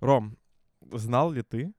Ром, 0.00 0.36
знал 0.90 1.30
ли 1.30 1.42
ты, 1.42 1.74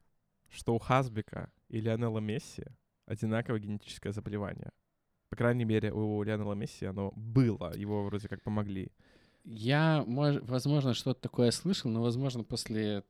что 0.49 0.75
у 0.75 0.79
Хасбика 0.79 1.51
и 1.69 1.81
Лионела 1.81 2.19
Месси 2.19 2.65
одинаковое 3.05 3.59
генетическое 3.59 4.11
заболевание? 4.11 4.71
По 5.29 5.35
крайней 5.35 5.65
мере, 5.65 5.91
у 5.91 6.21
Лионела 6.21 6.53
Месси 6.53 6.85
оно 6.85 7.11
было, 7.15 7.75
его 7.75 8.03
вроде 8.03 8.27
как 8.27 8.43
помогли. 8.43 8.91
Я, 9.43 10.03
мож, 10.05 10.35
возможно, 10.41 10.93
что-то 10.93 11.21
такое 11.21 11.51
слышал, 11.51 11.89
но, 11.89 12.01
возможно, 12.01 12.43
после 12.43 13.03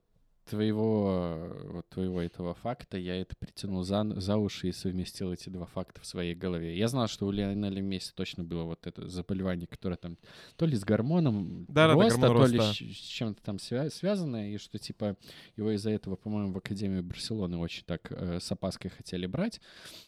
твоего, 0.51 1.49
вот 1.63 1.87
твоего 1.87 2.21
этого 2.21 2.53
факта 2.53 2.97
я 2.97 3.15
это 3.15 3.37
притянул 3.37 3.83
за, 3.83 4.03
за 4.19 4.35
уши 4.35 4.67
и 4.67 4.71
совместил 4.73 5.31
эти 5.31 5.47
два 5.47 5.65
факта 5.65 6.01
в 6.01 6.05
своей 6.05 6.35
голове. 6.35 6.77
Я 6.77 6.89
знал, 6.89 7.07
что 7.07 7.25
у 7.25 7.31
Лионеля 7.31 7.81
Месси 7.81 8.11
точно 8.13 8.43
было 8.43 8.63
вот 8.63 8.85
это 8.85 9.07
заболевание, 9.07 9.65
которое 9.65 9.95
там 9.95 10.17
то 10.57 10.65
ли 10.65 10.75
с 10.75 10.83
гормоном 10.83 11.65
да, 11.69 11.93
роста, 11.93 12.19
да, 12.19 12.27
то 12.27 12.33
роста. 12.33 12.53
ли 12.53 12.59
с, 12.59 12.97
с 12.97 13.07
чем-то 13.07 13.41
там 13.41 13.55
свя- 13.55 13.89
связанное, 13.89 14.49
и 14.49 14.57
что 14.57 14.77
типа 14.77 15.15
его 15.55 15.71
из-за 15.71 15.91
этого, 15.91 16.17
по-моему, 16.17 16.51
в 16.51 16.57
Академию 16.57 17.01
Барселоны 17.01 17.57
очень 17.57 17.85
так 17.85 18.11
э, 18.11 18.39
с 18.41 18.51
опаской 18.51 18.91
хотели 18.91 19.25
брать, 19.27 19.61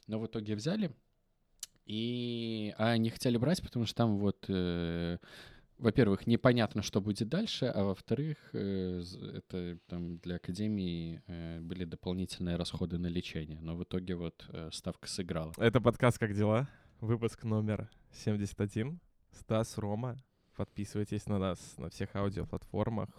но 0.08 0.20
в 0.20 0.26
итоге 0.26 0.56
взяли. 0.56 0.92
И 1.86 2.74
а 2.78 2.98
не 2.98 3.10
хотели 3.10 3.38
брать, 3.38 3.62
потому 3.62 3.86
что 3.86 3.96
там 3.96 4.18
вот 4.18 4.44
э, 4.50 5.18
во-первых, 5.84 6.28
непонятно, 6.28 6.82
что 6.82 7.02
будет 7.02 7.28
дальше, 7.28 7.66
а 7.66 7.84
во-вторых, 7.84 8.38
э, 8.54 9.04
это 9.36 9.78
там 9.88 10.18
для 10.20 10.38
академии 10.38 11.22
э, 11.28 11.60
были 11.60 11.84
дополнительные 11.84 12.56
расходы 12.56 12.98
на 12.98 13.08
лечение. 13.08 13.60
Но 13.60 13.76
в 13.76 13.84
итоге 13.84 14.16
вот 14.16 14.46
э, 14.48 14.70
ставка 14.72 15.10
сыграла. 15.10 15.52
Это 15.58 15.82
подкаст 15.82 16.18
«Как 16.20 16.34
дела?» 16.34 16.70
Выпуск 17.02 17.44
номер 17.44 17.90
71. 18.14 18.98
Стас, 19.32 19.78
Рома. 19.78 20.16
Подписывайтесь 20.56 21.26
на 21.26 21.38
нас 21.38 21.78
на 21.78 21.90
всех 21.90 22.16
аудиоплатформах. 22.16 23.10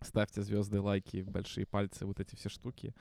Ставьте 0.00 0.42
звезды, 0.42 0.80
лайки, 0.80 1.22
большие 1.22 1.66
пальцы, 1.66 2.04
вот 2.04 2.18
эти 2.18 2.34
все 2.34 2.48
штуки. 2.48 2.94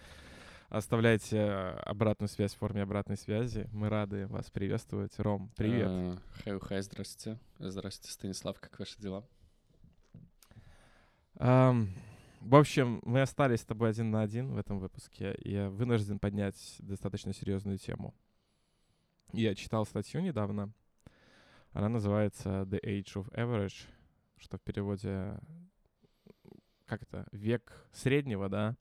Оставляйте 0.70 1.42
обратную 1.84 2.30
связь 2.30 2.54
в 2.54 2.58
форме 2.58 2.84
обратной 2.84 3.18
связи. 3.18 3.68
Мы 3.74 3.90
рады 3.90 4.28
вас 4.28 4.52
приветствовать. 4.52 5.18
Ром, 5.18 5.52
привет. 5.58 6.20
Хай, 6.44 6.60
хай, 6.60 6.82
здравствуйте. 6.84 7.40
Здравствуйте, 7.58 8.14
Станислав, 8.14 8.60
как 8.60 8.78
ваши 8.78 9.02
дела? 9.02 9.28
В 11.34 12.56
общем, 12.56 13.02
мы 13.04 13.22
остались 13.22 13.62
с 13.62 13.66
тобой 13.66 13.90
один 13.90 14.12
на 14.12 14.22
один 14.22 14.54
в 14.54 14.60
этом 14.60 14.78
выпуске. 14.78 15.34
И 15.40 15.54
я 15.54 15.72
вынужден 15.72 16.20
поднять 16.20 16.76
достаточно 16.78 17.34
серьезную 17.34 17.80
тему. 17.80 18.14
Я 19.34 19.56
читал 19.56 19.88
статью 19.88 20.22
недавно. 20.22 20.72
Она 21.72 21.90
называется 21.90 22.68
The 22.70 22.80
Age 22.84 23.14
of 23.16 23.32
Average, 23.34 23.88
что 24.38 24.60
в 24.60 24.62
переводе 24.62 25.40
как 26.86 27.02
это, 27.02 27.26
век 27.32 27.88
среднего, 27.92 28.50
да, 28.50 28.76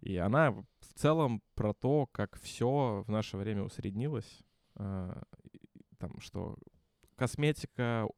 и 0.00 0.16
она 0.16 0.52
в 0.52 0.94
целом 0.94 1.42
про 1.54 1.74
то, 1.74 2.06
как 2.12 2.38
все 2.40 3.04
в 3.06 3.10
наше 3.10 3.36
время 3.36 3.62
усреднилось. 3.62 4.42
Э, 4.76 5.22
там, 5.98 6.18
что 6.20 6.56
косметика, 7.16 8.08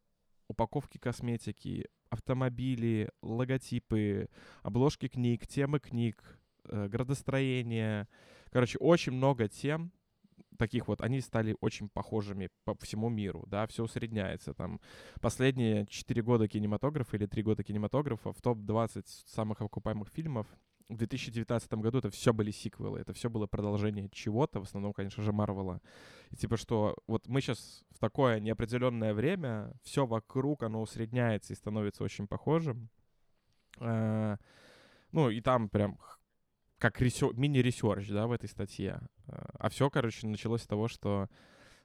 упаковки 0.49 0.99
косметики, 0.99 1.89
автомобили, 2.11 3.11
логотипы, 3.23 4.29
обложки 4.63 5.09
книг, 5.09 5.47
темы 5.47 5.81
книг, 5.81 6.39
э, 6.69 6.89
градостроение. 6.89 8.09
Короче, 8.51 8.79
очень 8.79 9.13
много 9.13 9.49
тем, 9.49 9.93
таких 10.59 10.89
вот, 10.89 11.01
они 11.01 11.21
стали 11.21 11.57
очень 11.61 11.89
похожими 11.89 12.51
по 12.65 12.75
всему 12.77 13.09
миру, 13.09 13.45
да, 13.47 13.67
все 13.67 13.83
усредняется. 13.83 14.55
Там 14.55 14.81
последние 15.21 15.87
4 15.87 16.23
года 16.23 16.49
кинематографа 16.49 17.17
или 17.17 17.27
3 17.27 17.43
года 17.43 17.65
кинематографа 17.65 18.33
в 18.33 18.41
топ-20 18.41 19.05
самых 19.27 19.61
окупаемых 19.61 20.09
фильмов 20.09 20.47
в 20.93 20.97
2019 20.98 21.73
году 21.75 21.98
это 21.98 22.11
все 22.11 22.33
были 22.33 22.51
сиквелы, 22.51 23.01
это 23.01 23.12
все 23.12 23.31
было 23.31 23.47
продолжение 23.47 24.09
чего-то, 24.11 24.61
в 24.61 24.65
основном, 24.65 24.93
конечно 24.93 25.23
же, 25.23 25.33
Марвела. 25.33 25.81
И 26.31 26.37
типа 26.37 26.57
что, 26.57 26.97
вот 27.07 27.27
мы 27.29 27.41
сейчас 27.41 27.85
в 27.91 27.98
такое 27.98 28.41
неопределенное 28.41 29.14
время, 29.14 29.73
все 29.83 30.07
вокруг, 30.07 30.63
оно 30.63 30.80
усредняется 30.83 31.53
и 31.53 31.57
становится 31.57 32.05
очень 32.05 32.27
похожим. 32.27 32.89
Э, 33.80 34.36
ну, 35.13 35.30
и 35.30 35.41
там 35.41 35.69
прям 35.69 35.98
как 36.79 37.01
resear... 37.01 37.33
мини- 37.35 37.61
research, 37.61 38.08
да, 38.09 38.27
в 38.27 38.33
этой 38.33 38.48
статье. 38.48 39.01
А 39.27 39.69
все, 39.69 39.89
короче, 39.89 40.27
началось 40.27 40.63
с 40.63 40.67
того, 40.67 40.89
что 40.89 41.29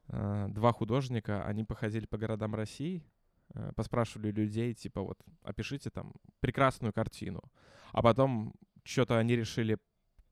э, 0.07 0.47
два 0.49 0.71
художника, 0.71 1.45
они 1.45 1.63
походили 1.63 2.07
по 2.07 2.17
городам 2.17 2.55
России, 2.55 3.03
э, 3.53 3.71
поспрашивали 3.75 4.31
людей, 4.31 4.73
типа 4.73 5.01
вот, 5.01 5.19
опишите 5.43 5.91
там 5.91 6.13
прекрасную 6.39 6.93
картину. 6.93 7.43
А 7.91 8.01
потом 8.01 8.53
что-то 8.87 9.17
они 9.17 9.35
решили, 9.35 9.77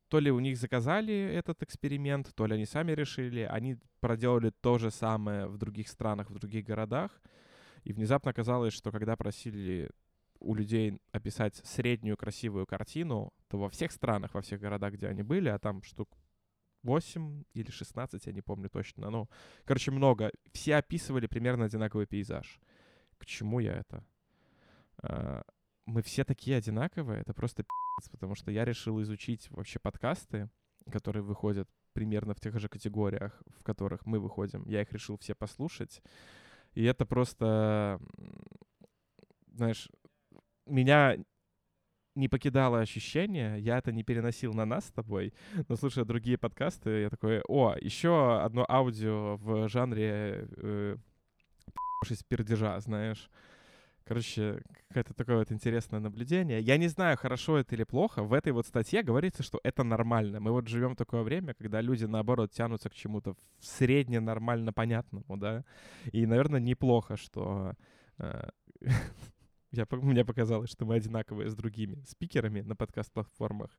то 0.08 0.20
ли 0.20 0.32
у 0.32 0.40
них 0.40 0.58
заказали 0.58 1.14
этот 1.14 1.62
эксперимент, 1.64 2.34
то 2.36 2.46
ли 2.46 2.56
они 2.56 2.66
сами 2.66 2.94
решили, 2.94 3.42
они 3.42 3.78
проделали 4.00 4.52
то 4.62 4.78
же 4.78 4.92
самое 4.92 5.48
в 5.48 5.58
других 5.58 5.88
странах, 5.88 6.30
в 6.30 6.40
других 6.40 6.66
городах, 6.66 7.12
и 7.84 7.94
внезапно 7.94 8.32
оказалось, 8.32 8.74
что 8.74 8.92
когда 8.92 9.16
просили 9.16 9.90
у 10.40 10.56
людей 10.56 11.00
описать 11.12 11.56
среднюю 11.64 12.18
красивую 12.18 12.66
картину, 12.66 13.34
то 13.48 13.58
во 13.58 13.70
всех 13.70 13.92
странах, 13.92 14.34
во 14.34 14.42
всех 14.42 14.60
городах, 14.60 14.94
где 14.94 15.08
они 15.08 15.24
были, 15.24 15.50
а 15.50 15.60
там 15.60 15.82
штук 15.84 16.10
8 16.84 17.44
или 17.54 17.72
16, 17.72 18.26
я 18.26 18.32
не 18.32 18.42
помню 18.42 18.70
точно, 18.70 19.10
ну, 19.10 19.30
короче, 19.66 19.92
много, 19.92 20.32
все 20.54 20.76
описывали 20.76 21.28
примерно 21.28 21.66
одинаковый 21.66 22.06
пейзаж. 22.06 22.60
К 23.18 23.26
чему 23.26 23.60
я 23.60 23.74
это? 23.74 24.04
Мы 25.86 26.02
все 26.02 26.24
такие 26.24 26.58
одинаковые, 26.58 27.22
это 27.22 27.34
просто 27.34 27.64
пи***ц, 27.64 28.10
потому 28.12 28.36
что 28.36 28.52
я 28.52 28.66
решил 28.66 29.02
изучить 29.02 29.50
вообще 29.52 29.80
подкасты, 29.80 30.50
которые 30.92 31.24
выходят 31.24 31.70
примерно 31.94 32.34
в 32.34 32.40
тех 32.40 32.60
же 32.60 32.68
категориях, 32.68 33.42
в 33.60 33.64
которых 33.64 34.06
мы 34.06 34.20
выходим. 34.20 34.66
Я 34.68 34.82
их 34.82 34.92
решил 34.92 35.18
все 35.18 35.36
послушать. 35.36 36.02
И 36.74 36.84
это 36.84 37.06
просто, 37.06 38.00
знаешь, 39.54 39.90
меня 40.66 41.18
не 42.16 42.30
покидало 42.30 42.80
ощущение, 42.80 43.60
я 43.60 43.78
это 43.78 43.92
не 43.92 44.04
переносил 44.04 44.54
на 44.54 44.66
нас 44.66 44.86
с 44.86 44.92
тобой, 44.92 45.34
но 45.68 45.76
слушая 45.76 46.06
другие 46.06 46.38
подкасты, 46.38 47.02
я 47.02 47.10
такой, 47.10 47.42
о, 47.48 47.76
еще 47.80 48.42
одно 48.42 48.66
аудио 48.70 49.36
в 49.38 49.68
жанре 49.68 50.48
э, 50.58 50.98
пердежа, 52.28 52.80
знаешь. 52.80 53.30
Короче, 54.08 54.62
какое-то 54.88 55.16
такое 55.16 55.38
вот 55.38 55.52
интересное 55.52 56.00
наблюдение. 56.00 56.62
Я 56.62 56.78
не 56.78 56.88
знаю, 56.88 57.18
хорошо 57.18 57.58
это 57.58 57.74
или 57.74 57.84
плохо. 57.84 58.22
В 58.22 58.34
этой 58.34 58.52
вот 58.52 58.68
статье 58.68 59.02
говорится, 59.02 59.42
что 59.42 59.60
это 59.64 59.84
нормально. 59.84 60.40
Мы 60.40 60.52
вот 60.52 60.68
живем 60.68 60.94
в 60.94 60.96
такое 60.96 61.24
время, 61.24 61.56
когда 61.56 61.82
люди, 61.82 62.06
наоборот, 62.06 62.52
тянутся 62.52 62.90
к 62.90 62.94
чему-то 62.94 63.36
средне 63.60 64.20
нормально 64.20 64.72
понятному, 64.72 65.38
да. 65.38 65.66
И, 66.12 66.28
наверное, 66.28 66.60
неплохо, 66.60 67.18
что... 67.18 67.74
Э, 68.20 68.50
я, 69.72 69.88
мне 69.90 70.24
показалось, 70.24 70.70
что 70.70 70.86
мы 70.86 70.96
одинаковые 70.96 71.50
с 71.50 71.56
другими 71.56 72.04
спикерами 72.08 72.62
на 72.62 72.76
подкаст-платформах. 72.76 73.72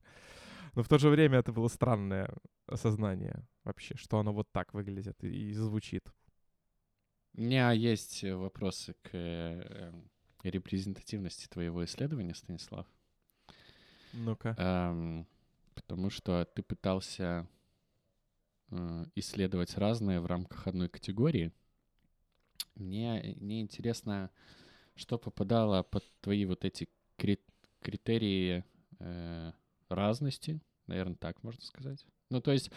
Но 0.74 0.82
в 0.82 0.88
то 0.88 0.98
же 0.98 1.08
время 1.08 1.38
это 1.38 1.52
было 1.52 1.68
странное 1.68 2.34
осознание 2.66 3.46
вообще, 3.62 3.96
что 3.96 4.18
оно 4.18 4.32
вот 4.32 4.50
так 4.50 4.74
выглядит 4.74 5.22
и, 5.22 5.50
и 5.50 5.52
звучит. 5.52 6.12
У 7.34 7.42
меня 7.42 7.70
есть 7.70 8.24
вопросы 8.24 8.94
к 9.02 9.10
э, 9.12 9.92
репрезентативности 10.42 11.46
твоего 11.48 11.84
исследования, 11.84 12.34
Станислав. 12.34 12.86
Ну-ка. 14.12 14.54
Эм, 14.58 15.26
потому 15.74 16.10
что 16.10 16.44
ты 16.54 16.62
пытался 16.62 17.46
э, 18.70 19.04
исследовать 19.14 19.76
разные 19.76 20.20
в 20.20 20.26
рамках 20.26 20.66
одной 20.66 20.88
категории. 20.88 21.52
Мне, 22.74 23.36
мне 23.40 23.60
интересно, 23.60 24.30
что 24.94 25.18
попадало 25.18 25.82
под 25.82 26.04
твои 26.20 26.44
вот 26.44 26.64
эти 26.64 26.88
крит 27.16 27.42
критерии 27.80 28.64
э, 28.98 29.52
разности, 29.88 30.60
наверное, 30.86 31.16
так 31.16 31.42
можно 31.42 31.62
сказать. 31.62 32.04
Ну, 32.30 32.40
то 32.40 32.52
есть, 32.52 32.70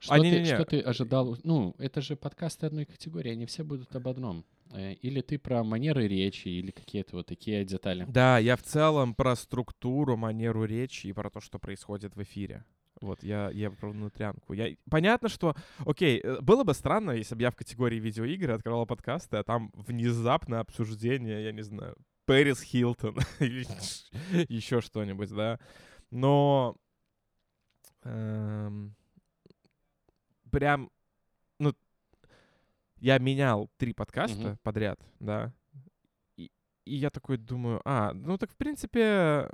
что, 0.00 0.14
а, 0.14 0.18
ты, 0.18 0.24
не, 0.24 0.30
не, 0.30 0.38
не. 0.38 0.44
что 0.46 0.64
ты 0.64 0.80
ожидал? 0.80 1.36
Ну, 1.42 1.74
это 1.78 2.00
же 2.00 2.16
подкасты 2.16 2.66
одной 2.66 2.86
категории, 2.86 3.32
они 3.32 3.46
все 3.46 3.64
будут 3.64 3.94
об 3.94 4.08
одном. 4.08 4.44
Э, 4.72 4.92
или 4.94 5.20
ты 5.20 5.38
про 5.38 5.62
манеры 5.64 6.08
речи, 6.08 6.48
или 6.48 6.70
какие-то 6.70 7.16
вот 7.16 7.26
такие 7.26 7.64
детали. 7.64 8.04
Да, 8.08 8.38
я 8.38 8.56
в 8.56 8.62
целом 8.62 9.14
про 9.14 9.36
структуру, 9.36 10.16
манеру 10.16 10.64
речи 10.64 11.06
и 11.06 11.12
про 11.12 11.30
то, 11.30 11.40
что 11.40 11.58
происходит 11.58 12.16
в 12.16 12.22
эфире. 12.22 12.64
Вот, 13.00 13.22
я, 13.22 13.50
я 13.50 13.70
про 13.70 13.90
внутрянку. 13.90 14.54
Я... 14.54 14.74
Понятно, 14.90 15.28
что, 15.28 15.54
окей, 15.84 16.18
э, 16.18 16.40
было 16.40 16.64
бы 16.64 16.72
странно, 16.74 17.10
если 17.10 17.34
бы 17.34 17.42
я 17.42 17.50
в 17.50 17.56
категории 17.56 17.98
видеоигры 17.98 18.54
открывал 18.54 18.86
подкасты, 18.86 19.36
а 19.36 19.44
там 19.44 19.70
внезапно 19.74 20.60
обсуждение, 20.60 21.44
я 21.44 21.52
не 21.52 21.62
знаю, 21.62 21.96
Пэрис 22.24 22.62
Хилтон 22.62 23.16
или 23.40 23.66
еще 24.52 24.80
что-нибудь, 24.80 25.30
да. 25.30 25.58
Но 26.10 26.76
эм, 28.02 28.94
прям, 30.50 30.90
я 33.06 33.18
менял 33.18 33.70
три 33.76 33.92
подкаста 33.92 34.48
Мгм. 34.48 34.58
подряд, 34.64 35.00
да, 35.20 35.52
и, 36.36 36.50
и 36.84 36.96
я 36.96 37.10
такой 37.10 37.36
думаю, 37.36 37.80
а, 37.84 38.12
ну 38.12 38.36
так 38.36 38.50
в 38.50 38.56
принципе 38.56 39.48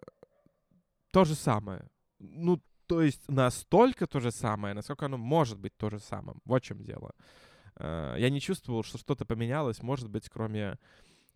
то 1.12 1.25
же 1.25 1.34
самое. 1.34 1.82
Ну, 2.19 2.62
то 2.87 3.02
есть 3.02 3.28
настолько 3.28 4.06
то 4.06 4.20
же 4.20 4.31
самое, 4.31 4.75
насколько 4.75 5.04
оно 5.04 5.19
может 5.19 5.58
быть 5.58 5.76
то 5.76 5.90
же 5.90 5.99
самое. 5.99 6.38
Вот 6.46 6.62
в 6.62 6.66
чем 6.66 6.82
дело. 6.82 7.12
Э, 7.76 8.16
я 8.19 8.31
не 8.31 8.40
чувствовал, 8.40 8.82
что 8.82 8.99
что-то 8.99 9.26
поменялось, 9.26 9.82
может 9.82 10.08
быть, 10.08 10.31
кроме 10.31 10.78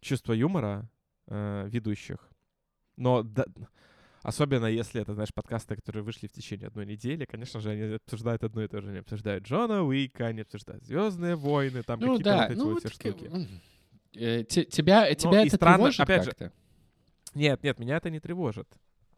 чувства 0.01 0.33
юмора 0.33 0.89
э, 1.27 1.69
ведущих. 1.69 2.31
Но 2.97 3.23
да, 3.23 3.45
особенно 4.27 4.67
если 4.67 5.01
это, 5.01 5.15
знаешь, 5.15 5.33
подкасты, 5.33 5.77
которые 5.77 6.03
вышли 6.03 6.27
в 6.27 6.33
течение 6.33 6.67
одной 6.67 6.85
недели, 6.85 7.27
конечно 7.27 7.61
же, 7.61 7.71
они 7.71 7.95
обсуждают 7.95 8.43
одно 8.43 8.65
и 8.65 8.69
то 8.69 8.81
же. 8.81 8.89
Они 8.89 8.99
обсуждают 8.99 9.45
Джона 9.45 9.85
Уика, 9.85 10.27
они 10.27 10.41
обсуждают 10.41 10.85
Звездные 10.85 11.37
войны, 11.37 11.85
там 11.85 12.01
ну, 12.01 12.19
какие-то 12.19 12.31
да. 12.31 12.43
вот 12.43 12.51
эти 12.51 12.59
ну, 12.59 12.73
вот 12.73 12.79
все 12.81 12.89
штуки. 12.89 13.31
Э, 14.15 14.43
тебя 14.43 15.15
тебя 15.15 15.47
это 15.47 15.57
странно, 15.57 15.77
тревожит 15.77 16.01
опять 16.01 16.25
как-то? 16.25 16.45
Же, 16.47 16.53
нет, 17.35 17.63
нет, 17.63 17.79
меня 17.79 17.99
это 17.99 18.11
не 18.11 18.19
тревожит. 18.19 18.69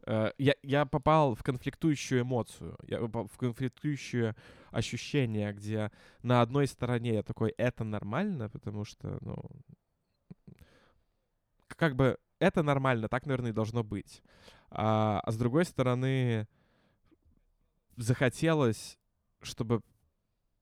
Э, 0.04 0.32
я, 0.36 0.54
я 0.62 0.84
попал 0.84 1.34
в 1.34 1.42
конфликтующую 1.42 2.20
эмоцию, 2.20 2.76
я 2.86 2.98
попал 2.98 3.28
в 3.28 3.38
конфликтующее 3.38 4.36
ощущение, 4.72 5.54
где 5.54 5.90
на 6.22 6.42
одной 6.42 6.66
стороне 6.66 7.14
я 7.14 7.22
такой, 7.22 7.54
это 7.56 7.82
нормально, 7.82 8.50
потому 8.50 8.84
что, 8.84 9.16
ну, 9.22 9.38
как 11.68 11.96
бы 11.96 12.18
это 12.40 12.62
нормально, 12.62 13.08
так, 13.08 13.24
наверное, 13.24 13.52
и 13.52 13.54
должно 13.54 13.82
быть. 13.82 14.22
А, 14.70 15.20
а 15.20 15.32
с 15.32 15.36
другой 15.36 15.64
стороны, 15.64 16.46
захотелось, 17.96 18.98
чтобы 19.42 19.82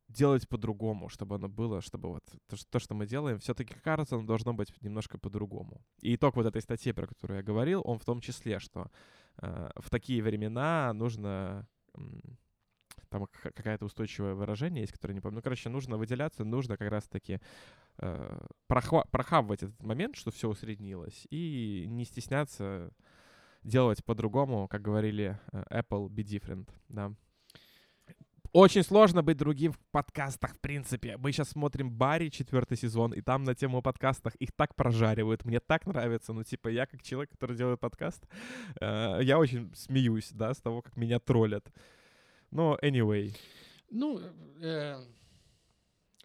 делать 0.09 0.49
по-другому, 0.49 1.09
чтобы 1.09 1.35
оно 1.37 1.49
было, 1.49 1.81
чтобы 1.81 2.09
вот 2.09 2.25
то, 2.47 2.57
то 2.71 2.79
что 2.79 2.95
мы 2.95 3.07
делаем, 3.07 3.39
все-таки 3.39 3.75
кажется, 3.75 4.17
оно 4.17 4.27
должно 4.27 4.55
быть 4.55 4.73
немножко 4.81 5.19
по-другому. 5.19 5.85
И 6.01 6.15
итог 6.15 6.37
вот 6.37 6.47
этой 6.47 6.63
статьи, 6.63 6.93
про 6.93 7.07
которую 7.07 7.39
я 7.39 7.43
говорил, 7.43 7.83
он 7.85 7.99
в 7.99 8.05
том 8.05 8.21
числе, 8.21 8.59
что 8.59 8.91
э, 9.39 9.71
в 9.77 9.91
такие 9.91 10.23
времена 10.23 10.93
нужно 10.93 11.67
там 13.09 13.27
какая-то 13.43 13.85
устойчивое 13.85 14.35
выражение 14.35 14.83
есть, 14.83 14.93
которое 14.93 15.15
не 15.15 15.21
помню. 15.21 15.37
Ну, 15.37 15.43
короче, 15.43 15.69
нужно 15.69 15.97
выделяться, 15.97 16.45
нужно 16.45 16.77
как 16.77 16.91
раз-таки 16.91 17.41
э, 17.99 18.47
прохва- 18.69 19.09
прохавывать 19.11 19.63
этот 19.63 19.83
момент, 19.83 20.17
что 20.17 20.31
все 20.31 20.49
усреднилось, 20.49 21.27
и 21.31 21.87
не 21.89 22.05
стесняться 22.05 22.93
делать 23.67 24.05
по-другому, 24.05 24.69
как 24.69 24.83
говорили 24.83 25.39
э, 25.53 25.81
Apple, 25.81 26.09
be 26.09 26.23
different, 26.23 26.69
да. 26.89 27.13
Очень 28.53 28.85
сложно 28.85 29.23
быть 29.23 29.37
другим 29.37 29.73
в 29.73 29.79
подкастах, 29.91 30.55
в 30.55 30.61
принципе. 30.61 31.19
Мы 31.19 31.33
сейчас 31.33 31.51
смотрим 31.51 31.91
Барри 31.91 32.31
четвертый 32.31 32.79
сезон, 32.79 33.13
и 33.13 33.21
там 33.21 33.45
на 33.45 33.55
тему 33.55 33.83
подкастах 33.83 34.35
их 34.37 34.51
так 34.53 34.75
прожаривают. 34.75 35.45
Мне 35.45 35.61
так 35.61 35.85
нравится. 35.87 36.33
Ну, 36.33 36.43
типа, 36.43 36.69
я 36.69 36.87
как 36.87 37.03
человек, 37.03 37.31
который 37.33 37.57
делает 37.57 37.81
подкаст, 37.81 38.27
э, 38.81 39.19
я 39.23 39.39
очень 39.39 39.75
смеюсь, 39.75 40.31
да, 40.33 40.55
с 40.55 40.61
того, 40.63 40.81
как 40.81 40.97
меня 40.97 41.19
троллят. 41.19 41.71
Но, 42.51 42.79
anyway. 42.83 43.37
Ну, 43.91 44.21
э, 44.63 45.05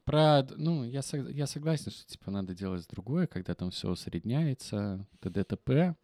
про, 0.06 0.48
ну, 0.56 0.84
я, 0.86 1.02
я 1.30 1.48
согласен, 1.48 1.92
что, 1.92 2.06
типа, 2.06 2.32
надо 2.32 2.54
делать 2.54 2.88
другое, 2.90 3.28
когда 3.28 3.56
там 3.56 3.72
все 3.72 3.90
усредняется, 3.90 5.06
т.д. 5.20 5.46
Э, 5.68 5.96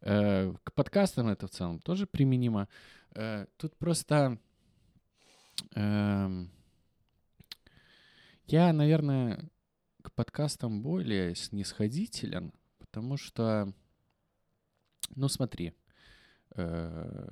к 0.00 0.72
подкастам 0.74 1.28
это 1.28 1.46
в 1.46 1.50
целом 1.50 1.80
тоже 1.80 2.06
применимо. 2.06 2.68
Э, 3.14 3.46
тут 3.56 3.76
просто 3.76 4.38
Эм, 5.74 6.50
я, 8.46 8.72
наверное, 8.72 9.50
к 10.02 10.12
подкастам 10.12 10.82
более 10.82 11.34
снисходителен, 11.34 12.52
потому 12.78 13.16
что, 13.16 13.72
ну 15.14 15.28
смотри, 15.28 15.74
э, 16.54 17.28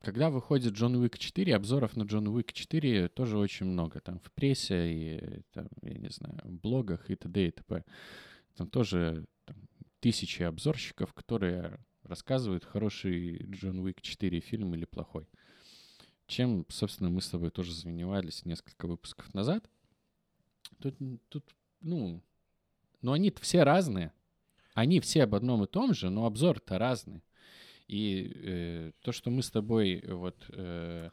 когда 0.00 0.30
выходит 0.30 0.72
Джон 0.72 0.96
Уик 0.96 1.18
4, 1.18 1.54
обзоров 1.54 1.96
на 1.96 2.04
Джон 2.04 2.28
Уик 2.28 2.52
4 2.52 3.08
тоже 3.08 3.36
очень 3.36 3.66
много. 3.66 4.00
Там 4.00 4.18
в 4.20 4.32
прессе 4.32 4.92
и, 4.92 5.42
там, 5.52 5.68
я 5.82 5.98
не 5.98 6.08
знаю, 6.08 6.40
в 6.44 6.52
блогах 6.52 7.10
и 7.10 7.16
т.д. 7.16 7.48
и 7.48 7.50
т.п. 7.50 7.84
Там 8.56 8.68
тоже 8.70 9.26
тысячи 10.00 10.42
обзорщиков, 10.42 11.12
которые 11.12 11.78
рассказывают, 12.02 12.64
хороший 12.64 13.44
Джон 13.50 13.80
Уик 13.80 14.00
4 14.00 14.40
фильм 14.40 14.74
или 14.74 14.84
плохой 14.84 15.28
чем, 16.30 16.64
собственно, 16.68 17.10
мы 17.10 17.20
с 17.20 17.28
тобой 17.28 17.50
тоже 17.50 17.74
занимались 17.74 18.46
несколько 18.46 18.86
выпусков 18.86 19.34
назад. 19.34 19.68
Тут, 20.78 20.96
тут 21.28 21.44
ну, 21.80 22.22
но 23.02 23.12
они 23.12 23.32
все 23.40 23.64
разные. 23.64 24.12
Они 24.72 25.00
все 25.00 25.24
об 25.24 25.34
одном 25.34 25.64
и 25.64 25.66
том 25.66 25.92
же, 25.92 26.08
но 26.08 26.24
обзор-то 26.26 26.78
разный. 26.78 27.22
И 27.88 28.32
э, 28.36 28.92
то, 29.02 29.10
что 29.10 29.30
мы 29.30 29.42
с 29.42 29.50
тобой 29.50 30.02
вот 30.06 30.36
э, 30.50 31.10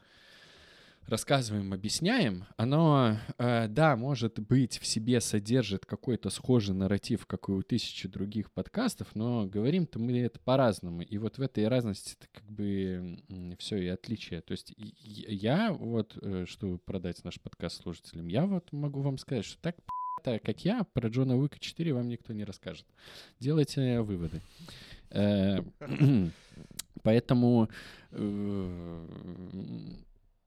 рассказываем, 1.08 1.74
объясняем, 1.74 2.46
оно, 2.58 3.18
э, 3.38 3.68
да, 3.68 3.96
может 3.96 4.40
быть, 4.40 4.80
в 4.80 4.86
себе 4.86 5.22
содержит 5.22 5.86
какой-то 5.86 6.30
схожий 6.30 6.76
нарратив, 6.76 7.26
как 7.26 7.50
и 7.50 7.54
у 7.54 7.62
тысячи 7.62 8.08
других 8.08 8.52
подкастов, 8.52 9.16
но 9.16 9.46
говорим-то 9.46 10.00
мы 10.00 10.20
это 10.20 10.40
по-разному. 10.40 11.02
И 11.02 11.18
вот 11.18 11.38
в 11.38 11.42
этой 11.42 11.68
разности 11.68 12.16
это 12.20 12.28
как 12.32 12.50
бы 12.50 13.20
все 13.58 13.78
и 13.78 13.88
отличие. 13.88 14.42
То 14.42 14.52
есть 14.52 14.74
я 14.78 15.72
вот, 15.72 16.18
э, 16.22 16.46
чтобы 16.48 16.78
продать 16.78 17.24
наш 17.24 17.40
подкаст 17.40 17.82
слушателям, 17.82 18.28
я 18.28 18.46
вот 18.46 18.72
могу 18.72 19.02
вам 19.02 19.18
сказать, 19.18 19.46
что 19.46 19.62
так 19.62 19.76
как 20.24 20.66
я, 20.66 20.84
про 20.84 21.08
Джона 21.08 21.38
Уика 21.38 21.58
4 21.58 21.94
вам 21.94 22.10
никто 22.10 22.34
не 22.34 22.44
расскажет. 22.44 22.86
Делайте 23.40 24.02
выводы. 24.02 24.42
Э, 25.12 25.60
поэтому 27.04 27.70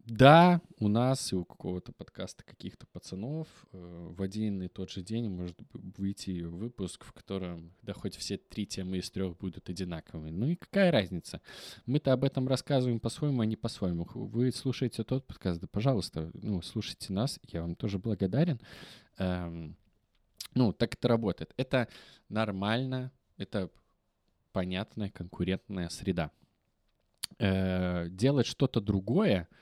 да, 0.07 0.61
у 0.79 0.89
нас 0.89 1.33
и 1.33 1.37
у 1.37 1.45
какого-то 1.45 1.93
подкаста 1.93 2.43
каких-то 2.45 2.87
пацанов 2.87 3.49
э, 3.73 4.09
в 4.11 4.23
один 4.23 4.63
и 4.63 4.69
тот 4.69 4.91
же 4.91 5.03
день 5.03 5.29
может 5.29 5.57
выйти 5.73 6.43
выпуск, 6.43 7.05
в 7.05 7.13
котором, 7.13 7.73
да 7.83 7.93
хоть 7.93 8.17
все 8.17 8.39
три 8.39 8.67
темы 8.67 8.99
из 8.99 9.11
трех 9.11 9.37
будут 9.37 9.69
одинаковыми. 9.69 10.31
Ну 10.31 10.47
и 10.49 10.57
какая 10.57 10.91
разница? 10.91 11.41
Мы-то 11.87 12.13
об 12.13 12.25
этом 12.25 12.49
рассказываем 12.49 12.99
по-своему, 12.99 13.43
а 13.43 13.47
не 13.47 13.57
по-своему. 13.57 14.09
Вы 14.15 14.53
слушаете 14.53 15.05
тот 15.05 15.27
подкаст, 15.27 15.61
да, 15.61 15.67
пожалуйста, 15.67 16.31
ну, 16.35 16.63
слушайте 16.63 17.13
нас, 17.13 17.39
я 17.49 17.61
вам 17.61 17.75
тоже 17.75 17.99
благодарен. 17.99 18.61
Эм, 19.19 19.77
ну, 20.55 20.73
так 20.73 20.95
это 20.95 21.09
работает. 21.09 21.53
Это 21.57 21.89
нормально, 22.29 23.13
это 23.37 23.71
понятная 24.53 25.11
конкурентная 25.11 25.91
среда. 25.91 26.31
Э, 27.39 28.09
делать 28.09 28.47
что-то 28.47 28.81
другое— 28.81 29.47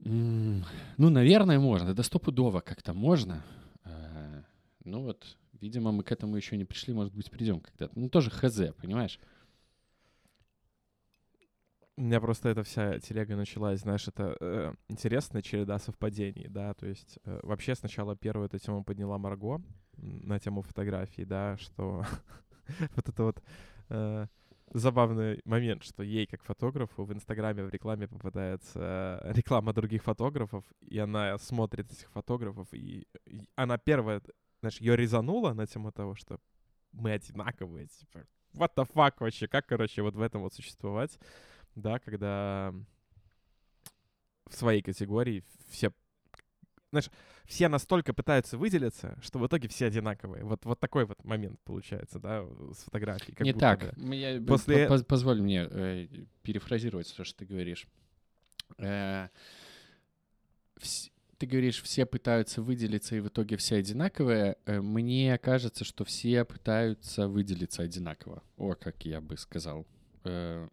ну, 0.00 1.10
наверное, 1.10 1.58
можно. 1.58 1.94
Да 1.94 2.02
стопудово 2.02 2.60
как-то 2.60 2.92
можно. 2.92 3.42
Э, 3.84 4.42
ну 4.84 5.02
вот, 5.02 5.36
видимо, 5.60 5.92
мы 5.92 6.02
к 6.02 6.12
этому 6.12 6.36
еще 6.36 6.56
не 6.56 6.64
пришли, 6.64 6.94
может 6.94 7.14
быть, 7.14 7.30
придем 7.30 7.60
когда-то. 7.60 7.98
Ну, 7.98 8.08
тоже 8.08 8.30
хз, 8.30 8.74
понимаешь? 8.80 9.18
У 11.98 12.02
меня 12.02 12.20
просто 12.20 12.50
эта 12.50 12.62
вся 12.62 12.98
телега 12.98 13.36
началась, 13.36 13.80
знаешь, 13.80 14.06
это 14.06 14.36
э, 14.38 14.74
интересная 14.88 15.40
череда 15.40 15.78
совпадений, 15.78 16.46
да, 16.46 16.74
то 16.74 16.86
есть 16.86 17.18
э, 17.24 17.40
вообще 17.42 17.74
сначала 17.74 18.14
первую 18.14 18.48
эту 18.48 18.58
тему 18.58 18.84
подняла 18.84 19.16
Марго 19.16 19.62
на 19.96 20.38
тему 20.38 20.60
фотографий, 20.60 21.24
да, 21.24 21.56
что 21.56 22.04
вот 22.96 23.08
это 23.08 23.22
вот 23.22 23.42
э, 23.88 24.26
забавный 24.72 25.40
момент, 25.44 25.84
что 25.84 26.02
ей, 26.02 26.26
как 26.26 26.42
фотографу, 26.42 27.04
в 27.04 27.12
Инстаграме 27.12 27.64
в 27.64 27.70
рекламе 27.70 28.08
попадается 28.08 29.20
э, 29.22 29.32
реклама 29.32 29.72
других 29.72 30.02
фотографов, 30.02 30.64
и 30.80 30.98
она 30.98 31.38
смотрит 31.38 31.90
этих 31.92 32.10
фотографов, 32.10 32.68
и, 32.72 33.06
она 33.54 33.78
первая, 33.78 34.22
знаешь, 34.60 34.80
ее 34.80 34.96
резанула 34.96 35.52
на 35.52 35.66
тему 35.66 35.92
того, 35.92 36.14
что 36.14 36.40
мы 36.92 37.12
одинаковые, 37.12 37.88
типа, 37.88 38.26
what 38.54 38.74
the 38.76 38.88
fuck 38.92 39.14
вообще, 39.20 39.46
как, 39.48 39.66
короче, 39.66 40.02
вот 40.02 40.14
в 40.14 40.20
этом 40.20 40.42
вот 40.42 40.54
существовать, 40.54 41.18
да, 41.74 41.98
когда 41.98 42.74
в 44.46 44.54
своей 44.54 44.82
категории 44.82 45.44
все 45.68 45.92
знаешь, 46.90 47.10
все 47.44 47.68
настолько 47.68 48.12
пытаются 48.14 48.56
выделиться, 48.56 49.18
что 49.22 49.38
в 49.38 49.46
итоге 49.46 49.68
все 49.68 49.86
одинаковые. 49.86 50.44
Вот, 50.44 50.64
вот 50.64 50.80
такой 50.80 51.04
вот 51.04 51.22
момент 51.24 51.60
получается, 51.64 52.18
да, 52.18 52.44
с 52.72 52.84
фотографией. 52.84 53.34
Как 53.34 53.44
Не 53.44 53.52
так. 53.52 53.94
Бы. 53.96 54.14
Я, 54.14 54.40
После... 54.40 54.88
Позволь 55.04 55.40
мне 55.40 55.66
э, 55.70 56.06
перефразировать 56.42 57.12
то, 57.16 57.24
что 57.24 57.38
ты 57.38 57.46
говоришь. 57.46 57.86
Э, 58.78 59.28
вс... 60.76 61.10
Ты 61.38 61.46
говоришь, 61.46 61.82
все 61.82 62.06
пытаются 62.06 62.62
выделиться, 62.62 63.14
и 63.14 63.20
в 63.20 63.28
итоге 63.28 63.58
все 63.58 63.76
одинаковые. 63.76 64.56
Э, 64.64 64.80
мне 64.80 65.36
кажется, 65.38 65.84
что 65.84 66.04
все 66.04 66.44
пытаются 66.44 67.28
выделиться 67.28 67.82
одинаково. 67.82 68.42
О, 68.56 68.74
как 68.74 69.04
я 69.04 69.20
бы 69.20 69.36
сказал. 69.36 69.86
Э, 70.24 70.68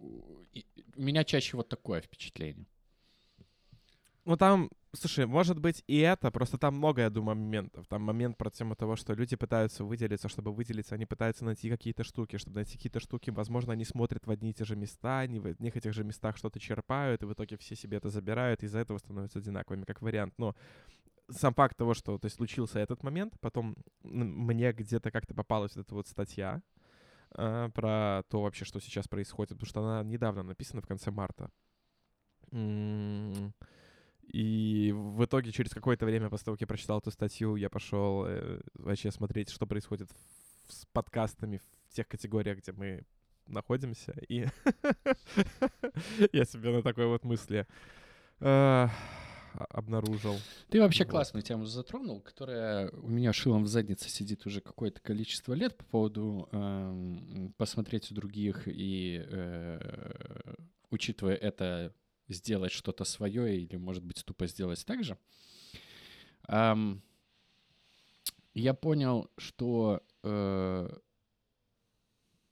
у 0.00 1.02
меня 1.02 1.24
чаще 1.24 1.56
вот 1.56 1.68
такое 1.68 2.00
впечатление. 2.00 2.66
Ну, 4.24 4.36
там 4.36 4.70
Слушай, 4.92 5.26
может 5.26 5.60
быть 5.60 5.84
и 5.86 5.98
это, 5.98 6.32
просто 6.32 6.58
там 6.58 6.74
много, 6.74 7.02
я 7.02 7.10
думаю, 7.10 7.36
моментов. 7.36 7.86
Там 7.86 8.02
момент 8.02 8.36
про 8.36 8.50
тему 8.50 8.74
того, 8.74 8.96
что 8.96 9.14
люди 9.14 9.36
пытаются 9.36 9.84
выделиться, 9.84 10.28
чтобы 10.28 10.52
выделиться, 10.52 10.96
они 10.96 11.06
пытаются 11.06 11.44
найти 11.44 11.70
какие-то 11.70 12.02
штуки. 12.02 12.38
Чтобы 12.38 12.56
найти 12.56 12.76
какие-то 12.76 12.98
штуки, 12.98 13.30
возможно, 13.30 13.72
они 13.72 13.84
смотрят 13.84 14.26
в 14.26 14.30
одни 14.30 14.50
и 14.50 14.52
те 14.52 14.64
же 14.64 14.74
места, 14.74 15.20
они 15.20 15.38
в 15.38 15.46
одних 15.46 15.76
этих 15.76 15.92
же 15.92 16.02
местах 16.02 16.36
что-то 16.36 16.58
черпают, 16.58 17.22
и 17.22 17.26
в 17.26 17.32
итоге 17.32 17.56
все 17.56 17.76
себе 17.76 17.98
это 17.98 18.08
забирают, 18.08 18.64
и 18.64 18.66
из-за 18.66 18.80
этого 18.80 18.98
становятся 18.98 19.38
одинаковыми, 19.38 19.84
как 19.84 20.02
вариант. 20.02 20.34
Но 20.38 20.56
сам 21.28 21.54
факт 21.54 21.76
того, 21.76 21.94
что 21.94 22.18
то 22.18 22.26
есть, 22.26 22.36
случился 22.36 22.80
этот 22.80 23.04
момент, 23.04 23.34
потом 23.40 23.76
мне 24.02 24.72
где-то 24.72 25.12
как-то 25.12 25.34
попалась 25.34 25.76
вот 25.76 25.86
эта 25.86 25.94
вот 25.94 26.08
статья 26.08 26.62
э, 27.36 27.68
про 27.72 28.24
то 28.28 28.42
вообще, 28.42 28.64
что 28.64 28.80
сейчас 28.80 29.06
происходит, 29.06 29.50
потому 29.50 29.68
что 29.68 29.80
она 29.84 30.02
недавно 30.02 30.42
написана 30.42 30.82
в 30.82 30.86
конце 30.88 31.12
марта. 31.12 31.48
И 34.32 34.92
в 34.94 35.24
итоге 35.24 35.50
через 35.50 35.72
какое-то 35.72 36.06
время 36.06 36.28
после 36.30 36.44
того, 36.44 36.54
как 36.56 36.60
я 36.62 36.66
прочитал 36.66 36.98
эту 36.98 37.10
статью, 37.10 37.56
я 37.56 37.68
пошел 37.68 38.24
э, 38.26 38.60
вообще 38.74 39.10
смотреть, 39.10 39.50
что 39.50 39.66
происходит 39.66 40.08
в, 40.10 40.72
с 40.72 40.86
подкастами 40.92 41.60
в 41.88 41.94
тех 41.94 42.06
категориях, 42.06 42.58
где 42.58 42.72
мы 42.72 43.04
находимся. 43.48 44.14
И 44.28 44.46
я 46.32 46.44
себе 46.44 46.70
на 46.70 46.82
такой 46.82 47.06
вот 47.06 47.24
мысли 47.24 47.66
э, 48.38 48.88
обнаружил. 49.52 50.36
Ты 50.68 50.80
вообще 50.80 51.04
вот. 51.04 51.10
классную 51.10 51.42
тему 51.42 51.64
затронул, 51.64 52.20
которая 52.20 52.90
у 52.90 53.08
меня 53.08 53.32
шилом 53.32 53.64
в 53.64 53.68
заднице 53.68 54.08
сидит 54.08 54.46
уже 54.46 54.60
какое-то 54.60 55.00
количество 55.00 55.54
лет 55.54 55.76
по 55.76 55.84
поводу 55.84 56.48
э, 56.52 57.48
посмотреть 57.56 58.10
у 58.12 58.14
других 58.14 58.62
и, 58.66 59.24
э, 59.26 60.54
учитывая 60.90 61.34
это, 61.34 61.92
сделать 62.32 62.72
что-то 62.72 63.04
свое 63.04 63.56
или, 63.56 63.76
может 63.76 64.04
быть, 64.04 64.24
тупо 64.24 64.46
сделать 64.46 64.84
так 64.86 65.04
же. 65.04 65.18
Um, 66.48 67.00
я 68.54 68.74
понял, 68.74 69.30
что 69.36 70.02
э, 70.22 70.88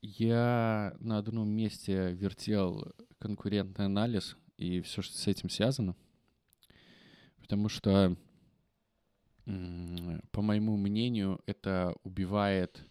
я 0.00 0.97
на 1.00 1.18
одном 1.18 1.49
месте 1.49 2.12
вертел 2.12 2.94
конкурентный 3.18 3.87
анализ 3.87 4.37
и 4.56 4.80
все, 4.80 5.02
что 5.02 5.16
с 5.16 5.26
этим 5.26 5.50
связано. 5.50 5.97
Потому 7.40 7.68
что, 7.68 8.16
по 9.44 10.42
моему 10.42 10.76
мнению, 10.76 11.40
это 11.47 11.94
убивает 12.04 12.85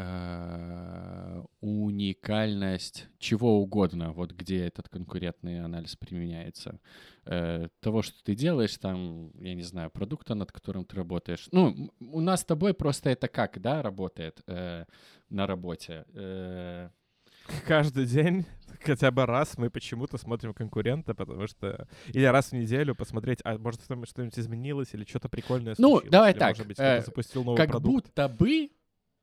Э, 0.00 1.42
уникальность 1.60 3.08
чего 3.18 3.60
угодно, 3.60 4.12
вот 4.12 4.30
где 4.30 4.64
этот 4.64 4.88
конкурентный 4.88 5.64
анализ 5.64 5.96
применяется. 5.96 6.78
Э, 7.24 7.66
того, 7.80 8.02
что 8.02 8.22
ты 8.22 8.36
делаешь, 8.36 8.76
там, 8.76 9.32
я 9.40 9.54
не 9.54 9.64
знаю, 9.64 9.90
продукта, 9.90 10.36
над 10.36 10.52
которым 10.52 10.84
ты 10.84 10.94
работаешь. 10.94 11.48
Ну, 11.50 11.90
у 11.98 12.20
нас 12.20 12.42
с 12.42 12.44
тобой 12.44 12.74
просто 12.74 13.10
это 13.10 13.26
как, 13.26 13.60
да, 13.60 13.82
работает 13.82 14.40
э, 14.46 14.84
на 15.30 15.46
работе? 15.48 16.04
Э... 16.14 16.90
Каждый 17.66 18.06
день 18.06 18.44
хотя 18.84 19.10
бы 19.10 19.26
раз 19.26 19.58
мы 19.58 19.68
почему-то 19.68 20.16
смотрим 20.16 20.54
конкурента, 20.54 21.14
потому 21.14 21.48
что... 21.48 21.88
Или 22.08 22.24
раз 22.24 22.50
в 22.50 22.52
неделю 22.52 22.94
посмотреть, 22.94 23.40
а 23.42 23.58
может 23.58 23.82
что-нибудь 23.82 24.38
изменилось 24.38 24.90
или 24.92 25.04
что-то 25.04 25.28
прикольное 25.28 25.74
ну, 25.76 25.88
случилось. 25.88 26.04
Ну, 26.04 26.10
давай 26.10 26.32
или, 26.32 26.38
так. 26.38 26.50
Может 26.50 26.66
быть, 26.68 26.78
э, 26.78 27.02
запустил 27.04 27.42
новый 27.42 27.56
как 27.56 27.70
продукт. 27.70 28.06
будто 28.06 28.28
бы 28.28 28.70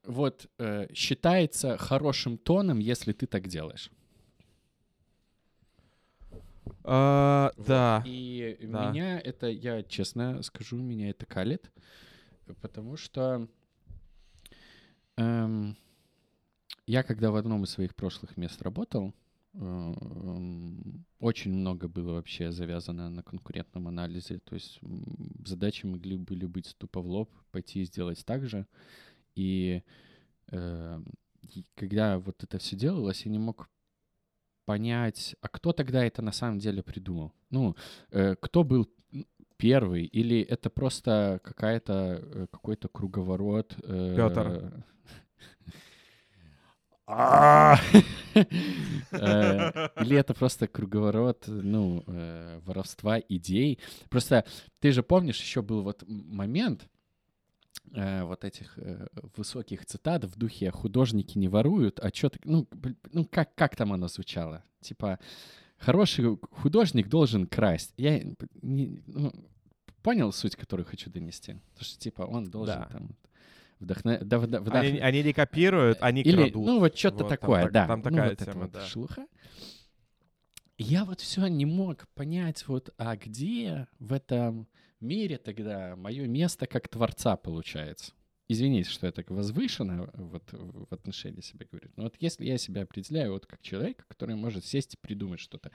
вот 0.08 0.48
э, 0.58 0.88
считается 0.94 1.78
хорошим 1.78 2.38
тоном, 2.38 2.80
если 2.80 3.12
ты 3.12 3.28
так 3.28 3.48
делаешь. 3.48 3.92
А, 6.84 7.52
вот. 7.58 7.68
Да. 7.68 8.04
И 8.06 8.58
да. 8.62 8.90
меня 8.92 9.20
это, 9.20 9.48
я 9.48 9.84
честно 9.84 10.42
скажу, 10.44 10.78
меня 10.78 11.10
это 11.10 11.26
калит, 11.26 11.72
потому 12.62 12.96
что 12.96 13.48
эм, 15.18 15.76
я 16.86 17.04
когда 17.04 17.32
в 17.32 17.36
одном 17.36 17.64
из 17.64 17.72
своих 17.72 17.96
прошлых 17.96 18.38
мест 18.38 18.62
работал, 18.62 19.14
эм, 19.54 21.06
очень 21.20 21.52
много 21.52 21.88
было 21.88 22.14
вообще 22.14 22.52
завязано 22.52 23.10
на 23.10 23.24
конкурентном 23.24 23.88
анализе. 23.88 24.40
То 24.40 24.54
есть 24.54 24.80
задачи 25.44 25.86
могли 25.86 26.18
были 26.18 26.46
быть 26.46 26.76
тупо 26.78 27.02
в 27.02 27.08
лоб, 27.08 27.32
пойти 27.52 27.82
и 27.82 27.86
сделать 27.86 28.24
так 28.26 28.48
же. 28.48 28.68
И 29.36 29.84
э, 30.52 31.02
когда 31.76 32.20
вот 32.20 32.44
это 32.44 32.58
все 32.58 32.76
делалось, 32.76 33.26
я 33.26 33.32
не 33.32 33.40
мог 33.40 33.70
понять, 34.66 35.36
а 35.42 35.48
кто 35.48 35.74
тогда 35.74 36.04
это 36.04 36.22
на 36.22 36.32
самом 36.32 36.60
деле 36.60 36.84
придумал? 36.84 37.32
Ну, 37.50 37.76
э, 38.12 38.36
кто 38.36 38.64
был 38.64 38.90
первый, 39.58 40.06
или 40.06 40.42
это 40.42 40.70
просто 40.70 41.40
какая-то 41.44 42.20
э, 42.22 42.48
какой-то 42.52 42.88
круговорот? 42.88 43.76
Э, 43.84 44.14
Петр. 44.16 44.84
А! 47.08 47.78
Э, 49.12 49.90
или 50.02 50.18
это 50.18 50.34
просто 50.34 50.68
круговорот, 50.68 51.46
ну, 51.48 52.04
воровства 52.66 53.18
идей. 53.18 53.80
Просто 54.10 54.44
ты 54.80 54.92
же 54.92 55.04
помнишь, 55.04 55.40
еще 55.40 55.62
был 55.62 55.84
вот 55.84 56.04
момент, 56.06 56.90
э, 57.94 58.24
вот 58.24 58.44
этих 58.44 58.78
э, 58.78 59.08
высоких 59.36 59.86
цитат 59.86 60.26
в 60.26 60.38
духе 60.38 60.72
«художники 60.72 61.38
не 61.38 61.48
воруют», 61.48 62.00
а 62.00 62.10
что-то... 62.14 62.40
Ну, 62.44 62.68
ну 63.12 63.26
как, 63.26 63.54
как 63.56 63.76
там 63.76 63.94
оно 63.94 64.08
звучало? 64.08 64.64
Типа 64.82 65.20
«хороший 65.78 66.38
художник 66.52 67.08
должен 67.08 67.48
красть». 67.48 67.94
Я 67.98 68.22
не, 68.62 69.02
ну, 69.08 69.34
понял 70.02 70.32
суть, 70.32 70.56
которую 70.56 70.86
хочу 70.86 71.10
донести? 71.10 71.54
То, 71.78 71.84
что 71.84 72.00
типа 72.00 72.24
он 72.24 72.50
должен 72.50 72.80
да. 72.80 72.90
там... 72.92 73.16
Вдохно... 73.80 74.20
Да, 74.20 74.40
вдох... 74.40 74.74
они, 74.74 75.00
они 75.00 75.24
не 75.24 75.34
копируют, 75.34 75.98
они 76.02 76.22
Или, 76.22 76.50
крадут. 76.50 76.66
Ну, 76.66 76.80
вот 76.80 76.98
что-то 76.98 77.24
вот, 77.24 77.30
такое, 77.30 77.64
там, 77.64 77.72
да. 77.72 77.88
Там 77.88 78.00
ну, 78.00 78.04
такая 78.04 78.30
вот 78.30 78.40
тема, 78.40 78.62
вот 78.62 78.72
да. 78.72 78.86
Шелуха. 78.86 79.28
Я 80.78 81.06
вот 81.06 81.22
все 81.22 81.48
не 81.48 81.66
мог 81.66 82.08
понять, 82.16 82.68
вот, 82.68 82.94
а 82.98 83.16
где 83.16 83.88
в 84.00 84.14
этом 84.14 84.68
мире 85.06 85.38
тогда 85.38 85.96
мое 85.96 86.28
место 86.28 86.68
как 86.68 86.88
творца 86.88 87.36
получается. 87.38 88.14
Извините, 88.48 88.90
что 88.92 89.08
я 89.08 89.12
так 89.12 89.32
возвышенно 89.32 90.12
вот 90.14 90.44
в 90.52 90.94
отношении 90.94 91.42
себя 91.42 91.66
говорю. 91.72 91.90
Но 91.96 92.04
вот 92.04 92.16
если 92.20 92.46
я 92.46 92.60
себя 92.60 92.84
определяю 92.84 93.34
вот 93.34 93.48
как 93.48 93.62
человек, 93.62 94.06
который 94.08 94.36
может 94.36 94.66
сесть 94.66 94.94
и 94.94 94.98
придумать 94.98 95.40
что-то, 95.40 95.72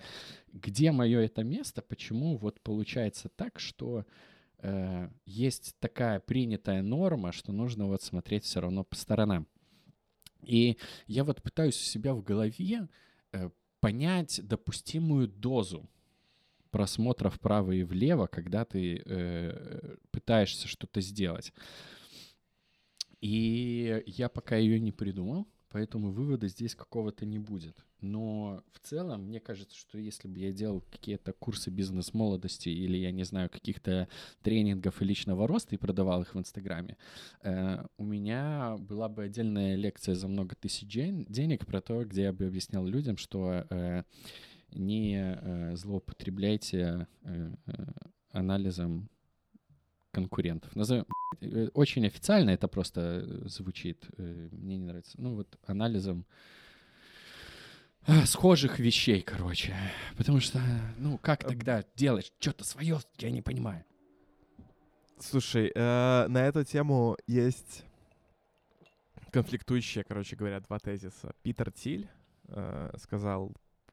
где 0.53 0.93
мое 0.93 1.21
это 1.21 1.43
место, 1.43 1.83
почему 1.83 2.37
вот 2.37 2.61
получается 2.61 3.29
так, 3.29 3.59
что 3.59 4.07
э, 4.59 5.09
есть 5.27 5.75
такая 5.81 6.21
принятая 6.21 6.83
норма, 6.83 7.33
что 7.33 7.51
нужно 7.51 7.87
вот 7.87 8.03
смотреть 8.03 8.45
все 8.45 8.61
равно 8.61 8.85
по 8.85 8.95
сторонам. 8.95 9.49
И 10.43 10.77
я 11.09 11.25
вот 11.25 11.43
пытаюсь 11.43 11.77
у 11.77 11.85
себя 11.85 12.15
в 12.15 12.23
голове 12.23 12.89
э, 13.33 13.51
понять 13.81 14.41
допустимую 14.45 15.27
дозу 15.27 15.89
просмотра 16.71 17.31
вправо 17.31 17.73
и 17.73 17.83
влево, 17.83 18.27
когда 18.27 18.65
ты 18.65 19.03
э, 19.05 19.97
пытаешься 20.11 20.69
что-то 20.69 21.01
сделать. 21.01 21.53
И 23.21 24.03
я 24.07 24.29
пока 24.29 24.57
ее 24.57 24.81
не 24.81 24.93
придумал, 24.93 25.47
поэтому 25.71 26.11
вывода 26.11 26.49
здесь 26.49 26.75
какого-то 26.75 27.27
не 27.27 27.39
будет. 27.39 27.85
Но 28.01 28.63
в 28.73 28.81
целом, 28.81 29.27
мне 29.27 29.41
кажется, 29.41 29.77
что 29.77 29.99
если 29.99 30.27
бы 30.27 30.39
я 30.39 30.53
делал 30.53 30.83
какие-то 30.91 31.33
курсы 31.33 31.71
бизнес-молодости 31.71 32.71
или, 32.71 32.97
я 32.97 33.13
не 33.13 33.25
знаю, 33.25 33.51
каких-то 33.51 34.09
тренингов 34.43 35.03
и 35.03 35.05
личного 35.05 35.47
роста 35.47 35.75
и 35.75 35.79
продавал 35.79 36.23
их 36.23 36.35
в 36.35 36.39
Инстаграме, 36.39 36.97
э, 37.43 37.85
у 37.99 38.05
меня 38.05 38.77
была 38.79 39.09
бы 39.09 39.25
отдельная 39.25 39.77
лекция 39.77 40.15
за 40.15 40.29
много 40.29 40.57
тысяч 40.57 40.89
денег 40.89 41.67
про 41.67 41.81
то, 41.81 42.05
где 42.05 42.23
я 42.23 42.33
бы 42.33 42.47
объяснял 42.47 42.87
людям, 42.87 43.17
что 43.19 43.67
э, 43.69 44.05
не 44.73 45.17
э, 45.17 45.77
злоупотребляйте 45.77 47.07
э, 47.23 47.53
э, 47.67 47.85
анализом 48.33 49.09
конкурентов. 50.11 50.75
Назовем 50.75 51.07
очень 51.75 52.07
официально 52.07 52.51
это 52.51 52.69
просто 52.69 53.49
звучит. 53.49 54.07
Мне 54.19 54.77
не 54.77 54.85
нравится. 54.85 55.21
Ну 55.21 55.37
вот 55.37 55.59
анализом 55.65 56.27
схожих 58.25 58.79
вещей, 58.79 59.23
короче. 59.23 59.75
Потому 60.17 60.41
что, 60.41 60.61
ну, 60.99 61.19
как 61.19 61.45
тогда 61.45 61.85
делать 61.97 62.33
что-то 62.41 62.65
свое, 62.65 62.99
я 63.19 63.31
не 63.31 63.43
понимаю. 63.43 63.85
Слушай, 65.21 65.71
э, 65.75 66.27
на 66.29 66.47
эту 66.47 66.65
тему 66.65 67.17
есть 67.27 67.85
конфликтующие, 69.31 70.03
короче 70.03 70.35
говоря, 70.35 70.61
два 70.61 70.79
тезиса. 70.79 71.35
Питер 71.43 71.71
Тиль 71.71 72.09
э, 72.49 72.91
сказал 72.99 73.53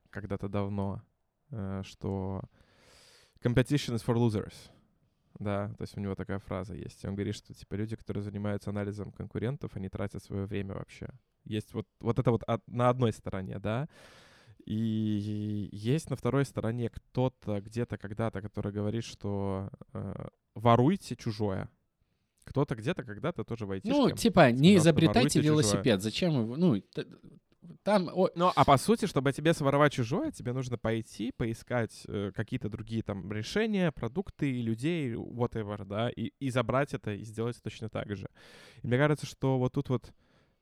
когда-то 0.10 0.48
давно, 0.48 1.02
э, 1.52 1.82
что 1.84 2.42
competition 3.44 3.96
is 3.96 4.06
for 4.06 4.16
losers. 4.16 4.56
Да, 5.40 5.68
то 5.78 5.84
есть 5.84 5.96
у 5.96 6.00
него 6.02 6.16
такая 6.16 6.40
фраза 6.40 6.74
есть. 6.74 7.06
Он 7.06 7.14
говорит, 7.14 7.36
что 7.36 7.54
типа 7.54 7.76
люди, 7.76 7.96
которые 7.96 8.24
занимаются 8.24 8.72
анализом 8.72 9.12
конкурентов, 9.12 9.76
они 9.76 9.88
тратят 9.88 10.24
свое 10.24 10.46
время 10.46 10.74
вообще. 10.74 11.10
Есть 11.44 11.74
вот, 11.74 11.88
вот 12.00 12.18
это 12.18 12.32
вот 12.32 12.44
от, 12.44 12.68
на 12.68 12.90
одной 12.90 13.14
стороне, 13.14 13.60
да. 13.60 13.88
И 14.66 15.70
есть 15.72 16.10
на 16.10 16.16
второй 16.16 16.44
стороне 16.44 16.90
кто-то 16.90 17.62
где-то 17.62 17.98
когда-то, 17.98 18.42
который 18.42 18.72
говорит, 18.72 19.04
что 19.04 19.70
э, 19.94 20.28
воруйте 20.56 21.16
чужое. 21.16 21.70
Кто-то 22.44 22.76
где-то 22.76 23.04
когда-то 23.04 23.44
тоже 23.44 23.66
в 23.66 23.80
Ну, 23.84 24.10
типа, 24.12 24.52
не 24.52 24.78
изобретайте 24.78 25.40
велосипед. 25.42 25.84
Чужое. 25.84 26.00
Зачем 26.00 26.42
его? 26.42 26.56
Ну, 26.58 26.82
там... 27.84 28.10
Ну, 28.36 28.52
а 28.56 28.66
по 28.66 28.78
сути, 28.78 29.06
чтобы 29.06 29.34
тебе 29.34 29.54
своровать 29.54 29.94
чужое, 29.94 30.32
тебе 30.32 30.54
нужно 30.54 30.78
пойти, 30.78 31.32
поискать 31.32 32.04
э, 32.08 32.32
какие-то 32.36 32.70
другие 32.70 33.04
там 33.04 33.32
решения, 33.32 33.92
продукты, 33.92 34.62
людей, 34.62 35.14
whatever, 35.14 35.86
да, 35.86 36.10
и, 36.10 36.32
и 36.40 36.50
забрать 36.50 36.94
это, 36.94 37.14
и 37.14 37.24
сделать 37.24 37.62
точно 37.62 37.90
так 37.90 38.16
же. 38.16 38.30
И 38.84 38.88
мне 38.88 38.98
кажется, 38.98 39.26
что 39.26 39.58
вот 39.58 39.74
тут 39.74 39.90
вот 39.90 40.14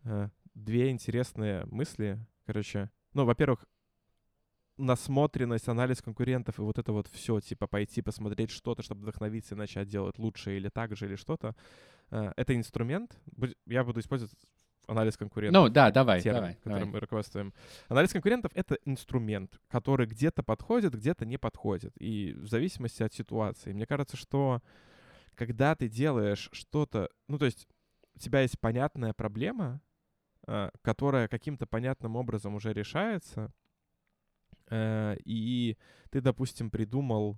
э, 0.04 0.30
две 0.54 0.90
интересные 0.90 1.66
мысли. 1.66 2.20
Короче, 2.46 2.90
ну, 3.14 3.26
во-первых, 3.26 3.66
насмотренность, 4.78 5.68
анализ 5.68 6.02
конкурентов 6.02 6.60
и 6.60 6.62
вот 6.62 6.78
это 6.78 6.92
вот 6.92 7.08
все, 7.08 7.40
типа 7.40 7.68
пойти 7.68 8.02
посмотреть 8.02 8.52
что-то, 8.52 8.84
чтобы 8.84 9.02
вдохновиться 9.02 9.56
и 9.56 9.58
начать 9.58 9.88
делать 9.88 10.18
лучше 10.20 10.58
или 10.58 10.70
так 10.70 10.96
же, 10.96 11.06
или 11.06 11.16
что-то, 11.16 11.56
э, 12.12 12.32
это 12.36 12.56
инструмент. 12.56 13.18
Я 13.66 13.84
буду 13.84 14.00
использовать 14.00 14.34
анализ 14.88 15.18
конкурентов. 15.18 15.63
Ну, 15.63 15.70
да, 15.70 15.92
давай, 15.92 16.22
термин, 16.22 16.39
давай. 16.39 16.56
которым 16.56 16.80
давай. 16.80 16.94
мы 16.94 17.00
руководствуем. 17.00 17.54
Анализ 17.88 18.12
конкурентов— 18.12 18.51
это 18.56 18.77
инструмент, 18.86 19.60
который 19.70 20.08
где-то 20.08 20.44
подходит, 20.44 20.96
где-то 20.96 21.25
не 21.25 21.38
подходит. 21.38 21.94
И 22.00 22.34
в 22.34 22.48
зависимости 22.48 23.04
от 23.04 23.13
ситуации. 23.13 23.74
Мне 23.74 23.86
кажется, 23.86 24.18
что 24.18 24.62
когда 25.36 25.75
ты 25.75 25.88
делаешь 25.88 26.50
что-то... 26.51 27.10
Ну, 27.27 27.38
то 27.38 27.46
есть 27.46 27.68
у 28.15 28.20
тебя 28.20 28.42
есть 28.42 28.60
понятная 28.60 29.13
проблема, 29.13 29.82
э, 30.48 30.70
которая 30.82 31.27
каким-то 31.27 31.65
понятным 31.68 32.15
образом 32.15 32.56
уже 32.56 32.74
решается, 32.74 33.51
э, 34.70 35.18
и 35.25 35.77
ты, 36.10 36.22
допустим, 36.22 36.72
придумал 36.72 37.38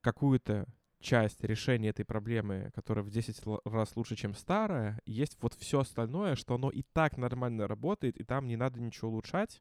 какую-то 0.00 0.66
часть 1.04 1.44
решения 1.44 1.90
этой 1.90 2.04
проблемы, 2.04 2.72
которая 2.74 3.04
в 3.04 3.10
10 3.10 3.42
раз 3.64 3.94
лучше, 3.94 4.16
чем 4.16 4.34
старая, 4.34 5.00
есть 5.04 5.36
вот 5.40 5.54
все 5.54 5.80
остальное, 5.80 6.34
что 6.34 6.54
оно 6.54 6.70
и 6.70 6.82
так 6.82 7.18
нормально 7.18 7.68
работает, 7.68 8.16
и 8.16 8.24
там 8.24 8.48
не 8.48 8.56
надо 8.56 8.80
ничего 8.80 9.10
улучшать. 9.10 9.60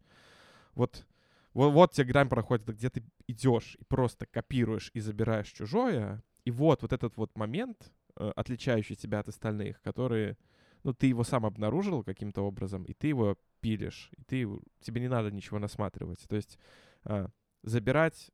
Вот, 0.73 1.05
вот, 1.53 1.71
вот 1.71 1.91
тебе 1.91 2.07
грань 2.07 2.29
проходит, 2.29 2.65
где 2.67 2.89
ты 2.89 3.03
идешь 3.27 3.75
и 3.79 3.83
просто 3.83 4.25
копируешь 4.25 4.89
и 4.93 5.01
забираешь 5.01 5.51
чужое, 5.51 6.23
и 6.45 6.51
вот 6.51 6.81
вот 6.81 6.93
этот 6.93 7.17
вот 7.17 7.37
момент, 7.37 7.91
э, 8.15 8.31
отличающий 8.35 8.95
тебя 8.95 9.19
от 9.19 9.27
остальных, 9.27 9.81
который, 9.81 10.37
ну, 10.83 10.93
ты 10.93 11.07
его 11.07 11.23
сам 11.23 11.45
обнаружил 11.45 12.03
каким-то 12.03 12.41
образом, 12.41 12.85
и 12.85 12.93
ты 12.93 13.07
его 13.07 13.37
пилишь, 13.59 14.09
и 14.17 14.23
ты, 14.23 14.47
тебе 14.79 15.01
не 15.01 15.09
надо 15.09 15.29
ничего 15.29 15.59
насматривать. 15.59 16.25
То 16.27 16.37
есть 16.37 16.57
э, 17.03 17.27
забирать 17.63 18.31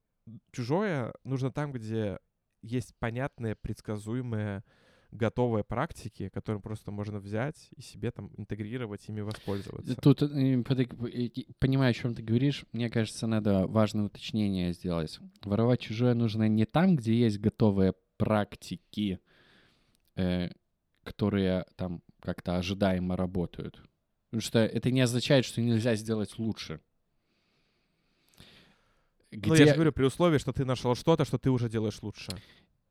чужое 0.51 1.13
нужно 1.23 1.51
там, 1.51 1.71
где 1.71 2.19
есть 2.61 2.93
понятные, 2.99 3.55
предсказуемые, 3.55 4.63
готовые 5.11 5.63
практики, 5.63 6.29
которые 6.29 6.61
просто 6.61 6.91
можно 6.91 7.19
взять 7.19 7.69
и 7.75 7.81
себе 7.81 8.11
там 8.11 8.31
интегрировать, 8.37 9.07
ими 9.09 9.21
воспользоваться. 9.21 9.95
Тут, 9.95 10.21
э, 10.21 10.63
понимаю, 11.59 11.91
о 11.91 11.93
чем 11.93 12.13
ты 12.13 12.21
говоришь, 12.21 12.65
мне 12.73 12.89
кажется, 12.89 13.27
надо 13.27 13.65
важное 13.67 14.05
уточнение 14.05 14.73
сделать. 14.73 15.19
Воровать 15.43 15.81
чужое 15.81 16.13
нужно 16.13 16.47
не 16.47 16.65
там, 16.65 16.95
где 16.95 17.13
есть 17.13 17.39
готовые 17.39 17.93
практики, 18.17 19.19
э, 20.15 20.49
которые 21.03 21.65
там 21.75 22.03
как-то 22.21 22.57
ожидаемо 22.57 23.15
работают. 23.15 23.81
Потому 24.29 24.41
что 24.41 24.59
это 24.59 24.91
не 24.91 25.01
означает, 25.01 25.45
что 25.45 25.61
нельзя 25.61 25.95
сделать 25.95 26.37
лучше. 26.37 26.81
Где... 29.31 29.49
Ну, 29.49 29.55
я 29.55 29.65
же 29.67 29.73
говорю, 29.75 29.91
при 29.91 30.05
условии, 30.05 30.39
что 30.39 30.53
ты 30.53 30.65
нашел 30.65 30.95
что-то, 30.95 31.25
что 31.25 31.37
ты 31.37 31.49
уже 31.49 31.69
делаешь 31.69 32.01
лучше. 32.01 32.31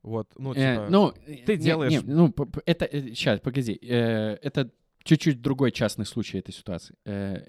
Вот, 0.03 0.33
ну, 0.39 0.53
э, 0.53 0.55
типа, 0.55 0.87
э, 0.87 0.89
ну, 0.89 1.13
ты 1.47 1.57
не, 1.57 1.63
делаешь... 1.63 1.93
Не, 1.93 2.01
ну, 2.01 2.35
это, 2.65 2.89
сейчас, 2.91 3.41
э, 3.41 3.43
погоди, 3.43 3.79
э, 3.83 4.39
это 4.43 4.71
чуть-чуть 5.03 5.43
другой 5.43 5.73
частный 5.73 6.07
случай 6.07 6.39
этой 6.39 6.53
ситуации. 6.53 6.95
Э, 7.05 7.45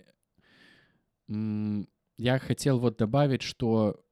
я 2.17 2.39
хотел 2.39 2.79
вот 2.79 2.97
добавить, 2.97 3.43
что, 3.43 4.03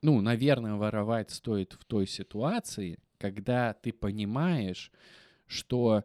ну, 0.00 0.20
наверное, 0.22 0.76
воровать 0.76 1.30
стоит 1.30 1.74
в 1.74 1.84
той 1.84 2.06
ситуации, 2.06 2.98
когда 3.18 3.74
ты 3.74 3.92
понимаешь, 3.92 4.90
что, 5.46 6.04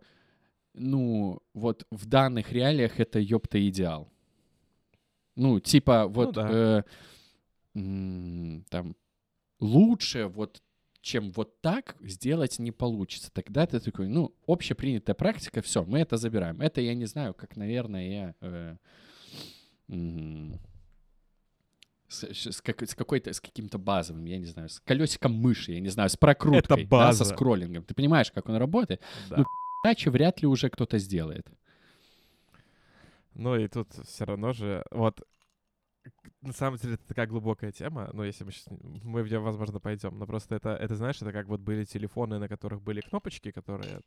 ну, 0.73 1.41
вот 1.54 1.88
в 1.91 2.06
данных 2.08 2.51
реалиях 2.51 2.99
это 2.99 3.19
ёпта 3.19 3.65
идеал. 3.69 4.12
Ну, 5.36 5.62
типа, 5.62 6.08
вот... 6.08 6.28
Ну, 6.28 6.32
да. 6.34 6.49
э, 6.51 6.84
там 7.73 8.95
лучше 9.59 10.27
вот 10.27 10.62
чем 11.01 11.31
вот 11.31 11.59
так 11.62 11.97
сделать 11.99 12.59
не 12.59 12.71
получится. 12.71 13.29
Тогда 13.31 13.67
ты 13.67 13.81
такой, 13.81 14.07
ну, 14.07 14.33
общепринятая 14.47 15.13
практика, 15.13 15.62
все, 15.62 15.83
мы 15.83 15.99
это 15.99 16.15
забираем. 16.15 16.62
Это 16.62 16.79
я 16.79 16.95
не 16.95 17.05
знаю, 17.05 17.33
как, 17.33 17.57
наверное, 17.57 18.07
я 18.07 18.36
э, 18.39 18.77
с, 22.07 22.23
с, 22.23 22.62
как, 22.62 22.81
с 22.83 22.95
какой-то, 22.95 23.33
с 23.33 23.41
каким-то 23.41 23.77
базовым, 23.77 24.25
я 24.25 24.38
не 24.38 24.45
знаю, 24.45 24.69
с 24.69 24.79
колесиком 24.79 25.33
мыши, 25.33 25.73
я 25.73 25.81
не 25.81 25.89
знаю, 25.89 26.09
с 26.09 26.15
прокруткой, 26.15 26.83
это 26.83 26.88
база. 26.88 27.19
Да, 27.19 27.25
со 27.25 27.36
скроллингом. 27.36 27.83
Ты 27.83 27.93
понимаешь, 27.93 28.31
как 28.31 28.47
он 28.47 28.55
работает? 28.55 29.01
Да. 29.29 29.38
Ну, 29.38 29.45
иначе 29.83 30.09
вряд 30.09 30.41
ли 30.41 30.47
уже 30.47 30.69
кто-то 30.69 30.99
сделает. 30.99 31.47
Ну 33.33 33.57
и 33.57 33.67
тут 33.67 33.89
все 34.05 34.25
равно 34.25 34.53
же, 34.53 34.86
вот 34.91 35.21
на 36.42 36.54
самом 36.54 36.78
деле 36.78 36.96
это 36.96 37.08
такая 37.08 37.28
глубокая 37.28 37.72
тема, 37.72 38.10
но 38.13 38.24
если 38.24 38.44
мы 38.44 38.52
сейчас, 38.52 38.68
мы 39.04 39.24
в 39.24 39.28
нее, 39.28 39.39
возможно, 39.39 39.80
пойдем, 39.80 40.18
но 40.18 40.26
просто 40.26 40.56
это, 40.56 40.70
это, 40.70 40.96
знаешь, 40.96 41.22
это 41.22 41.32
как 41.32 41.48
вот 41.48 41.62
были 41.62 41.86
телефоны, 41.86 42.39
на 42.39 42.48
которых 42.48 42.82
были 42.82 43.02
кнопочки, 43.02 43.52
которые 43.52 44.02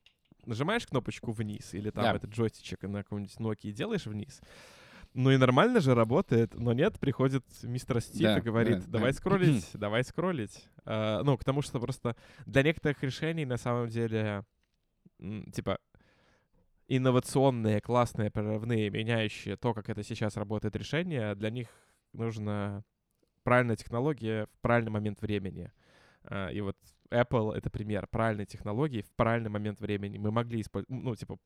нажимаешь 0.44 0.86
кнопочку 0.86 1.32
вниз, 1.32 1.74
или 1.74 1.90
там 1.90 2.04
да. 2.04 2.14
этот 2.14 2.30
джойстичек 2.30 2.82
на 2.82 3.02
каком-нибудь 3.02 3.36
Nokia 3.36 3.72
делаешь 3.72 4.06
вниз, 4.06 4.40
ну 5.16 5.30
и 5.30 5.38
нормально 5.38 5.80
же 5.80 5.94
работает, 5.94 6.54
но 6.54 6.74
нет, 6.74 7.00
приходит 7.00 7.42
мистер 7.62 8.02
Стив 8.02 8.22
да, 8.22 8.38
и 8.38 8.42
говорит, 8.42 8.80
да, 8.80 8.98
давай 8.98 9.12
да. 9.12 9.16
скроллить, 9.16 9.70
давай 9.72 10.04
скроллить. 10.04 10.68
А, 10.84 11.22
ну, 11.22 11.38
к 11.38 11.44
тому, 11.44 11.62
что 11.62 11.80
просто 11.80 12.16
для 12.44 12.62
некоторых 12.62 13.02
решений 13.02 13.46
на 13.46 13.56
самом 13.56 13.88
деле, 13.88 14.44
типа, 15.54 15.78
инновационные, 16.88 17.80
классные, 17.80 18.30
прорывные, 18.30 18.90
меняющие 18.90 19.56
то, 19.56 19.74
как 19.74 19.88
это 19.88 20.02
сейчас 20.02 20.36
работает 20.36 20.76
решение, 20.76 21.34
для 21.34 21.50
них 21.50 21.68
нужна 22.12 22.84
правильная 23.42 23.76
технология 23.76 24.46
в 24.46 24.60
правильный 24.60 24.90
момент 24.90 25.20
времени. 25.20 25.72
А, 26.24 26.48
и 26.48 26.60
вот 26.60 26.76
Apple— 27.10 27.52
это 27.54 27.70
пример 27.70 28.06
правильной 28.08 28.46
технологии 28.46 29.02
в 29.02 29.10
правильный 29.12 29.50
момент 29.50 29.80
времени. 29.80 30.18
Мы 30.18 30.30
могли 30.30 30.60
использовать, 30.60 31.02
ну, 31.02 31.14
типа, 31.14 31.38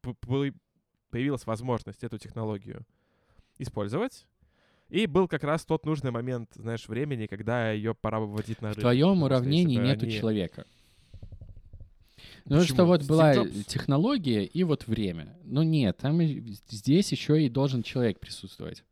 появилась 1.11 1.47
возможность 1.47 2.03
эту 2.05 2.19
технологию 2.19 2.87
использовать, 3.59 4.27
и 4.89 5.07
был 5.07 5.29
как 5.29 5.45
раз 5.45 5.65
тот 5.65 5.87
нужный 5.87 6.11
момент, 6.11 6.51
знаешь, 6.55 6.89
времени, 6.89 7.27
когда 7.27 7.71
ее 7.71 7.95
пора 7.95 8.21
выводить 8.21 8.61
на 8.61 8.69
рынок. 8.69 8.79
В 8.79 8.81
твоем 8.81 9.23
уравнении 9.23 9.77
нету 9.77 10.05
они... 10.05 10.13
человека. 10.13 10.67
Ну, 12.45 12.63
что 12.63 12.85
вот 12.85 13.05
была 13.05 13.35
технология 13.67 14.45
и 14.45 14.65
вот 14.65 14.87
время. 14.87 15.37
Но 15.45 15.63
нет, 15.63 15.99
там 15.99 16.21
здесь 16.69 17.13
еще 17.13 17.43
и 17.43 17.49
должен 17.49 17.83
человек 17.83 18.21
присутствовать. 18.21 18.85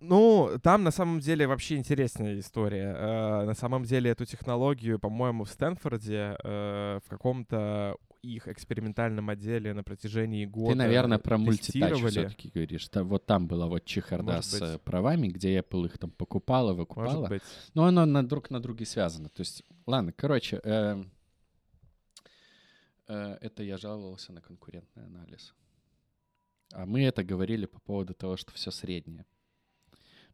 Ну, 0.00 0.52
там 0.62 0.82
на 0.82 0.90
самом 0.90 1.20
деле 1.20 1.46
вообще 1.46 1.76
интересная 1.76 2.38
история. 2.38 2.94
Э, 2.96 3.44
на 3.44 3.54
самом 3.54 3.84
деле 3.84 4.10
эту 4.10 4.24
технологию, 4.24 4.98
по-моему, 4.98 5.44
в 5.44 5.50
Стэнфорде 5.50 6.38
э, 6.42 7.00
в 7.04 7.08
каком-то 7.10 7.96
их 8.22 8.48
экспериментальном 8.48 9.30
отделе 9.30 9.72
на 9.72 9.82
протяжении 9.82 10.44
года 10.44 10.72
Ты, 10.72 10.78
наверное, 10.78 11.18
про 11.18 11.38
мультитач 11.38 11.98
все-таки 12.02 12.50
говоришь. 12.52 12.88
Там, 12.88 13.08
вот 13.08 13.26
там 13.26 13.46
была 13.46 13.66
вот 13.66 13.84
чехарда 13.84 14.42
с 14.42 14.60
э, 14.60 14.78
правами, 14.78 15.28
где 15.28 15.58
Apple 15.58 15.86
их 15.86 15.98
там 15.98 16.10
покупала, 16.10 16.72
выкупала. 16.72 17.04
Может 17.04 17.28
быть. 17.28 17.42
Но 17.74 17.84
оно 17.84 18.04
на, 18.06 18.26
друг 18.26 18.50
на 18.50 18.60
друге 18.60 18.86
связано. 18.86 19.28
То 19.28 19.40
есть, 19.40 19.62
ладно, 19.86 20.12
короче, 20.12 20.60
э, 20.62 21.02
это 23.12 23.62
я 23.62 23.78
жаловался 23.78 24.32
на 24.32 24.40
конкурентный 24.40 25.04
анализ. 25.04 25.54
А 26.72 26.86
мы 26.86 27.02
это 27.04 27.24
говорили 27.24 27.66
по 27.66 27.80
поводу 27.80 28.14
того, 28.14 28.36
что 28.36 28.52
все 28.52 28.70
среднее. 28.70 29.26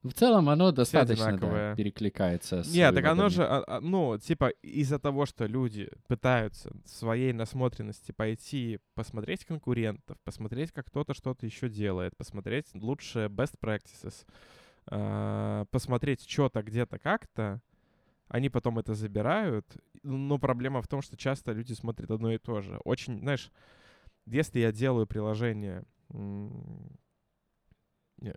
В 0.03 0.13
целом 0.13 0.49
оно 0.49 0.73
достаточно 0.73 1.37
да, 1.37 1.75
перекликается 1.75 2.63
с 2.63 2.73
Нет, 2.73 2.95
так 2.95 3.05
оно 3.07 3.29
же, 3.29 3.45
а, 3.45 3.65
а, 3.67 3.81
ну, 3.81 4.19
типа 4.19 4.51
из-за 4.63 4.99
того, 4.99 5.27
что 5.27 5.47
люди 5.47 5.91
пытаются 6.07 6.71
своей 6.85 7.33
насмотренности 7.33 8.13
пойти 8.13 8.79
посмотреть 8.95 9.45
конкурентов, 9.45 10.17
посмотреть, 10.23 10.73
как 10.73 10.87
кто-то 10.87 11.15
что-то 11.15 11.47
еще 11.47 11.69
делает, 11.69 12.17
посмотреть 12.17 12.67
лучшие 12.75 13.29
best 13.29 13.55
practices, 13.61 14.27
э, 14.91 15.65
посмотреть 15.71 16.29
что-то 16.29 16.63
где-то 16.63 16.99
как-то, 16.99 17.61
они 18.29 18.49
потом 18.49 18.79
это 18.79 18.95
забирают. 18.95 19.77
Но 20.03 20.39
проблема 20.39 20.83
в 20.83 20.89
том, 20.89 21.03
что 21.03 21.17
часто 21.17 21.53
люди 21.53 21.73
смотрят 21.73 22.11
одно 22.11 22.33
и 22.33 22.39
то 22.39 22.61
же. 22.61 22.79
Очень, 22.85 23.21
знаешь, 23.21 23.51
если 24.27 24.61
я 24.61 24.73
делаю 24.73 25.07
приложение 25.07 25.85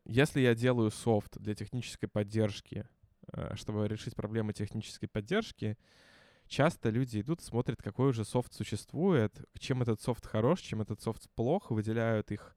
Если 0.06 0.42
я 0.42 0.56
делаю 0.56 0.92
софт 0.92 1.38
для 1.40 1.56
технической 1.56 2.10
поддержки, 2.10 2.86
э, 3.32 3.56
чтобы 3.56 3.88
решить 3.88 4.16
проблемы 4.16 4.54
технической 4.54 5.08
поддержки, 5.08 5.78
часто 6.48 6.90
люди 6.90 7.22
идут, 7.22 7.42
смотрят, 7.42 7.82
какой 7.82 8.10
уже 8.10 8.26
софт 8.26 8.54
существует, 8.54 9.46
чем 9.58 9.82
этот 9.82 10.02
софт 10.02 10.26
хорош, 10.26 10.60
чем 10.62 10.82
этот 10.82 11.02
софт 11.02 11.30
плох, 11.36 11.72
выделяют 11.72 12.32
их 12.32 12.56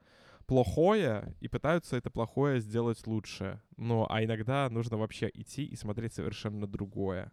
плохое 0.52 1.34
и 1.40 1.48
пытаются 1.48 1.96
это 1.96 2.10
плохое 2.10 2.60
сделать 2.60 3.06
лучше. 3.06 3.58
Ну, 3.78 4.06
а 4.10 4.22
иногда 4.22 4.68
нужно 4.68 4.98
вообще 4.98 5.30
идти 5.32 5.64
и 5.64 5.76
смотреть 5.76 6.12
совершенно 6.12 6.66
другое. 6.66 7.32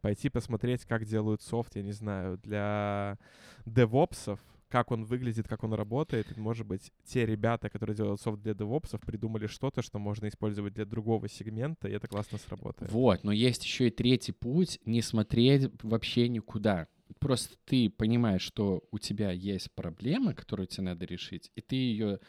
Пойти 0.00 0.28
посмотреть, 0.28 0.84
как 0.84 1.04
делают 1.04 1.42
софт, 1.42 1.74
я 1.74 1.82
не 1.82 1.90
знаю, 1.90 2.38
для 2.38 3.18
девопсов, 3.66 4.38
как 4.68 4.92
он 4.92 5.04
выглядит, 5.04 5.48
как 5.48 5.64
он 5.64 5.74
работает. 5.74 6.36
Может 6.36 6.64
быть, 6.64 6.92
те 7.04 7.26
ребята, 7.26 7.68
которые 7.70 7.96
делают 7.96 8.20
софт 8.20 8.40
для 8.40 8.54
девопсов, 8.54 9.00
придумали 9.00 9.48
что-то, 9.48 9.82
что 9.82 9.98
можно 9.98 10.28
использовать 10.28 10.74
для 10.74 10.84
другого 10.84 11.28
сегмента, 11.28 11.88
и 11.88 11.92
это 11.92 12.06
классно 12.06 12.38
сработает. 12.38 12.92
Вот, 12.92 13.24
но 13.24 13.32
есть 13.32 13.64
еще 13.64 13.88
и 13.88 13.90
третий 13.90 14.32
путь— 14.32 14.78
не 14.84 15.02
смотреть 15.02 15.72
вообще 15.82 16.28
никуда. 16.28 16.86
Просто 17.18 17.56
ты 17.64 17.90
понимаешь, 17.90 18.42
что 18.42 18.82
у 18.90 18.98
тебя 18.98 19.30
есть 19.30 19.70
проблема, 19.72 20.34
которую 20.34 20.66
тебе 20.66 20.84
надо 20.84 21.04
решить, 21.04 21.50
и 21.54 21.60
ты 21.60 21.76
ее 21.76 22.20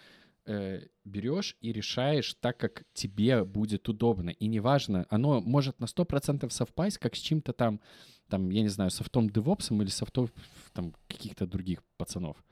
э, 0.45 0.88
берешь 1.03 1.57
и 1.61 1.71
решаешь 1.71 2.35
так, 2.35 2.57
как 2.57 2.83
тебе 2.93 3.43
будет 3.43 3.89
удобно. 3.89 4.29
И 4.29 4.47
неважно, 4.47 5.05
оно 5.09 5.41
может 5.41 5.79
на 5.79 5.85
100% 5.85 6.49
совпасть, 6.49 6.97
как 6.97 7.15
с 7.15 7.19
чем-то 7.19 7.53
там, 7.53 7.81
там, 8.29 8.49
я 8.49 8.61
не 8.61 8.69
знаю, 8.69 8.91
софтом 8.91 9.29
девопсом 9.29 9.81
или 9.81 9.89
софтом 9.89 10.29
там 10.73 10.93
каких-то 11.07 11.45
других 11.47 11.83
пацанов. 11.97 12.43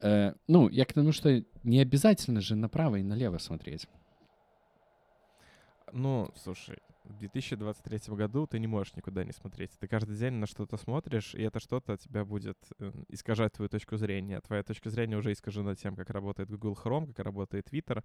Э, 0.00 0.34
ну, 0.48 0.68
я 0.68 0.84
к 0.84 0.92
тому, 0.92 1.12
что 1.12 1.44
не 1.62 1.80
обязательно 1.80 2.40
же 2.40 2.56
направо 2.56 2.96
и 2.96 3.02
налево 3.02 3.38
смотреть. 3.38 3.86
Ну, 5.92 6.30
слушай, 6.42 6.78
в 7.04 7.18
2023 7.18 8.14
году 8.14 8.46
ты 8.46 8.58
не 8.58 8.66
можешь 8.66 8.94
никуда 8.96 9.24
не 9.24 9.32
смотреть. 9.32 9.70
Ты 9.78 9.88
каждый 9.88 10.16
день 10.16 10.34
на 10.34 10.46
что-то 10.46 10.76
смотришь, 10.76 11.34
и 11.34 11.42
это 11.42 11.60
что-то 11.60 11.96
тебя 11.96 12.24
будет 12.24 12.58
э, 12.78 12.92
искажать 13.08 13.52
твою 13.52 13.68
точку 13.68 13.96
зрения. 13.96 14.40
Твоя 14.40 14.62
точка 14.62 14.90
зрения 14.90 15.16
уже 15.16 15.32
искажена 15.32 15.74
тем, 15.74 15.96
как 15.96 16.10
работает 16.10 16.50
Google 16.50 16.78
Chrome, 16.82 17.12
как 17.12 17.24
работает 17.24 17.68
Twitter, 17.72 18.02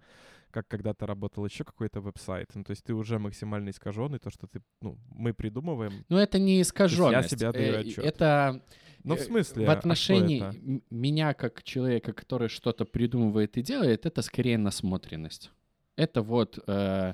как 0.51 0.67
когда-то 0.67 1.05
работал 1.05 1.45
еще 1.45 1.63
какой-то 1.63 2.01
веб-сайт. 2.01 2.49
Ну, 2.55 2.63
то 2.63 2.71
есть 2.71 2.83
ты 2.83 2.93
уже 2.93 3.19
максимально 3.19 3.69
искажен, 3.69 4.15
и 4.15 4.19
то, 4.19 4.29
что 4.29 4.47
ты, 4.47 4.61
ну, 4.81 4.97
мы 5.11 5.33
придумываем... 5.33 6.05
Ну, 6.09 6.17
это 6.17 6.39
не 6.39 6.61
искаженность. 6.61 7.31
Я 7.31 7.37
себя 7.37 7.49
отдаю 7.49 7.73
Э, 7.73 7.79
отчет. 7.81 8.03
Это 8.05 8.61
Ну, 9.03 9.15
в 9.15 9.19
э, 9.19 9.23
смысле? 9.23 9.65
в 9.65 9.69
а 9.69 9.73
отношении 9.73 10.41
м- 10.41 10.83
меня 10.89 11.33
как 11.33 11.63
человека, 11.63 12.13
который 12.13 12.47
что-то 12.49 12.85
придумывает 12.85 13.57
и 13.57 13.61
делает, 13.61 14.05
это 14.05 14.21
скорее 14.21 14.57
насмотренность. 14.57 15.51
Это 15.95 16.21
вот 16.21 16.59
э, 16.67 17.13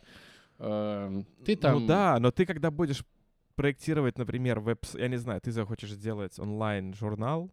э, 0.64 1.24
ты 1.46 1.56
там... 1.56 1.80
Ну 1.80 1.88
да, 1.88 2.20
но 2.20 2.32
ты 2.32 2.46
когда 2.46 2.72
будешь 2.72 3.04
проектировать, 3.56 4.18
например, 4.18 4.60
веб... 4.60 4.86
Я 4.94 5.08
не 5.08 5.18
знаю, 5.18 5.42
ты 5.42 5.52
захочешь 5.52 5.92
сделать 5.92 6.40
онлайн-журнал, 6.40 7.52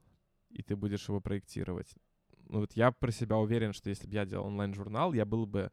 и 0.50 0.62
ты 0.62 0.76
будешь 0.76 1.08
его 1.08 1.20
проектировать. 1.20 1.94
Ну 2.48 2.60
вот 2.60 2.72
я 2.74 2.90
про 2.90 3.10
себя 3.12 3.36
уверен, 3.36 3.72
что 3.72 3.90
если 3.90 4.06
бы 4.06 4.14
я 4.14 4.24
делал 4.24 4.46
онлайн-журнал, 4.46 5.12
я 5.12 5.24
был 5.24 5.46
бы, 5.46 5.70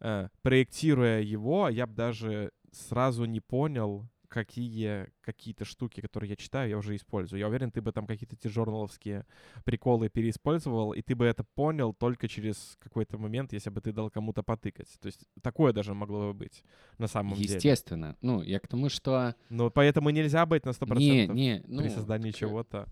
э, 0.00 0.28
проектируя 0.42 1.20
его, 1.20 1.68
я 1.68 1.86
бы 1.86 1.94
даже 1.94 2.52
сразу 2.72 3.24
не 3.24 3.40
понял, 3.40 4.08
какие 4.36 5.06
какие-то 5.22 5.64
штуки, 5.64 6.00
которые 6.00 6.30
я 6.30 6.36
читаю, 6.36 6.68
я 6.70 6.76
уже 6.78 6.94
использую. 6.94 7.40
Я 7.40 7.48
уверен, 7.48 7.70
ты 7.70 7.80
бы 7.80 7.92
там 7.92 8.06
какие-то 8.06 8.36
те 8.36 8.48
журналовские 8.48 9.24
приколы 9.64 10.08
переиспользовал, 10.10 10.92
и 10.92 11.00
ты 11.02 11.14
бы 11.14 11.24
это 11.24 11.42
понял 11.44 11.94
только 11.94 12.28
через 12.28 12.76
какой-то 12.78 13.18
момент, 13.18 13.52
если 13.54 13.70
бы 13.70 13.80
ты 13.80 13.92
дал 13.92 14.10
кому-то 14.10 14.42
потыкать. 14.42 14.88
То 15.00 15.06
есть 15.06 15.26
такое 15.42 15.72
даже 15.72 15.94
могло 15.94 16.28
бы 16.32 16.34
быть 16.34 16.62
на 16.98 17.06
самом 17.08 17.34
деле. 17.36 17.54
Естественно. 17.54 18.16
Ну, 18.20 18.42
я 18.42 18.58
к 18.60 18.68
тому, 18.68 18.88
что... 18.90 19.34
Но 19.50 19.70
поэтому 19.70 20.10
нельзя 20.10 20.44
быть 20.46 20.64
на 20.66 20.70
100% 20.70 20.98
Не, 20.98 21.26
не, 21.28 21.62
ну, 21.66 21.82
при 21.82 21.88
создании 21.88 22.30
к- 22.32 22.36
чего-то. 22.36 22.86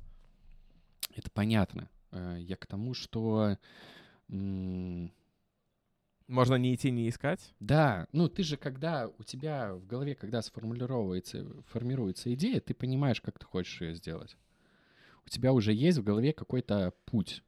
Это 1.15 1.31
понятно. 1.31 1.89
Э, 2.11 2.37
Я 2.41 2.57
к 2.57 2.67
тому, 2.67 2.95
что... 2.95 3.59
Можно 6.27 6.55
не 6.55 6.75
идти, 6.75 6.91
не 6.91 7.09
искать. 7.09 7.53
Да, 7.61 8.07
ну 8.13 8.29
ты 8.29 8.43
же, 8.43 8.57
когда 8.57 9.09
у 9.19 9.23
тебя 9.25 9.75
в 9.75 9.87
голове, 9.87 10.15
когда 10.15 10.41
сформулировывается, 10.41 11.47
формируется 11.67 12.33
идея, 12.35 12.61
ты 12.61 12.73
понимаешь, 12.73 13.21
как 13.21 13.39
ты 13.39 13.45
хочешь 13.45 13.81
ее 13.83 13.95
сделать. 13.95 14.37
У 15.27 15.29
тебя 15.29 15.53
уже 15.53 15.73
есть 15.73 15.99
в 15.99 16.03
голове 16.05 16.33
какой-то 16.33 16.95
путь. 17.05 17.43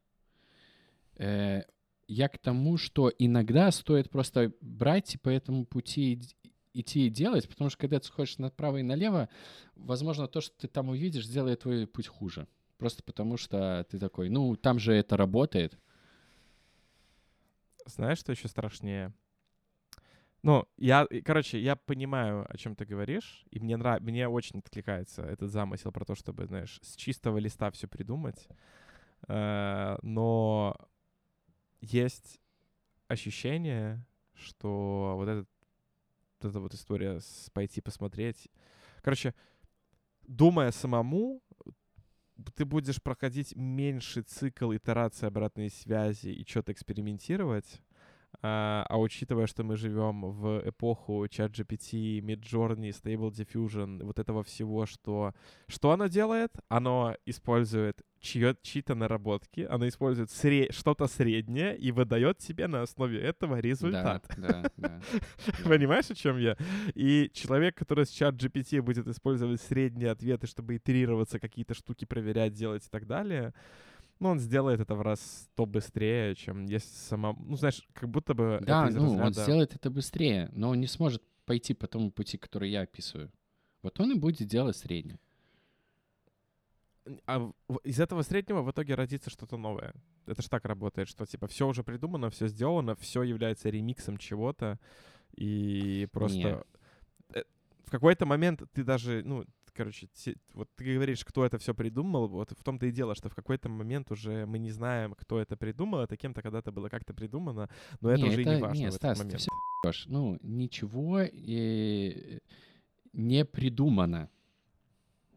Э, 1.17 1.62
Я 2.09 2.29
к 2.29 2.39
тому, 2.39 2.77
что 2.77 3.11
иногда 3.19 3.71
стоит 3.71 4.11
просто 4.11 4.53
брать 4.61 5.15
и 5.15 5.19
по 5.19 5.29
этому 5.29 5.65
пути 5.65 6.15
ид- 6.15 6.37
идти 6.73 7.07
и 7.07 7.11
делать, 7.11 7.49
потому 7.49 7.71
что 7.71 7.79
когда 7.81 7.99
ты 7.99 8.07
сходишь 8.07 8.39
направо 8.39 8.77
и 8.77 8.83
налево, 8.83 9.29
возможно, 9.75 10.29
то, 10.29 10.41
что 10.41 10.55
ты 10.57 10.69
там 10.69 10.91
увидишь, 10.91 11.27
сделает 11.27 11.61
твой 11.61 11.87
путь 11.87 12.07
хуже. 12.07 12.47
Просто 12.79 13.03
потому 13.03 13.39
что 13.39 13.87
ты 13.91 13.99
такой, 13.99 14.29
ну, 14.29 14.55
там 14.55 14.79
же 14.79 14.93
это 14.93 15.17
работает. 15.17 15.79
Знаешь, 17.87 18.18
что 18.18 18.33
еще 18.33 18.49
страшнее? 18.49 19.12
Ну, 20.42 20.68
я, 20.77 21.07
короче, 21.25 21.61
я 21.61 21.77
понимаю, 21.77 22.46
о 22.49 22.57
чем 22.57 22.77
ты 22.77 22.85
говоришь, 22.85 23.44
и 23.51 23.59
мне 23.59 23.77
нрав... 23.77 24.01
мне 24.01 24.29
очень 24.29 24.61
откликается 24.61 25.22
этот 25.22 25.51
замысел 25.51 25.90
про 25.92 26.05
то, 26.05 26.14
чтобы, 26.14 26.46
знаешь, 26.46 26.79
с 26.83 26.94
чистого 26.94 27.38
листа 27.38 27.70
все 27.70 27.88
придумать. 27.88 28.46
Э, 29.29 29.96
но 30.03 30.77
есть 31.81 32.40
ощущение, 33.09 34.05
что 34.35 35.14
вот, 35.16 35.29
этот, 35.29 35.49
вот 36.40 36.51
эта 36.51 36.61
вот 36.61 36.75
история 36.75 37.20
с 37.20 37.51
пойти 37.53 37.81
посмотреть. 37.81 38.49
Короче, 39.03 39.35
думая 40.29 40.70
самому, 40.70 41.42
ты 42.55 42.64
будешь 42.64 43.03
проходить 43.03 43.55
меньше 43.57 44.22
цикл 44.22 44.72
итерации 44.75 45.27
обратной 45.27 45.70
связи 45.70 46.29
и 46.29 46.46
что-то 46.46 46.72
экспериментировать, 46.72 47.81
а, 48.42 48.87
а 48.88 48.99
учитывая, 48.99 49.46
что 49.46 49.64
мы 49.64 49.77
живем 49.77 50.22
в 50.33 50.62
эпоху 50.68 51.25
ChatGPT, 51.27 52.20
Midjourney, 52.20 52.90
Stable 52.90 53.31
Diffusion, 53.31 54.03
вот 54.05 54.18
этого 54.18 54.42
всего, 54.42 54.87
что... 54.87 55.33
Что 55.68 55.90
оно 55.92 56.07
делает? 56.07 56.53
Оно 56.68 57.16
использует 57.27 58.03
чьё- 58.20 58.57
чьи-то 58.62 58.94
наработки, 58.94 59.61
оно 59.70 59.87
использует 59.88 60.31
сре- 60.31 60.72
что-то 60.72 61.07
среднее 61.07 61.77
и 61.77 61.92
выдает 61.92 62.38
тебе 62.38 62.66
на 62.66 62.83
основе 62.83 63.20
этого 63.20 63.61
результат. 63.61 64.25
Да, 64.37 64.62
да, 64.62 64.70
да. 64.77 65.01
Понимаешь, 65.64 66.11
о 66.11 66.14
чем 66.14 66.38
я? 66.38 66.57
И 66.94 67.31
человек, 67.33 67.77
который 67.77 68.05
с 68.07 68.11
чат 68.11 68.35
GPT 68.35 68.83
будет 68.83 69.07
использовать 69.07 69.61
средние 69.61 70.11
ответы, 70.11 70.46
чтобы 70.46 70.77
итерироваться, 70.77 71.38
какие-то 71.38 71.75
штуки 71.75 72.05
проверять, 72.05 72.53
делать 72.55 72.85
и 72.87 72.90
так 72.90 73.07
далее, 73.07 73.53
ну, 74.18 74.31
он 74.31 74.38
сделает 74.40 74.81
это 74.81 74.94
в 74.94 75.02
раз 75.02 75.20
сто 75.52 75.66
быстрее, 75.66 76.35
чем 76.35 76.66
если 76.66 76.88
сама... 76.88 77.35
Ну, 77.38 77.57
знаешь, 77.57 77.87
как 77.92 78.09
будто 78.09 78.35
бы 78.35 78.59
Да, 78.62 78.88
ну, 78.90 79.12
он 79.12 79.18
разряда- 79.20 79.42
сделает 79.42 79.74
это 79.74 79.90
быстрее, 79.90 80.50
но 80.52 80.70
он 80.70 80.81
не 80.81 80.87
сможет 80.87 81.22
пойти 81.44 81.74
по 81.74 81.87
тому 81.87 82.11
пути, 82.11 82.38
который 82.38 82.70
я 82.70 82.83
описываю. 82.83 83.31
Вот 83.83 84.00
он 84.00 84.12
и 84.12 84.18
будет 84.18 84.48
делать 84.48 84.76
среднее. 84.76 85.18
А 87.26 87.52
из 87.85 88.00
этого 88.00 88.22
среднего 88.22 88.62
в 88.62 88.70
итоге 88.70 88.94
родится 88.94 89.31
что-то 89.31 89.57
новое. 89.57 89.94
Это 90.26 90.42
ж 90.42 90.48
так 90.48 90.64
работает, 90.64 91.09
что 91.09 91.24
типа 91.24 91.46
все 91.46 91.68
уже 91.68 91.85
придумано, 91.85 92.31
все 92.31 92.48
сделано, 92.48 92.96
все 92.96 93.22
является 93.22 93.70
ремиксом 93.70 94.16
чего-то, 94.16 94.81
и 95.37 96.09
просто 96.11 96.66
э, 97.33 97.42
в 97.85 97.90
какой-то 97.90 98.26
момент 98.26 98.62
ты 98.72 98.83
даже, 98.83 99.22
ну, 99.24 99.44
короче, 99.77 100.09
те- 100.15 100.37
вот 100.55 100.69
ты 100.77 100.95
говоришь, 100.95 101.25
кто 101.25 101.45
это 101.45 101.59
все 101.59 101.75
придумал, 101.75 102.29
вот 102.29 102.51
в 102.59 102.62
том-то 102.65 102.87
и 102.87 102.91
дело, 102.93 103.15
что 103.15 103.29
в 103.29 103.35
какой-то 103.35 103.69
момент 103.69 104.11
уже 104.11 104.47
мы 104.47 104.59
не 104.59 104.71
знаем, 104.71 105.15
кто 105.15 105.39
это 105.41 105.57
придумал, 105.57 106.01
это 106.01 106.17
кем-то 106.17 106.43
когда-то 106.43 106.73
было 106.73 106.89
как-то 106.89 107.15
придумано, 107.15 107.69
но 108.01 108.11
это 108.11 108.23
Не, 108.23 108.29
уже 108.31 108.43
и 108.43 108.45
не 108.47 108.57
важно 108.61 108.79
не, 108.83 108.85
в 108.87 108.89
этот 108.89 109.01
Стас, 109.01 109.19
ты 109.19 109.25
момент. 109.25 109.41
все 109.41 109.51
ебёшь. 109.85 110.07
Ну, 110.09 110.39
ничего 110.43 111.21
э, 111.21 112.41
не 113.12 113.45
придумано. 113.45 114.29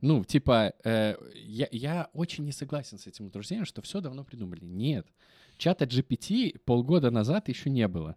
Ну, 0.02 0.24
типа, 0.24 0.74
э, 0.86 1.16
я, 1.36 1.68
я 1.72 2.10
очень 2.14 2.46
не 2.46 2.52
согласен 2.54 2.98
с 2.98 3.08
этим 3.08 3.26
утверждением, 3.28 3.66
что 3.66 3.82
все 3.82 4.00
давно 4.00 4.24
придумали. 4.24 4.64
Нет. 4.64 5.06
Чата 5.58 5.84
GPT 5.86 6.58
полгода 6.66 7.12
назад 7.12 7.50
еще 7.50 7.70
не 7.70 7.88
было. 7.88 8.16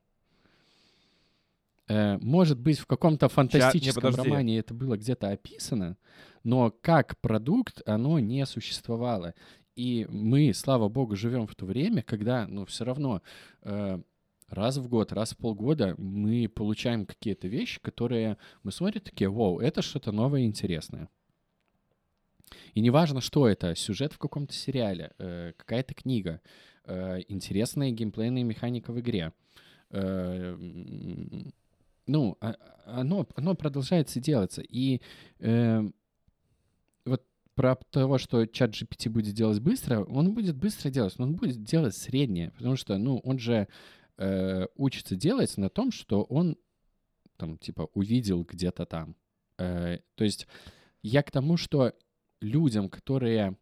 Э, 1.88 2.18
может 2.18 2.58
быть, 2.58 2.78
в 2.78 2.86
каком-то 2.86 3.28
фантастическом 3.28 4.02
подожди. 4.02 4.28
романе 4.28 4.58
это 4.58 4.74
было 4.74 4.96
где-то 4.96 5.30
описано, 5.30 5.96
но 6.44 6.70
как 6.70 7.18
продукт 7.20 7.82
оно 7.86 8.18
не 8.18 8.44
существовало. 8.46 9.34
И 9.74 10.06
мы, 10.10 10.52
слава 10.54 10.88
богу, 10.88 11.16
живем 11.16 11.46
в 11.46 11.54
то 11.54 11.64
время, 11.66 12.02
когда, 12.02 12.46
ну, 12.46 12.66
все 12.66 12.84
равно 12.84 13.22
э, 13.62 14.00
раз 14.48 14.76
в 14.76 14.88
год, 14.88 15.12
раз 15.12 15.32
в 15.32 15.38
полгода 15.38 15.94
мы 15.98 16.48
получаем 16.48 17.06
какие-то 17.06 17.48
вещи, 17.48 17.80
которые 17.80 18.36
мы 18.62 18.70
смотрим 18.70 19.00
такие, 19.00 19.30
вау, 19.30 19.60
это 19.60 19.82
что-то 19.82 20.12
новое 20.12 20.42
и 20.42 20.46
интересное. 20.46 21.08
И 22.74 22.80
неважно, 22.80 23.20
что 23.20 23.48
это, 23.48 23.74
сюжет 23.74 24.12
в 24.12 24.18
каком-то 24.18 24.52
сериале, 24.52 25.12
э, 25.18 25.52
какая-то 25.56 25.94
книга, 25.94 26.40
э, 26.84 27.20
интересная 27.28 27.90
геймплейная 27.90 28.44
механика 28.44 28.92
в 28.92 29.00
игре, 29.00 29.32
э, 29.90 30.56
ну, 32.06 32.36
а, 32.40 32.54
оно, 32.86 33.26
оно 33.34 33.54
продолжается 33.54 34.20
делаться. 34.20 34.62
И 34.62 35.00
э, 35.38 35.82
вот 37.04 37.24
про 37.54 37.76
того, 37.90 38.18
что 38.18 38.46
чат 38.46 38.70
GPT 38.70 39.10
будет 39.10 39.34
делать 39.34 39.60
быстро, 39.60 40.04
он 40.04 40.34
будет 40.34 40.56
быстро 40.56 40.90
делать, 40.90 41.18
но 41.18 41.24
он 41.24 41.34
будет 41.34 41.62
делать 41.62 41.94
среднее, 41.96 42.50
потому 42.52 42.76
что, 42.76 42.98
ну, 42.98 43.18
он 43.18 43.38
же 43.38 43.68
э, 44.18 44.66
учится 44.76 45.16
делать 45.16 45.56
на 45.56 45.68
том, 45.68 45.92
что 45.92 46.22
он 46.24 46.56
там, 47.36 47.58
типа, 47.58 47.88
увидел 47.94 48.44
где-то 48.44 48.86
там. 48.86 49.16
Э, 49.58 49.98
то 50.14 50.24
есть 50.24 50.46
я 51.02 51.22
к 51.22 51.30
тому, 51.30 51.56
что 51.56 51.92
людям, 52.40 52.88
которые 52.88 53.56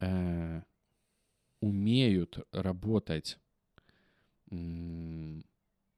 э, 0.00 0.62
умеют 1.60 2.38
работать 2.52 3.38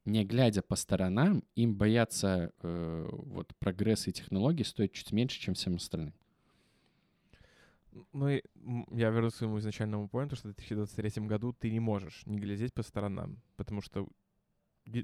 не 0.07 0.25
глядя 0.25 0.62
по 0.62 0.77
сторонам, 0.77 1.42
им 1.55 1.75
бояться 1.75 2.53
э, 2.62 3.09
вот 3.11 3.55
прогресса 3.59 4.11
и 4.11 4.12
технологий 4.12 4.64
стоит 4.64 4.92
чуть 4.92 5.12
меньше, 5.12 5.40
чем 5.40 5.55
всем 5.55 5.77
остальным. 5.77 6.14
Ну, 8.12 8.29
и 8.29 8.42
я 8.92 9.11
вернусь 9.11 9.35
к 9.35 9.37
своему 9.37 9.59
изначальному 9.59 10.09
поинту, 10.09 10.37
что 10.37 10.49
в 10.49 10.55
2023 10.55 11.27
году 11.27 11.53
ты 11.53 11.71
не 11.71 11.81
можешь 11.81 12.23
не 12.27 12.38
глядеть 12.38 12.75
по 12.75 12.83
сторонам, 12.83 13.40
потому 13.57 13.81
что 13.81 14.09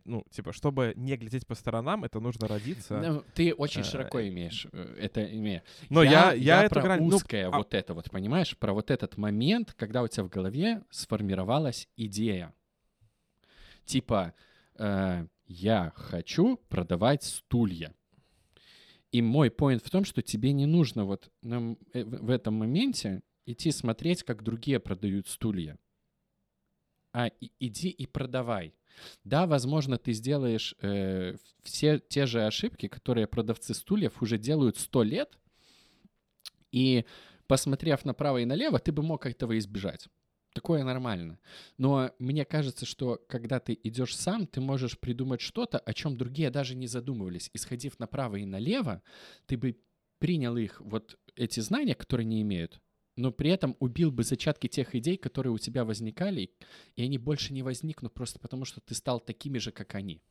ну, 0.05 0.25
типа, 0.31 0.53
чтобы 0.53 0.93
не 0.97 1.17
глядеть 1.17 1.47
по 1.47 1.55
сторонам, 1.55 2.05
это 2.05 2.21
нужно 2.21 2.47
родиться. 2.47 3.01
Ну, 3.01 3.25
ты 3.35 3.53
очень 3.53 3.81
э, 3.81 3.85
широко 3.85 4.21
имеешь 4.23 4.67
э, 4.73 4.97
это 5.01 5.25
имея. 5.25 5.65
Но 5.91 6.05
я, 6.05 6.11
я, 6.11 6.33
я, 6.33 6.35
я 6.35 6.65
это 6.65 6.77
про 6.77 6.83
грань, 6.83 7.05
узкое 7.05 7.51
ну, 7.51 7.57
вот 7.57 7.75
а... 7.75 7.77
это 7.77 7.95
вот, 7.95 8.11
понимаешь, 8.11 8.57
про 8.57 8.73
вот 8.73 8.91
этот 8.91 9.17
момент, 9.17 9.75
когда 9.75 10.03
у 10.03 10.09
тебя 10.09 10.25
в 10.25 10.29
голове 10.29 10.85
сформировалась 10.91 11.89
идея. 11.97 12.55
Типа, 13.85 14.35
э, 14.79 15.27
я 15.47 15.93
хочу 15.97 16.57
продавать 16.69 17.23
стулья. 17.25 17.95
И 19.11 19.21
мой 19.21 19.51
поинт 19.51 19.85
в 19.85 19.91
том, 19.91 20.05
что 20.05 20.23
тебе 20.23 20.53
не 20.53 20.67
нужно 20.67 21.05
вот 21.05 21.31
э, 21.43 21.75
в 21.93 22.31
этом 22.31 22.55
моменте 22.55 23.23
идти 23.47 23.71
смотреть, 23.71 24.23
как 24.23 24.43
другие 24.43 24.81
продают 24.81 25.29
стулья. 25.29 25.79
А 27.13 27.31
иди 27.61 27.91
и 27.91 28.07
продавай. 28.07 28.75
Да, 29.25 29.47
возможно, 29.47 29.99
ты 29.99 30.13
сделаешь 30.13 30.75
э, 30.81 31.37
все 31.63 31.99
те 31.99 32.27
же 32.27 32.47
ошибки, 32.47 32.89
которые 32.89 33.27
продавцы 33.27 33.75
стульев 33.75 34.23
уже 34.23 34.39
делают 34.39 34.79
сто 34.79 35.03
лет, 35.03 35.39
и 36.71 37.05
посмотрев 37.47 38.05
направо 38.05 38.39
и 38.39 38.47
налево, 38.47 38.79
ты 38.79 38.93
бы 38.93 39.03
мог 39.03 39.27
этого 39.27 39.59
избежать. 39.59 40.09
Такое 40.53 40.85
нормально. 40.85 41.39
Но 41.79 42.11
мне 42.19 42.45
кажется, 42.45 42.85
что 42.85 43.25
когда 43.29 43.59
ты 43.59 43.79
идешь 43.83 44.17
сам, 44.17 44.47
ты 44.47 44.61
можешь 44.61 44.99
придумать 44.99 45.41
что-то, 45.41 45.79
о 45.79 45.95
чем 45.95 46.17
другие 46.17 46.51
даже 46.51 46.75
не 46.75 46.87
задумывались. 46.87 47.51
Исходив 47.55 47.99
направо 47.99 48.37
и 48.37 48.45
налево, 48.45 49.03
ты 49.47 49.57
бы 49.57 49.79
принял 50.19 50.57
их, 50.57 50.81
вот 50.81 51.19
эти 51.37 51.61
знания, 51.61 51.95
которые 51.95 52.27
не 52.27 52.43
имеют, 52.43 52.81
но 53.17 53.33
при 53.33 53.51
этом 53.51 53.77
убил 53.81 54.11
бы 54.11 54.25
зачатки 54.25 54.69
тех 54.69 54.95
идей, 54.95 55.17
которые 55.17 55.53
у 55.53 55.59
тебя 55.59 55.85
возникали, 55.85 56.53
и 56.97 57.03
они 57.03 57.19
больше 57.19 57.53
не 57.53 57.63
возникнут 57.63 58.13
просто 58.13 58.39
потому, 58.39 58.65
что 58.65 58.81
ты 58.81 58.95
стал 58.95 59.21
такими 59.21 59.59
же, 59.59 59.73
как 59.73 59.95
они. 59.95 60.23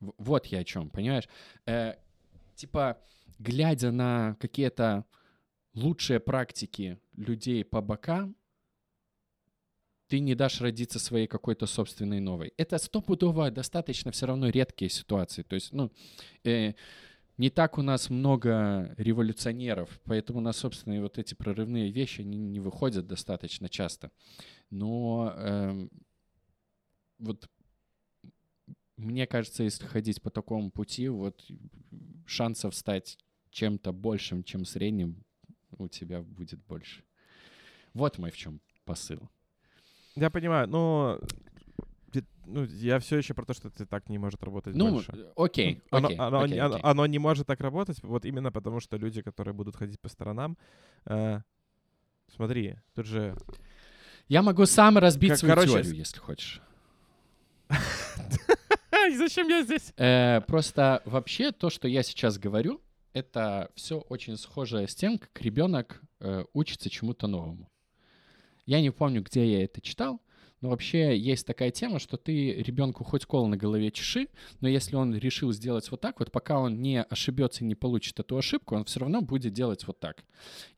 Вот 0.00 0.46
я 0.46 0.60
о 0.60 0.64
чем, 0.64 0.90
понимаешь? 0.90 1.28
Э, 1.66 1.94
типа, 2.56 3.00
глядя 3.38 3.90
на 3.90 4.36
какие-то 4.40 5.04
лучшие 5.74 6.20
практики 6.20 6.98
людей 7.16 7.64
по 7.64 7.80
бокам, 7.80 8.36
ты 10.08 10.20
не 10.20 10.34
дашь 10.34 10.60
родиться 10.60 10.98
своей 10.98 11.26
какой-то 11.26 11.66
собственной 11.66 12.20
новой. 12.20 12.52
Это 12.58 12.76
стопудово 12.76 13.50
достаточно 13.50 14.10
все 14.12 14.26
равно 14.26 14.50
редкие 14.50 14.90
ситуации. 14.90 15.42
То 15.42 15.54
есть, 15.54 15.72
ну, 15.72 15.90
э, 16.44 16.74
не 17.38 17.48
так 17.48 17.78
у 17.78 17.82
нас 17.82 18.10
много 18.10 18.94
революционеров, 18.98 20.00
поэтому 20.04 20.40
у 20.40 20.42
нас 20.42 20.58
собственные 20.58 21.00
вот 21.00 21.16
эти 21.16 21.34
прорывные 21.34 21.90
вещи 21.90 22.20
не, 22.20 22.36
не 22.36 22.60
выходят 22.60 23.06
достаточно 23.06 23.70
часто. 23.70 24.10
Но 24.68 25.32
э, 25.34 25.88
вот 27.18 27.48
мне 28.98 29.26
кажется, 29.26 29.62
если 29.62 29.86
ходить 29.86 30.20
по 30.20 30.30
такому 30.30 30.70
пути, 30.70 31.08
вот 31.08 31.42
шансов 32.26 32.74
стать 32.74 33.18
чем-то 33.50 33.92
большим, 33.92 34.44
чем 34.44 34.64
средним, 34.64 35.24
у 35.78 35.88
тебя 35.88 36.22
будет 36.22 36.60
больше. 36.66 37.02
Вот 37.94 38.18
мой 38.18 38.30
в 38.30 38.36
чем 38.36 38.60
посыл. 38.84 39.28
Я 40.14 40.30
понимаю, 40.30 40.68
но 40.68 41.20
ну, 42.46 42.64
я 42.64 42.98
все 42.98 43.18
еще 43.18 43.34
про 43.34 43.44
то, 43.44 43.54
что 43.54 43.68
это 43.68 43.86
так 43.86 44.08
не 44.08 44.18
может 44.18 44.42
работать 44.42 44.74
ну, 44.74 44.90
больше. 44.90 45.30
окей, 45.36 45.80
оно, 45.90 46.08
окей, 46.08 46.18
оно, 46.18 46.40
окей, 46.40 46.58
оно, 46.58 46.74
окей. 46.74 46.84
оно 46.84 47.06
не 47.06 47.18
может 47.18 47.46
так 47.46 47.60
работать, 47.60 48.02
вот 48.02 48.24
именно 48.24 48.50
потому, 48.50 48.80
что 48.80 48.96
люди, 48.96 49.22
которые 49.22 49.54
будут 49.54 49.76
ходить 49.76 50.00
по 50.00 50.08
сторонам, 50.08 50.58
э, 51.06 51.40
смотри, 52.34 52.76
тут 52.94 53.06
же... 53.06 53.36
Я 54.28 54.42
могу 54.42 54.66
сам 54.66 54.98
разбить 54.98 55.30
как, 55.30 55.38
свою 55.38 55.54
короче... 55.54 55.72
теорию, 55.72 55.94
если 55.94 56.18
хочешь. 56.18 56.60
Зачем 59.16 59.48
я 59.48 59.62
здесь? 59.62 59.92
Э, 59.96 60.40
просто 60.46 61.02
вообще 61.04 61.52
то, 61.52 61.70
что 61.70 61.88
я 61.88 62.02
сейчас 62.02 62.38
говорю, 62.38 62.80
это 63.12 63.70
все 63.74 63.98
очень 63.98 64.36
схоже 64.36 64.86
с 64.86 64.94
тем, 64.94 65.18
как 65.18 65.40
ребенок 65.40 66.02
э, 66.20 66.44
учится 66.52 66.90
чему-то 66.90 67.26
новому. 67.26 67.70
Я 68.66 68.80
не 68.80 68.90
помню, 68.90 69.22
где 69.22 69.50
я 69.50 69.64
это 69.64 69.80
читал, 69.80 70.20
но 70.62 70.68
вообще 70.70 71.18
есть 71.18 71.44
такая 71.44 71.72
тема, 71.72 71.98
что 71.98 72.16
ты 72.16 72.54
ребенку 72.54 73.02
хоть 73.02 73.26
кол 73.26 73.48
на 73.48 73.56
голове 73.56 73.90
чеши, 73.90 74.28
но 74.60 74.68
если 74.68 74.94
он 74.94 75.14
решил 75.14 75.52
сделать 75.52 75.90
вот 75.90 76.00
так 76.00 76.20
вот, 76.20 76.30
пока 76.30 76.60
он 76.60 76.80
не 76.80 77.02
ошибется 77.02 77.64
и 77.64 77.66
не 77.66 77.74
получит 77.74 78.20
эту 78.20 78.38
ошибку, 78.38 78.76
он 78.76 78.84
все 78.84 79.00
равно 79.00 79.20
будет 79.22 79.52
делать 79.52 79.84
вот 79.88 79.98
так. 79.98 80.24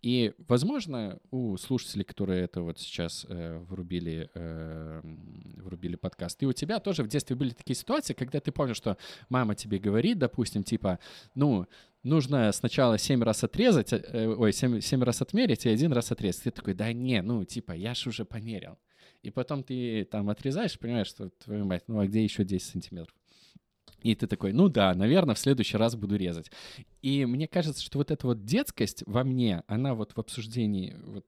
И, 0.01 0.33
возможно, 0.49 1.21
у 1.31 1.59
слушателей, 1.59 2.05
которые 2.05 2.45
это 2.45 2.63
вот 2.63 2.79
сейчас 2.79 3.27
э, 3.29 3.59
врубили, 3.59 4.31
э, 4.35 5.03
врубили 5.59 5.97
подкаст, 5.97 6.43
и 6.43 6.47
у 6.47 6.55
тебя 6.55 6.81
тоже 6.81 7.03
в 7.03 7.09
детстве 7.09 7.37
были 7.37 7.51
такие 7.51 7.77
ситуации, 7.77 8.15
когда 8.15 8.41
ты 8.41 8.53
помнишь, 8.53 8.79
что 8.79 8.97
мама 9.29 9.55
тебе 9.55 9.79
говорит, 9.79 10.19
допустим, 10.19 10.65
типа, 10.65 10.99
ну, 11.35 11.67
нужно 12.05 12.53
сначала 12.53 12.99
7 12.99 13.23
раз 13.23 13.43
отрезать, 13.43 13.93
э, 13.93 14.29
ой, 14.29 14.53
7, 14.53 14.81
7 14.81 15.03
раз 15.03 15.23
отмерить 15.23 15.67
и 15.67 15.71
один 15.71 15.93
раз 15.93 16.13
отрезать. 16.13 16.45
Ты 16.45 16.51
такой, 16.51 16.75
да 16.75 16.93
не, 16.93 17.23
ну, 17.23 17.45
типа, 17.45 17.73
я 17.73 17.95
ж 17.95 18.07
уже 18.07 18.25
померил. 18.25 18.79
И 19.23 19.31
потом 19.31 19.65
ты 19.65 20.05
там 20.05 20.29
отрезаешь, 20.29 20.79
понимаешь, 20.79 21.09
что 21.09 21.31
твою 21.31 21.65
мать, 21.65 21.85
ну 21.89 21.99
а 21.99 22.07
где 22.07 22.23
еще 22.23 22.45
10 22.45 22.71
сантиметров? 22.73 23.17
И 24.03 24.15
ты 24.15 24.27
такой, 24.27 24.53
ну 24.53 24.69
да, 24.69 24.95
наверное, 24.95 25.35
в 25.35 25.39
следующий 25.39 25.79
раз 25.79 25.97
буду 25.97 26.17
резать. 26.17 26.51
И 27.01 27.25
мне 27.25 27.49
кажется, 27.49 27.83
что 27.83 27.99
вот 27.99 28.11
эта 28.11 28.27
вот 28.27 28.45
детскость 28.45 29.03
во 29.07 29.25
мне, 29.25 29.63
она 29.67 29.95
вот 29.95 30.13
в 30.13 30.19
обсуждении 30.21 30.95
вот, 31.03 31.25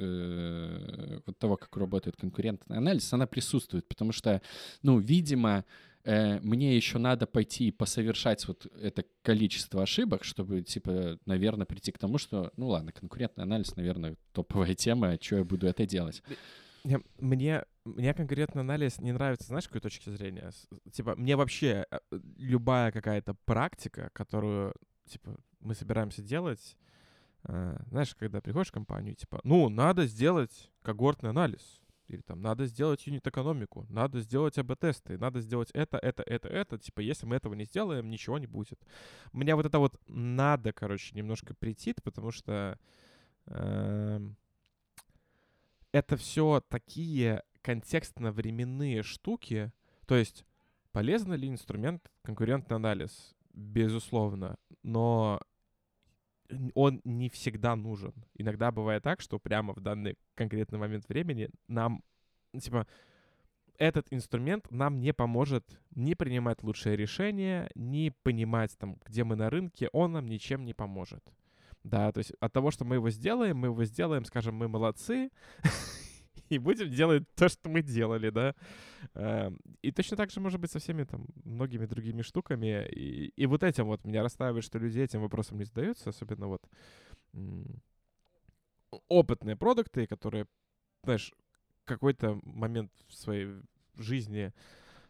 э, 0.00 1.20
вот 1.24 1.38
того, 1.38 1.56
как 1.56 1.76
работает 1.76 2.16
конкурентный 2.16 2.76
анализ, 2.76 3.12
она 3.12 3.28
присутствует, 3.28 3.86
потому 3.86 4.10
что, 4.10 4.42
ну, 4.82 4.98
видимо, 4.98 5.58
э, 5.58 5.87
мне 6.04 6.76
еще 6.76 6.98
надо 6.98 7.26
пойти 7.26 7.68
и 7.68 7.72
посовершать 7.72 8.46
вот 8.48 8.66
это 8.80 9.04
количество 9.22 9.82
ошибок, 9.82 10.24
чтобы, 10.24 10.62
типа, 10.62 11.18
наверное, 11.26 11.66
прийти 11.66 11.92
к 11.92 11.98
тому, 11.98 12.18
что, 12.18 12.50
ну 12.56 12.68
ладно, 12.68 12.92
конкурентный 12.92 13.44
анализ, 13.44 13.76
наверное, 13.76 14.16
топовая 14.32 14.74
тема, 14.74 15.18
что 15.20 15.36
я 15.36 15.44
буду 15.44 15.66
это 15.66 15.86
делать. 15.86 16.22
Мне, 17.18 17.64
мне 17.84 18.14
конкретно 18.14 18.60
анализ 18.60 19.00
не 19.00 19.12
нравится, 19.12 19.48
знаешь, 19.48 19.64
с 19.64 19.68
какой 19.68 19.80
точки 19.80 20.08
зрения? 20.10 20.52
Типа, 20.92 21.16
мне 21.16 21.36
вообще 21.36 21.86
э, 21.90 21.98
любая 22.36 22.92
какая-то 22.92 23.34
практика, 23.44 24.10
которую, 24.12 24.74
типа, 25.06 25.36
мы 25.60 25.74
собираемся 25.74 26.22
делать, 26.22 26.76
э, 27.44 27.78
знаешь, 27.90 28.14
когда 28.14 28.40
приходишь 28.40 28.68
в 28.68 28.72
компанию, 28.72 29.16
типа, 29.16 29.40
ну, 29.44 29.68
надо 29.68 30.06
сделать 30.06 30.70
когортный 30.82 31.30
анализ, 31.30 31.82
или 32.08 32.20
там, 32.22 32.40
надо 32.40 32.66
сделать 32.66 33.06
юнит-экономику, 33.06 33.86
надо 33.88 34.20
сделать 34.20 34.58
АБ-тесты, 34.58 35.18
надо 35.18 35.40
сделать 35.40 35.70
это, 35.72 35.98
это, 35.98 36.22
это, 36.22 36.48
это. 36.48 36.78
Типа, 36.78 37.00
если 37.00 37.26
мы 37.26 37.36
этого 37.36 37.54
не 37.54 37.64
сделаем, 37.64 38.10
ничего 38.10 38.38
не 38.38 38.46
будет. 38.46 38.80
Мне 39.32 39.54
вот 39.54 39.66
это 39.66 39.78
вот 39.78 40.00
надо, 40.06 40.72
короче, 40.72 41.14
немножко 41.14 41.54
прийти, 41.54 41.94
потому 42.02 42.30
что... 42.30 42.78
Э, 43.46 44.20
это 45.92 46.16
все 46.16 46.62
такие 46.68 47.42
контекстно-временные 47.62 49.02
штуки. 49.02 49.72
То 50.06 50.16
есть 50.16 50.44
полезен 50.92 51.34
ли 51.34 51.48
инструмент 51.48 52.10
конкурентный 52.22 52.76
анализ? 52.76 53.34
Безусловно. 53.52 54.56
Но 54.82 55.40
он 56.74 57.00
не 57.04 57.28
всегда 57.28 57.76
нужен. 57.76 58.14
Иногда 58.34 58.70
бывает 58.70 59.02
так, 59.02 59.20
что 59.20 59.38
прямо 59.38 59.74
в 59.74 59.80
данный 59.80 60.16
конкретный 60.34 60.78
момент 60.78 61.08
времени 61.08 61.50
нам, 61.66 62.02
типа, 62.58 62.86
этот 63.78 64.06
инструмент 64.10 64.70
нам 64.70 65.00
не 65.00 65.12
поможет 65.12 65.80
ни 65.94 66.14
принимать 66.14 66.62
лучшее 66.62 66.96
решение, 66.96 67.70
ни 67.74 68.12
понимать, 68.22 68.76
там, 68.78 68.98
где 69.06 69.24
мы 69.24 69.36
на 69.36 69.50
рынке, 69.50 69.88
он 69.92 70.12
нам 70.12 70.26
ничем 70.26 70.64
не 70.64 70.74
поможет. 70.74 71.22
Да, 71.84 72.10
то 72.10 72.18
есть 72.18 72.32
от 72.40 72.52
того, 72.52 72.70
что 72.70 72.84
мы 72.84 72.96
его 72.96 73.08
сделаем, 73.08 73.58
мы 73.58 73.68
его 73.68 73.84
сделаем, 73.84 74.24
скажем, 74.24 74.56
мы 74.56 74.68
молодцы, 74.68 75.30
и 76.50 76.58
будем 76.58 76.90
делать 76.90 77.24
то, 77.34 77.48
что 77.48 77.68
мы 77.68 77.82
делали, 77.82 78.30
да. 78.30 78.54
Эм, 79.14 79.58
и 79.82 79.92
точно 79.92 80.16
так 80.16 80.30
же 80.30 80.40
может 80.40 80.60
быть 80.60 80.70
со 80.70 80.78
всеми 80.78 81.04
там 81.04 81.26
многими 81.44 81.86
другими 81.86 82.22
штуками. 82.22 82.86
И, 82.88 83.28
и 83.36 83.46
вот 83.46 83.62
этим 83.62 83.86
вот 83.86 84.04
меня 84.04 84.22
расстраивает, 84.22 84.64
что 84.64 84.78
люди 84.78 85.00
этим 85.00 85.20
вопросом 85.20 85.58
не 85.58 85.64
задаются, 85.64 86.10
особенно 86.10 86.46
вот 86.48 86.62
опытные 89.08 89.56
продукты, 89.56 90.06
которые, 90.06 90.46
знаешь, 91.04 91.32
какой-то 91.84 92.40
момент 92.42 92.92
в 93.08 93.14
своей 93.14 93.48
жизни 93.96 94.52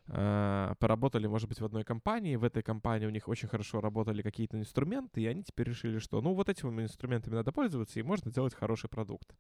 э, 0.06 0.74
поработали, 0.78 1.26
может 1.26 1.48
быть, 1.48 1.60
в 1.60 1.64
одной 1.64 1.84
компании, 1.84 2.36
в 2.36 2.44
этой 2.44 2.62
компании 2.62 3.06
у 3.06 3.10
них 3.10 3.28
очень 3.28 3.48
хорошо 3.48 3.80
работали 3.80 4.22
какие-то 4.22 4.58
инструменты, 4.58 5.20
и 5.20 5.26
они 5.26 5.42
теперь 5.42 5.68
решили, 5.68 5.98
что, 5.98 6.20
ну, 6.20 6.34
вот 6.34 6.48
этими 6.48 6.82
инструментами 6.82 7.34
надо 7.34 7.52
пользоваться, 7.52 8.00
и 8.00 8.02
можно 8.02 8.30
делать 8.30 8.54
хороший 8.54 8.88
продукт. 8.88 9.34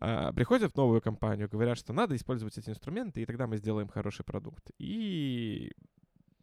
Э, 0.00 0.32
приходят 0.34 0.72
в 0.72 0.76
новую 0.76 1.00
компанию, 1.00 1.48
говорят, 1.48 1.78
что 1.78 1.92
надо 1.92 2.16
использовать 2.16 2.56
эти 2.58 2.70
инструменты, 2.70 3.22
и 3.22 3.26
тогда 3.26 3.46
мы 3.46 3.56
сделаем 3.56 3.88
хороший 3.88 4.24
продукт. 4.24 4.70
И 4.78 5.72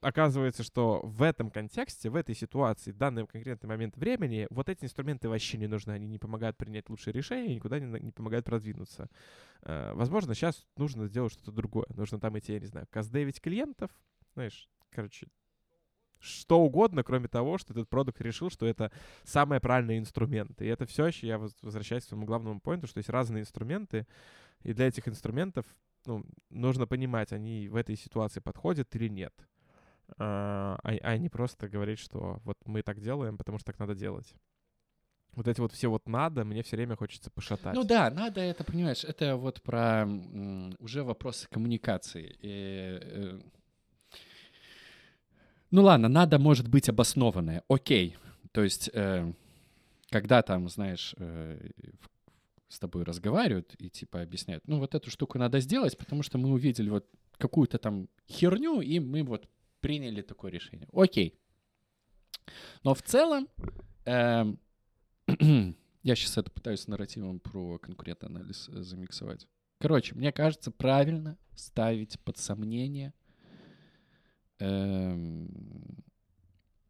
оказывается, 0.01 0.63
что 0.63 1.01
в 1.03 1.23
этом 1.23 1.49
контексте, 1.49 2.09
в 2.09 2.15
этой 2.15 2.35
ситуации, 2.35 2.91
в 2.91 2.97
данный 2.97 3.25
конкретный 3.25 3.67
момент 3.67 3.97
времени, 3.97 4.47
вот 4.49 4.69
эти 4.69 4.85
инструменты 4.85 5.29
вообще 5.29 5.57
не 5.57 5.67
нужны. 5.67 5.91
Они 5.91 6.07
не 6.07 6.19
помогают 6.19 6.57
принять 6.57 6.89
лучшие 6.89 7.13
решения, 7.13 7.55
никуда 7.55 7.79
не, 7.79 7.99
не 7.99 8.11
помогают 8.11 8.45
продвинуться. 8.45 9.09
Э, 9.63 9.93
возможно, 9.93 10.35
сейчас 10.35 10.65
нужно 10.75 11.07
сделать 11.07 11.33
что-то 11.33 11.51
другое. 11.51 11.85
Нужно 11.89 12.19
там 12.19 12.37
идти, 12.37 12.53
я 12.53 12.59
не 12.59 12.67
знаю, 12.67 12.87
каздевить 12.89 13.41
клиентов, 13.41 13.91
знаешь, 14.33 14.69
короче, 14.91 15.27
что 16.19 16.59
угодно, 16.59 17.03
кроме 17.03 17.27
того, 17.27 17.57
что 17.57 17.73
этот 17.73 17.89
продукт 17.89 18.21
решил, 18.21 18.49
что 18.49 18.65
это 18.65 18.91
самый 19.23 19.59
правильный 19.59 19.97
инструмент. 19.97 20.61
И 20.61 20.65
это 20.65 20.85
все 20.85 21.07
еще, 21.07 21.27
я 21.27 21.37
возвращаюсь 21.37 22.05
к 22.05 22.07
своему 22.07 22.25
главному 22.25 22.59
поинту, 22.59 22.87
что 22.87 22.99
есть 22.99 23.09
разные 23.09 23.41
инструменты, 23.41 24.07
и 24.63 24.73
для 24.73 24.87
этих 24.87 25.07
инструментов 25.07 25.65
ну, 26.05 26.25
нужно 26.49 26.87
понимать, 26.87 27.33
они 27.33 27.67
в 27.67 27.75
этой 27.75 27.95
ситуации 27.95 28.39
подходят 28.39 28.95
или 28.95 29.07
нет. 29.07 29.33
А, 30.17 30.79
а, 30.83 30.91
а 31.01 31.17
не 31.17 31.29
просто 31.29 31.67
говорить, 31.67 31.99
что 31.99 32.39
вот 32.43 32.57
мы 32.65 32.81
так 32.81 32.99
делаем, 32.99 33.37
потому 33.37 33.57
что 33.57 33.65
так 33.65 33.79
надо 33.79 33.93
делать. 33.93 34.33
Вот 35.33 35.47
эти 35.47 35.59
вот 35.59 35.71
все 35.71 35.87
вот 35.87 36.07
надо, 36.07 36.43
мне 36.45 36.63
все 36.63 36.77
время 36.77 36.95
хочется 36.95 37.29
пошатать. 37.29 37.75
Ну 37.75 37.83
да, 37.83 38.09
надо 38.09 38.41
это, 38.41 38.63
понимаешь, 38.63 39.03
это 39.03 39.35
вот 39.35 39.61
про 39.61 40.07
уже 40.79 41.03
вопросы 41.03 41.47
коммуникации. 41.49 42.35
И, 42.41 42.99
э, 43.01 43.39
ну 45.71 45.83
ладно, 45.83 46.07
надо 46.07 46.39
может 46.39 46.67
быть 46.67 46.89
обоснованное, 46.89 47.63
окей. 47.67 48.15
То 48.51 48.63
есть, 48.63 48.89
э, 48.93 49.31
когда 50.09 50.41
там, 50.41 50.69
знаешь, 50.69 51.13
э, 51.17 51.69
с 52.69 52.79
тобой 52.79 53.03
разговаривают 53.03 53.75
и 53.77 53.89
типа 53.89 54.21
объясняют, 54.21 54.67
ну 54.67 54.79
вот 54.79 54.95
эту 54.95 55.09
штуку 55.09 55.37
надо 55.37 55.59
сделать, 55.59 55.97
потому 55.97 56.23
что 56.23 56.37
мы 56.37 56.49
увидели 56.49 56.89
вот 56.89 57.05
какую-то 57.37 57.77
там 57.77 58.09
херню, 58.29 58.81
и 58.81 58.99
мы 58.99 59.23
вот 59.23 59.47
приняли 59.79 60.21
такое 60.21 60.51
решение. 60.51 60.87
Окей. 60.93 61.39
Но 62.83 62.93
в 62.93 63.01
целом, 63.01 63.47
э, 64.05 64.45
я 66.03 66.15
сейчас 66.15 66.37
это 66.37 66.51
пытаюсь 66.51 66.81
с 66.81 66.87
нарративом 66.87 67.39
про 67.39 67.77
конкурентный 67.79 68.29
анализ 68.29 68.69
э, 68.69 68.81
замиксовать. 68.81 69.47
Короче, 69.79 70.15
мне 70.15 70.31
кажется, 70.31 70.71
правильно 70.71 71.37
ставить 71.55 72.19
под 72.21 72.37
сомнение 72.37 73.13
э, 74.59 75.47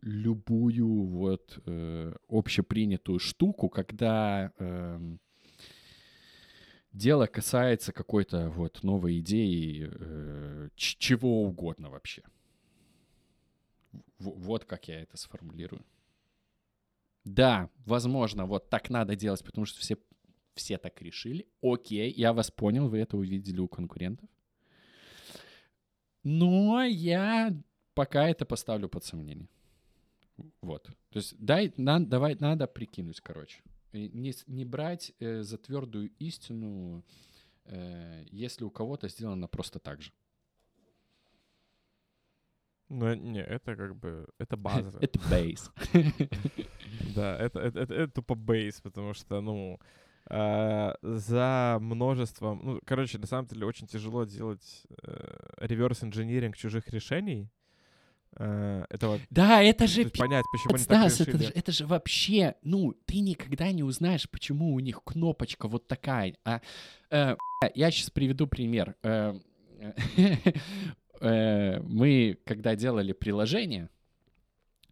любую 0.02 1.04
вот 1.06 1.60
э, 1.66 2.14
общепринятую 2.30 3.20
штуку, 3.20 3.70
когда 3.70 4.52
э, 4.58 5.18
дело 6.94 7.28
касается 7.28 7.92
какой-то 7.92 8.50
вот 8.50 8.84
новой 8.84 9.20
идеи, 9.20 9.90
э, 9.92 10.70
чего 10.76 11.44
угодно 11.44 11.90
вообще. 11.90 12.24
Вот 14.20 14.66
как 14.66 14.88
я 14.88 15.02
это 15.02 15.18
сформулирую. 15.18 15.86
Да, 17.24 17.70
возможно, 17.86 18.46
вот 18.46 18.70
так 18.70 18.90
надо 18.90 19.16
делать, 19.16 19.44
потому 19.44 19.66
что 19.66 19.80
все, 19.80 19.98
все 20.56 20.78
так 20.78 21.02
решили. 21.02 21.46
Окей, 21.62 22.12
я 22.12 22.32
вас 22.32 22.50
понял, 22.50 22.88
вы 22.88 23.00
это 23.00 23.18
увидели 23.18 23.60
у 23.60 23.68
конкурентов. 23.68 24.30
Но 26.24 26.84
я 26.84 27.54
пока 27.94 28.28
это 28.28 28.46
поставлю 28.46 28.90
под 28.90 29.04
сомнение. 29.04 29.48
Вот. 30.62 30.84
То 31.10 31.18
есть 31.18 31.36
дай, 31.40 31.74
на, 31.78 32.00
давай, 32.00 32.36
надо 32.40 32.68
прикинуть, 32.68 33.22
короче. 33.22 33.62
Не, 33.94 34.34
не 34.48 34.66
брать 34.66 35.14
э, 35.20 35.42
за 35.42 35.58
твердую 35.58 36.12
истину, 36.20 37.04
э, 37.66 38.24
если 38.32 38.66
у 38.66 38.70
кого-то 38.70 39.10
сделано 39.10 39.48
просто 39.48 39.80
так 39.80 40.02
же. 40.02 40.12
Ну, 42.90 43.14
не, 43.16 43.42
это 43.42 43.76
как 43.76 43.96
бы, 43.96 44.28
это 44.38 44.58
база. 44.58 44.98
Это 45.02 45.20
бейс. 45.30 45.72
Да, 47.16 47.38
это, 47.38 47.60
это, 47.60 47.80
это, 47.80 47.94
это 47.94 48.14
тупо 48.14 48.36
бейс, 48.36 48.80
потому 48.82 49.14
что, 49.14 49.42
ну, 49.42 49.80
э, 50.30 50.94
за 51.02 51.78
множеством, 51.82 52.62
ну, 52.64 52.80
короче, 52.86 53.18
на 53.18 53.28
самом 53.28 53.48
деле 53.48 53.66
очень 53.66 53.88
тяжело 53.88 54.26
делать 54.26 54.84
реверс-инжиниринг 55.58 56.56
чужих 56.56 56.88
решений. 56.90 57.50
Э, 58.40 58.86
это 58.90 59.08
вот, 59.08 59.22
да, 59.30 59.64
это 59.64 59.88
же 59.88 60.10
понять, 60.10 60.46
почему 60.52 60.76
они 60.76 60.86
так 60.86 61.06
решили. 61.06 61.30
Это 61.30 61.44
же, 61.44 61.52
это 61.54 61.72
же 61.72 61.86
вообще, 61.86 62.56
ну, 62.62 62.94
ты 63.06 63.20
никогда 63.20 63.72
не 63.72 63.84
узнаешь, 63.84 64.30
почему 64.30 64.74
у 64.74 64.80
них 64.80 65.04
кнопочка 65.04 65.68
вот 65.68 65.88
такая. 65.88 66.36
А, 66.44 66.62
э, 67.10 67.36
я 67.74 67.92
сейчас 67.92 68.10
приведу 68.10 68.48
пример. 68.48 68.96
Э, 69.02 69.40
э, 71.22 71.80
мы, 71.82 72.38
когда 72.46 72.76
делали 72.76 73.14
приложение 73.14 73.90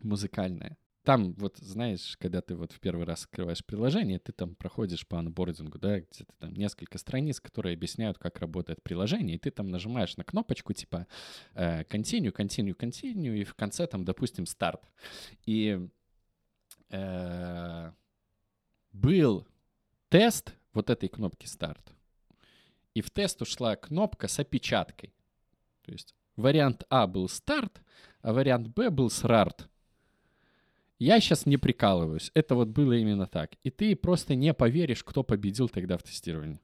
музыкальное, 0.02 0.78
там 1.06 1.34
вот, 1.36 1.58
знаешь, 1.58 2.18
когда 2.20 2.42
ты 2.42 2.56
вот 2.56 2.72
в 2.72 2.80
первый 2.80 3.06
раз 3.06 3.26
открываешь 3.26 3.64
приложение, 3.64 4.18
ты 4.18 4.32
там 4.32 4.56
проходишь 4.56 5.08
по 5.08 5.20
анбордингу, 5.20 5.78
да, 5.78 6.00
где-то 6.00 6.34
там 6.40 6.54
несколько 6.54 6.98
страниц, 6.98 7.40
которые 7.40 7.76
объясняют, 7.76 8.18
как 8.18 8.40
работает 8.40 8.82
приложение, 8.82 9.36
и 9.36 9.40
ты 9.40 9.52
там 9.52 9.70
нажимаешь 9.70 10.18
на 10.18 10.24
кнопочку 10.24 10.74
типа 10.74 11.06
э, 11.54 11.84
continue, 11.84 12.34
continue, 12.34 12.76
continue, 12.76 13.38
и 13.38 13.44
в 13.44 13.54
конце 13.54 13.86
там, 13.86 14.04
допустим, 14.04 14.48
старт. 14.48 14.82
И 15.46 15.88
э, 16.90 17.92
был 18.92 19.48
тест 20.10 20.56
вот 20.74 20.90
этой 20.90 21.08
кнопки 21.08 21.46
старт. 21.46 21.94
И 22.96 23.02
в 23.02 23.12
тест 23.12 23.42
ушла 23.42 23.76
кнопка 23.76 24.28
с 24.28 24.40
опечаткой. 24.40 25.14
То 25.84 25.92
есть 25.92 26.16
вариант 26.36 26.84
А 26.90 27.06
был 27.06 27.30
старт, 27.30 27.82
а 28.22 28.34
вариант 28.34 28.70
Б 28.70 28.90
был 28.90 29.12
срарт. 29.12 29.70
Я 31.00 31.20
сейчас 31.20 31.46
не 31.46 31.58
прикалываюсь. 31.58 32.32
Это 32.34 32.56
вот 32.56 32.70
было 32.70 32.94
именно 32.94 33.28
так. 33.28 33.52
И 33.64 33.70
ты 33.70 33.96
просто 33.96 34.36
не 34.36 34.54
поверишь, 34.54 35.04
кто 35.04 35.24
победил 35.24 35.68
тогда 35.70 35.98
в 35.98 36.04
тестировании. 36.04 36.60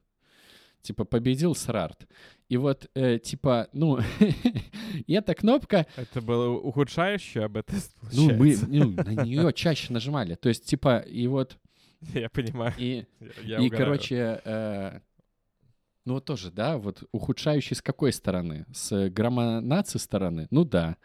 Типа 0.80 1.04
победил 1.04 1.54
Срарт. 1.54 2.08
И 2.48 2.56
вот, 2.56 2.90
э, 2.94 3.18
типа, 3.18 3.68
ну, 3.72 4.00
и 5.06 5.12
эта 5.12 5.34
кнопка... 5.34 5.86
Это 5.96 6.20
было 6.20 6.48
ухудшающее 6.48 7.44
об 7.44 7.56
этом 7.56 7.78
Ну, 8.12 8.34
мы 8.34 8.56
ну, 8.66 8.90
на 8.90 9.24
нее 9.24 9.52
чаще 9.52 9.92
нажимали. 9.92 10.34
То 10.34 10.48
есть, 10.48 10.66
типа, 10.66 10.98
и 10.98 11.26
вот... 11.28 11.56
Я 12.14 12.28
понимаю. 12.28 12.74
И, 12.78 13.04
я, 13.42 13.58
я 13.58 13.66
и 13.66 13.70
короче, 13.70 14.40
э, 14.44 15.00
ну 16.04 16.14
вот 16.14 16.24
тоже, 16.24 16.50
да, 16.50 16.78
вот 16.78 17.04
ухудшающий 17.12 17.76
с 17.76 17.82
какой 17.82 18.12
стороны? 18.12 18.66
С 18.72 19.08
граммонации 19.08 19.98
стороны? 19.98 20.48
Ну 20.50 20.64
да. 20.64 20.96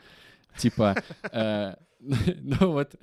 Типа, 0.57 0.95
э, 1.31 1.75
ну 2.41 2.71
вот, 2.71 2.95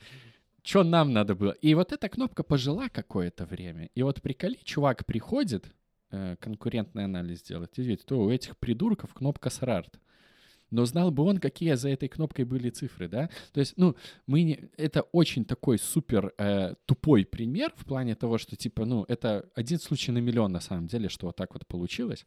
что 0.62 0.82
нам 0.82 1.12
надо 1.12 1.34
было? 1.34 1.52
И 1.52 1.74
вот 1.74 1.92
эта 1.92 2.08
кнопка 2.08 2.42
пожила 2.42 2.88
какое-то 2.88 3.44
время. 3.44 3.90
И 3.94 4.02
вот 4.02 4.22
приколи, 4.22 4.58
чувак 4.64 5.04
приходит, 5.04 5.66
э, 6.10 6.36
конкурентный 6.40 7.04
анализ 7.04 7.42
делать, 7.42 7.78
и 7.78 7.82
видит, 7.82 8.06
то 8.06 8.20
у 8.20 8.30
этих 8.30 8.56
придурков 8.56 9.12
кнопка 9.14 9.50
срарт. 9.50 9.98
Но 10.70 10.86
знал 10.86 11.10
бы 11.10 11.22
он, 11.22 11.38
какие 11.38 11.74
за 11.74 11.90
этой 11.90 12.08
кнопкой 12.08 12.44
были 12.44 12.70
цифры, 12.70 13.08
да? 13.08 13.30
То 13.52 13.60
есть, 13.60 13.74
ну, 13.76 13.94
мы 14.26 14.42
не... 14.42 14.70
Это 14.76 15.02
очень 15.12 15.44
такой 15.44 15.78
супер 15.78 16.32
э, 16.38 16.74
тупой 16.86 17.24
пример 17.24 17.72
в 17.76 17.84
плане 17.84 18.14
того, 18.14 18.38
что, 18.38 18.56
типа, 18.56 18.84
ну, 18.84 19.04
это 19.06 19.48
один 19.54 19.78
случай 19.78 20.12
на 20.12 20.18
миллион, 20.18 20.52
на 20.52 20.60
самом 20.60 20.86
деле, 20.86 21.08
что 21.08 21.26
вот 21.26 21.36
так 21.36 21.52
вот 21.54 21.66
получилось. 21.66 22.24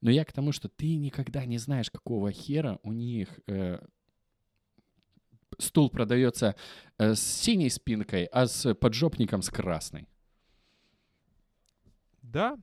Но 0.00 0.10
я 0.10 0.24
к 0.24 0.32
тому, 0.32 0.52
что 0.52 0.68
ты 0.68 0.96
никогда 0.96 1.44
не 1.44 1.58
знаешь, 1.58 1.90
какого 1.90 2.32
хера 2.32 2.78
у 2.82 2.92
них 2.92 3.28
э, 3.46 3.78
стул 5.58 5.90
продается 5.90 6.56
э, 6.98 7.14
с 7.14 7.20
синей 7.20 7.70
спинкой, 7.70 8.24
а 8.26 8.46
с 8.46 8.74
поджопником 8.74 9.42
с 9.42 9.50
красной. 9.50 10.08
Да, 12.22 12.56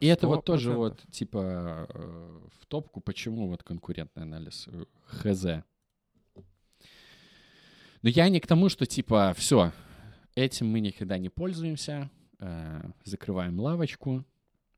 и 0.00 0.06
это 0.06 0.26
вот 0.26 0.44
тоже 0.44 0.72
вот, 0.72 1.02
типа, 1.10 1.86
э, 1.88 2.40
в 2.58 2.66
топку, 2.66 3.00
почему 3.00 3.48
вот 3.48 3.62
конкурентный 3.62 4.22
анализ 4.22 4.66
э, 4.68 4.84
ХЗ. 5.04 5.62
Но 8.02 8.08
я 8.08 8.30
не 8.30 8.40
к 8.40 8.46
тому, 8.46 8.70
что, 8.70 8.86
типа, 8.86 9.34
все, 9.36 9.72
этим 10.34 10.68
мы 10.68 10.80
никогда 10.80 11.18
не 11.18 11.28
пользуемся, 11.28 12.10
закрываем 13.04 13.60
лавочку, 13.60 14.24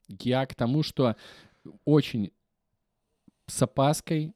Я 0.08 0.44
к 0.46 0.56
тому, 0.56 0.82
что 0.82 1.14
очень 1.84 2.32
с 3.46 3.62
опаской 3.62 4.34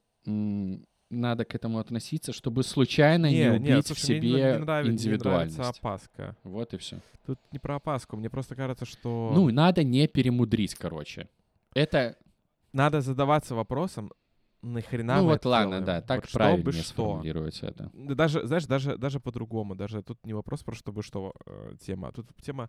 надо 1.11 1.45
к 1.45 1.55
этому 1.55 1.79
относиться, 1.79 2.33
чтобы 2.33 2.63
случайно 2.63 3.27
не, 3.31 3.45
не 3.45 3.51
убить 3.51 3.69
не, 3.69 3.83
слушай, 3.83 4.01
в 4.01 4.01
себе 4.01 4.21
мне 4.21 4.31
не, 4.31 4.59
нравится, 4.59 4.93
индивидуальность. 4.93 5.57
Мне 5.57 5.63
нравится 5.63 5.81
опаска. 5.81 6.37
Вот 6.43 6.75
и 6.75 6.77
все. 6.79 7.01
Тут 7.27 7.39
не 7.53 7.59
про 7.59 7.77
опаску, 7.77 8.17
мне 8.17 8.31
просто 8.31 8.55
кажется, 8.55 8.85
что... 8.85 9.33
Ну, 9.35 9.51
надо 9.51 9.85
не 9.85 10.07
перемудрить, 10.09 10.75
короче. 10.75 11.29
Это... 11.75 12.17
Надо 12.73 13.01
задаваться 13.01 13.55
вопросом, 13.55 14.13
нахрена 14.61 15.17
Ну 15.17 15.25
вот 15.27 15.45
ладно, 15.45 15.81
делаем? 15.81 15.85
да, 15.85 16.01
так 16.03 16.23
вот 16.23 16.33
правильно 16.33 16.61
чтобы 16.61 16.73
что. 16.73 16.93
сформулируется 16.93 17.67
это. 17.67 17.91
Да 17.95 18.15
Даже, 18.15 18.47
знаешь, 18.47 18.67
даже, 18.67 18.97
даже 18.99 19.21
по-другому, 19.21 19.75
даже 19.75 20.03
тут 20.03 20.25
не 20.27 20.35
вопрос 20.35 20.63
про 20.63 20.75
чтобы 20.75 21.03
что 21.03 21.33
э, 21.47 21.77
тема, 21.81 22.09
а 22.09 22.13
тут 22.13 22.29
тема, 22.43 22.69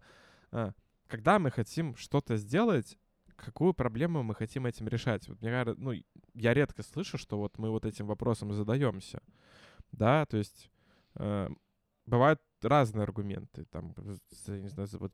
э, 0.51 0.71
когда 1.07 1.39
мы 1.39 1.51
хотим 1.51 1.95
что-то 1.95 2.37
сделать, 2.37 2.97
какую 3.37 3.73
проблему 3.73 4.23
мы 4.23 4.35
хотим 4.35 4.65
этим 4.65 4.87
решать. 4.87 5.27
Вот 5.27 5.41
мне 5.41 5.51
кажется, 5.51 5.81
ну, 5.81 5.93
я 6.33 6.53
редко 6.53 6.83
слышу, 6.83 7.17
что 7.17 7.37
вот 7.37 7.57
мы 7.57 7.69
вот 7.69 7.85
этим 7.85 8.07
вопросом 8.07 8.51
задаемся, 8.51 9.21
да, 9.91 10.25
то 10.25 10.37
есть 10.37 10.69
э, 11.15 11.49
бывают 12.05 12.41
разные 12.61 13.03
аргументы, 13.03 13.65
там, 13.65 13.93
за, 14.45 14.59
не 14.59 14.67
знаю, 14.67 14.89
вот 14.93 15.13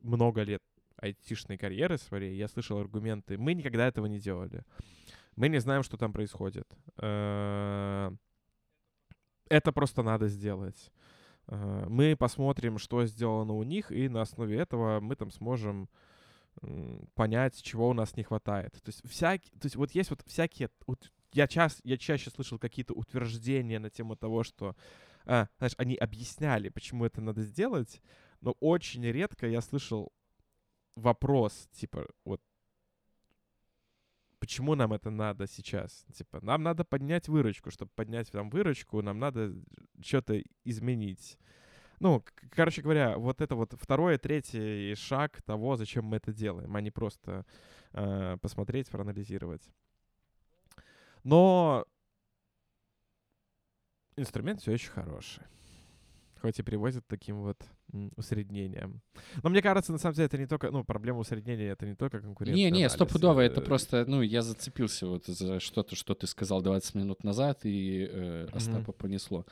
много 0.00 0.42
лет 0.42 0.62
айтишной 0.96 1.56
карьеры 1.56 1.96
своей 1.96 2.36
я 2.36 2.48
слышал 2.48 2.78
аргументы, 2.78 3.38
мы 3.38 3.54
никогда 3.54 3.86
этого 3.86 4.06
не 4.06 4.18
делали, 4.18 4.64
мы 5.36 5.48
не 5.48 5.60
знаем, 5.60 5.82
что 5.82 5.96
там 5.96 6.12
происходит, 6.12 6.68
э, 6.98 8.10
это 9.48 9.72
просто 9.72 10.02
надо 10.02 10.28
сделать. 10.28 10.90
Э, 11.48 11.86
мы 11.88 12.16
посмотрим, 12.16 12.78
что 12.78 13.04
сделано 13.06 13.54
у 13.54 13.62
них, 13.62 13.90
и 13.90 14.08
на 14.08 14.22
основе 14.22 14.58
этого 14.58 15.00
мы 15.00 15.16
там 15.16 15.30
сможем 15.30 15.88
понять, 17.14 17.62
чего 17.62 17.88
у 17.88 17.92
нас 17.92 18.16
не 18.16 18.22
хватает. 18.22 18.72
То 18.82 18.88
есть, 18.88 19.08
всякие, 19.08 19.52
то 19.58 19.66
есть 19.66 19.76
вот 19.76 19.92
есть 19.92 20.10
вот 20.10 20.22
всякие... 20.26 20.70
Вот, 20.86 21.10
я, 21.32 21.46
час, 21.46 21.80
я 21.84 21.96
чаще 21.96 22.30
слышал 22.30 22.58
какие-то 22.58 22.94
утверждения 22.94 23.78
на 23.78 23.90
тему 23.90 24.16
того, 24.16 24.42
что, 24.42 24.76
а, 25.24 25.48
знаешь, 25.58 25.74
они 25.78 25.94
объясняли, 25.94 26.68
почему 26.68 27.04
это 27.04 27.20
надо 27.20 27.42
сделать, 27.42 28.02
но 28.40 28.56
очень 28.60 29.04
редко 29.04 29.46
я 29.46 29.60
слышал 29.60 30.12
вопрос, 30.96 31.68
типа, 31.72 32.08
вот, 32.24 32.42
почему 34.40 34.74
нам 34.74 34.92
это 34.92 35.10
надо 35.10 35.46
сейчас? 35.46 36.04
Типа, 36.12 36.40
нам 36.42 36.62
надо 36.62 36.82
поднять 36.84 37.28
выручку. 37.28 37.70
Чтобы 37.70 37.92
поднять 37.94 38.30
там 38.32 38.50
выручку, 38.50 39.00
нам 39.02 39.18
надо 39.18 39.54
что-то 40.00 40.42
изменить. 40.64 41.38
Ну, 42.00 42.24
короче 42.50 42.80
говоря, 42.80 43.18
вот 43.18 43.42
это 43.42 43.54
вот 43.54 43.74
второй, 43.78 44.16
третий 44.16 44.94
шаг 44.94 45.42
того, 45.42 45.76
зачем 45.76 46.06
мы 46.06 46.16
это 46.16 46.32
делаем, 46.32 46.74
а 46.74 46.80
не 46.80 46.90
просто 46.90 47.44
э, 47.92 48.38
посмотреть, 48.40 48.88
проанализировать. 48.88 49.62
Но 51.24 51.84
инструмент 54.16 54.62
все 54.62 54.72
еще 54.72 54.90
хороший. 54.90 55.42
Хоть 56.40 56.58
и 56.58 56.62
приводит 56.62 57.06
таким 57.06 57.42
вот 57.42 57.62
усреднением. 58.16 59.02
Но 59.42 59.50
мне 59.50 59.60
кажется, 59.60 59.92
на 59.92 59.98
самом 59.98 60.14
деле, 60.14 60.24
это 60.26 60.38
не 60.38 60.46
только, 60.46 60.70
ну, 60.70 60.84
проблема 60.84 61.18
усреднения, 61.18 61.72
это 61.72 61.86
не 61.86 61.94
только 61.94 62.20
конкуренция. 62.20 62.56
Не, 62.56 62.70
не, 62.70 62.88
стопудово, 62.88 63.40
это 63.40 63.60
просто, 63.60 64.06
ну, 64.06 64.22
я 64.22 64.40
зацепился 64.40 65.06
вот 65.06 65.26
за 65.26 65.60
что-то, 65.60 65.96
что 65.96 66.14
ты 66.14 66.26
сказал 66.26 66.62
20 66.62 66.94
минут 66.94 67.24
назад, 67.24 67.60
и 67.64 68.08
э, 68.10 68.46
Остапа 68.52 68.90
mm-hmm. 68.90 68.96
понесло. 68.96 69.44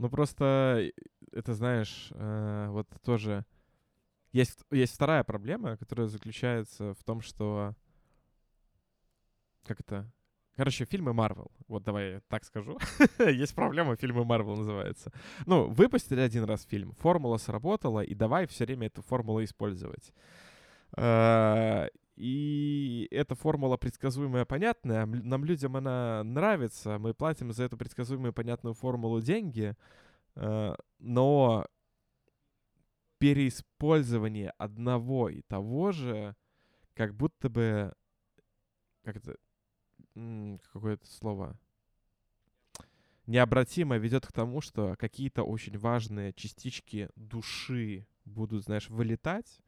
Ну, 0.00 0.08
просто, 0.08 0.90
это 1.30 1.52
знаешь, 1.52 2.08
э, 2.12 2.68
вот 2.70 2.88
тоже... 3.04 3.44
Есть, 4.32 4.60
есть 4.70 4.94
вторая 4.94 5.24
проблема, 5.24 5.76
которая 5.76 6.06
заключается 6.06 6.94
в 6.94 7.04
том, 7.04 7.20
что... 7.20 7.74
Как 9.62 9.80
это? 9.80 10.10
Короче, 10.56 10.86
фильмы 10.86 11.12
Марвел. 11.12 11.50
Вот 11.68 11.82
давай 11.82 12.12
я 12.12 12.20
так 12.28 12.44
скажу. 12.44 12.78
Есть 13.18 13.54
проблема, 13.54 13.94
фильмы 13.96 14.24
Марвел 14.24 14.56
называется. 14.56 15.12
Ну, 15.44 15.68
выпустили 15.68 16.20
один 16.20 16.44
раз 16.44 16.64
фильм, 16.64 16.92
формула 16.92 17.36
сработала, 17.36 18.00
и 18.00 18.14
давай 18.14 18.46
все 18.46 18.64
время 18.64 18.86
эту 18.86 19.02
формулу 19.02 19.44
использовать. 19.44 20.14
И 22.20 23.08
эта 23.10 23.34
формула 23.34 23.78
предсказуемая, 23.78 24.44
понятная. 24.44 25.06
Нам, 25.06 25.42
людям 25.42 25.74
она 25.76 26.22
нравится. 26.22 26.98
Мы 26.98 27.14
платим 27.14 27.50
за 27.50 27.64
эту 27.64 27.78
предсказуемую, 27.78 28.34
понятную 28.34 28.74
формулу 28.74 29.22
деньги. 29.22 29.74
Э, 30.34 30.74
но 30.98 31.66
переиспользование 33.16 34.50
одного 34.58 35.30
и 35.30 35.40
того 35.40 35.92
же, 35.92 36.36
как 36.94 37.14
будто 37.14 37.48
бы... 37.48 37.94
Как 39.02 39.16
это... 39.16 39.36
Какое-то 40.74 41.06
слово 41.06 41.58
необратимо 43.26 43.96
ведет 43.96 44.26
к 44.26 44.32
тому, 44.32 44.60
что 44.60 44.94
какие-то 44.98 45.44
очень 45.44 45.78
важные 45.78 46.34
частички 46.34 47.08
души 47.16 48.06
будут, 48.26 48.64
знаешь, 48.64 48.90
вылетать, 48.90 49.60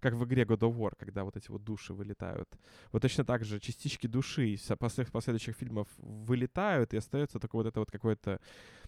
как 0.00 0.14
в 0.14 0.24
игре 0.24 0.44
God 0.44 0.60
of 0.60 0.76
War, 0.76 0.92
когда 0.98 1.24
вот 1.24 1.36
эти 1.36 1.50
вот 1.50 1.64
души 1.64 1.92
вылетают. 1.94 2.48
Вот 2.92 3.02
точно 3.02 3.24
так 3.24 3.44
же 3.44 3.60
частички 3.60 4.06
души 4.06 4.50
из 4.50 4.62
последующих 5.12 5.56
фильмов 5.56 5.88
вылетают, 5.98 6.94
и 6.94 6.96
остается 6.96 7.38
только 7.38 7.56
вот 7.56 7.66
это 7.66 7.80
вот 7.80 7.90
какой-то 7.90 8.40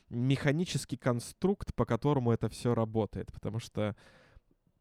механический 0.09 0.97
конструкт, 0.97 1.75
по 1.75 1.85
которому 1.85 2.33
это 2.33 2.49
все 2.49 2.75
работает. 2.75 3.33
Потому 3.33 3.59
что 3.59 3.97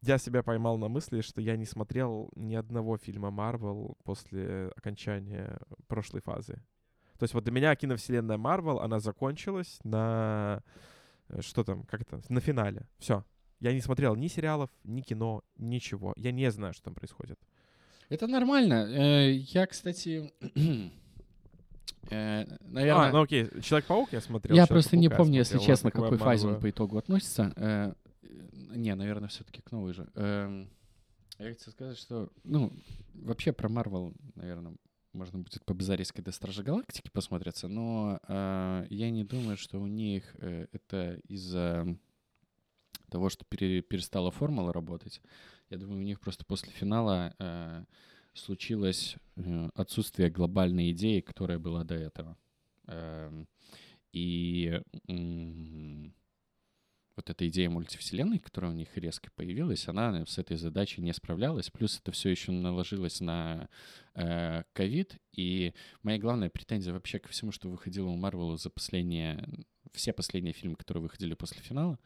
я 0.01 0.17
себя 0.17 0.43
поймал 0.43 0.77
на 0.77 0.87
мысли, 0.87 1.21
что 1.21 1.41
я 1.41 1.57
не 1.57 1.65
смотрел 1.65 2.31
ни 2.35 2.55
одного 2.55 2.97
фильма 2.97 3.31
Марвел 3.31 3.97
после 4.03 4.71
окончания 4.75 5.59
прошлой 5.87 6.21
фазы. 6.21 6.61
То 7.17 7.23
есть 7.23 7.33
вот 7.33 7.43
для 7.43 7.51
меня 7.51 7.75
киновселенная 7.75 8.37
Марвел, 8.37 8.79
она 8.79 8.99
закончилась 8.99 9.79
на... 9.83 10.63
Э, 11.27 11.41
что 11.41 11.65
там, 11.65 11.83
как 11.83 12.01
это? 12.01 12.21
На 12.29 12.39
финале. 12.39 12.87
Все. 12.97 13.25
Я 13.59 13.73
не 13.73 13.81
смотрел 13.81 14.15
ни 14.15 14.27
сериалов, 14.27 14.69
ни 14.83 15.01
кино, 15.01 15.43
ничего. 15.57 16.13
Я 16.15 16.31
не 16.31 16.49
знаю, 16.51 16.73
что 16.73 16.83
там 16.85 16.95
происходит. 16.95 17.39
Это 18.07 18.25
нормально. 18.27 18.87
Э, 18.89 19.31
я, 19.33 19.67
кстати, 19.67 20.31
наверное... 22.09 23.09
А, 23.09 23.11
ну 23.11 23.21
окей, 23.21 23.47
Человек-паук 23.61 24.13
я 24.13 24.21
смотрел. 24.21 24.55
Я 24.55 24.65
просто 24.65 24.97
не 24.97 25.09
помню, 25.09 25.39
если 25.39 25.59
честно, 25.59 25.91
к 25.91 25.95
какой 25.95 26.17
фазе 26.17 26.47
он 26.47 26.59
по 26.59 26.69
итогу 26.69 26.97
относится. 26.97 27.53
Э, 27.55 27.93
не, 28.75 28.95
наверное, 28.95 29.29
все-таки 29.29 29.61
к 29.61 29.71
новой 29.71 29.93
же. 29.93 30.09
Эм, 30.15 30.69
я 31.37 31.49
хотел 31.49 31.73
сказать, 31.73 31.97
что, 31.97 32.29
ну, 32.43 32.71
вообще 33.13 33.51
про 33.51 33.67
Марвел, 33.67 34.13
наверное, 34.35 34.73
можно 35.11 35.39
будет 35.39 35.65
побазарить, 35.65 36.11
когда 36.11 36.31
Стражи 36.31 36.63
Галактики 36.63 37.09
посмотрятся, 37.11 37.67
но 37.67 38.19
э, 38.27 38.85
я 38.89 39.09
не 39.09 39.23
думаю, 39.23 39.57
что 39.57 39.79
у 39.79 39.87
них 39.87 40.35
это 40.39 41.19
из-за 41.27 41.97
того, 43.09 43.29
что 43.29 43.45
пере, 43.45 43.81
перестала 43.81 44.31
формула 44.31 44.73
работать. 44.73 45.21
Я 45.69 45.77
думаю, 45.77 45.99
у 45.99 46.03
них 46.03 46.19
просто 46.19 46.45
после 46.45 46.71
финала 46.71 47.33
э, 47.39 47.83
случилось 48.33 49.17
э, 49.35 49.69
отсутствие 49.75 50.29
глобальной 50.29 50.91
идеи, 50.91 51.19
которая 51.19 51.59
была 51.59 51.83
до 51.83 51.95
этого. 51.95 52.37
Э, 52.87 53.45
и 54.11 54.81
э, 55.07 56.09
вот 57.19 57.29
эта 57.29 57.49
идея 57.49 57.69
мультивселенной, 57.69 58.39
которая 58.39 58.71
у 58.71 58.73
них 58.75 58.95
резко 58.95 59.29
появилась, 59.35 59.89
она 59.89 60.25
с 60.25 60.37
этой 60.37 60.55
задачей 60.55 61.01
не 61.01 61.13
справлялась. 61.13 61.69
Плюс 61.69 61.99
это 61.99 62.13
все 62.13 62.29
еще 62.29 62.53
наложилось 62.53 63.19
на 63.19 63.67
э, 64.15 64.63
ковид. 64.71 65.15
Э, 65.15 65.17
и 65.33 65.73
моя 66.01 66.17
главная 66.17 66.49
претензия 66.49 66.93
вообще 66.93 67.19
ко 67.19 67.27
всему, 67.27 67.51
что 67.51 67.69
выходило 67.69 68.07
у 68.07 68.15
Марвела 68.15 68.55
за 68.55 68.69
последние 68.69 69.45
все 69.93 70.13
последние 70.13 70.53
фильмы, 70.53 70.75
которые 70.75 71.03
выходили 71.03 71.33
после 71.33 71.61
финала, 71.61 71.99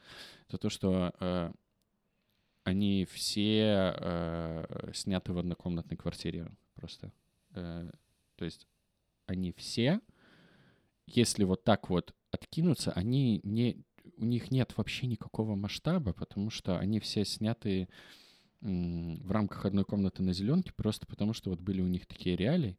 это 0.47 0.57
то, 0.57 0.69
что 0.69 1.13
э, 1.19 1.51
они 2.63 3.05
все 3.05 3.95
э, 3.95 4.91
сняты 4.93 5.34
в 5.34 5.38
однокомнатной 5.38 5.97
квартире 5.97 6.51
просто. 6.75 7.11
Э, 7.51 7.89
то 8.36 8.45
есть 8.45 8.67
они 9.25 9.51
все, 9.51 10.01
если 11.05 11.43
вот 11.43 11.63
так 11.63 11.89
вот 11.89 12.13
откинуться, 12.31 12.91
они 12.91 13.41
не, 13.43 13.84
у 14.17 14.25
них 14.25 14.51
нет 14.51 14.73
вообще 14.77 15.07
никакого 15.07 15.55
масштаба, 15.55 16.13
потому 16.13 16.49
что 16.49 16.77
они 16.77 16.99
все 16.99 17.25
сняты 17.25 17.88
в 18.61 19.31
рамках 19.31 19.65
одной 19.65 19.84
комнаты 19.84 20.23
на 20.23 20.31
зеленке, 20.31 20.71
просто 20.73 21.05
потому 21.05 21.34
что 21.34 21.49
вот 21.49 21.59
были 21.59 21.81
у 21.81 21.88
них 21.88 22.05
такие 22.05 22.38
реалии. 22.38 22.77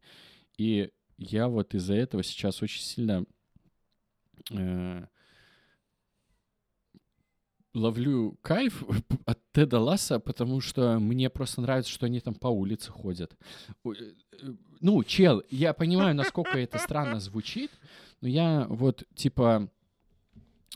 И 0.57 0.91
я 1.17 1.47
вот 1.47 1.75
из-за 1.75 1.93
этого 1.93 2.23
сейчас 2.23 2.63
очень 2.63 2.81
сильно 2.81 3.25
ловлю 7.75 8.37
кайф 8.41 8.83
от 9.25 9.39
Теда 9.51 9.79
Ласса, 9.79 10.19
потому 10.19 10.61
что 10.61 10.97
мне 10.99 11.29
просто 11.29 11.61
нравится, 11.61 11.91
что 11.91 12.05
они 12.05 12.19
там 12.19 12.33
по 12.33 12.47
улице 12.47 12.91
ходят. 12.91 13.35
Э, 13.85 13.89
э, 13.89 14.53
ну, 14.79 15.03
чел, 15.03 15.43
я 15.51 15.73
понимаю, 15.73 16.15
насколько 16.15 16.57
это 16.57 16.77
странно 16.77 17.19
звучит, 17.19 17.71
но 18.21 18.27
я 18.27 18.65
вот, 18.69 19.03
типа, 19.13 19.69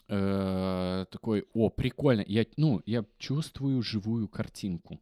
э, 0.08 1.06
такой, 1.10 1.46
о, 1.54 1.70
прикольно, 1.70 2.24
я, 2.26 2.44
ну, 2.56 2.82
я 2.86 3.04
чувствую 3.18 3.82
живую 3.82 4.28
картинку. 4.28 5.00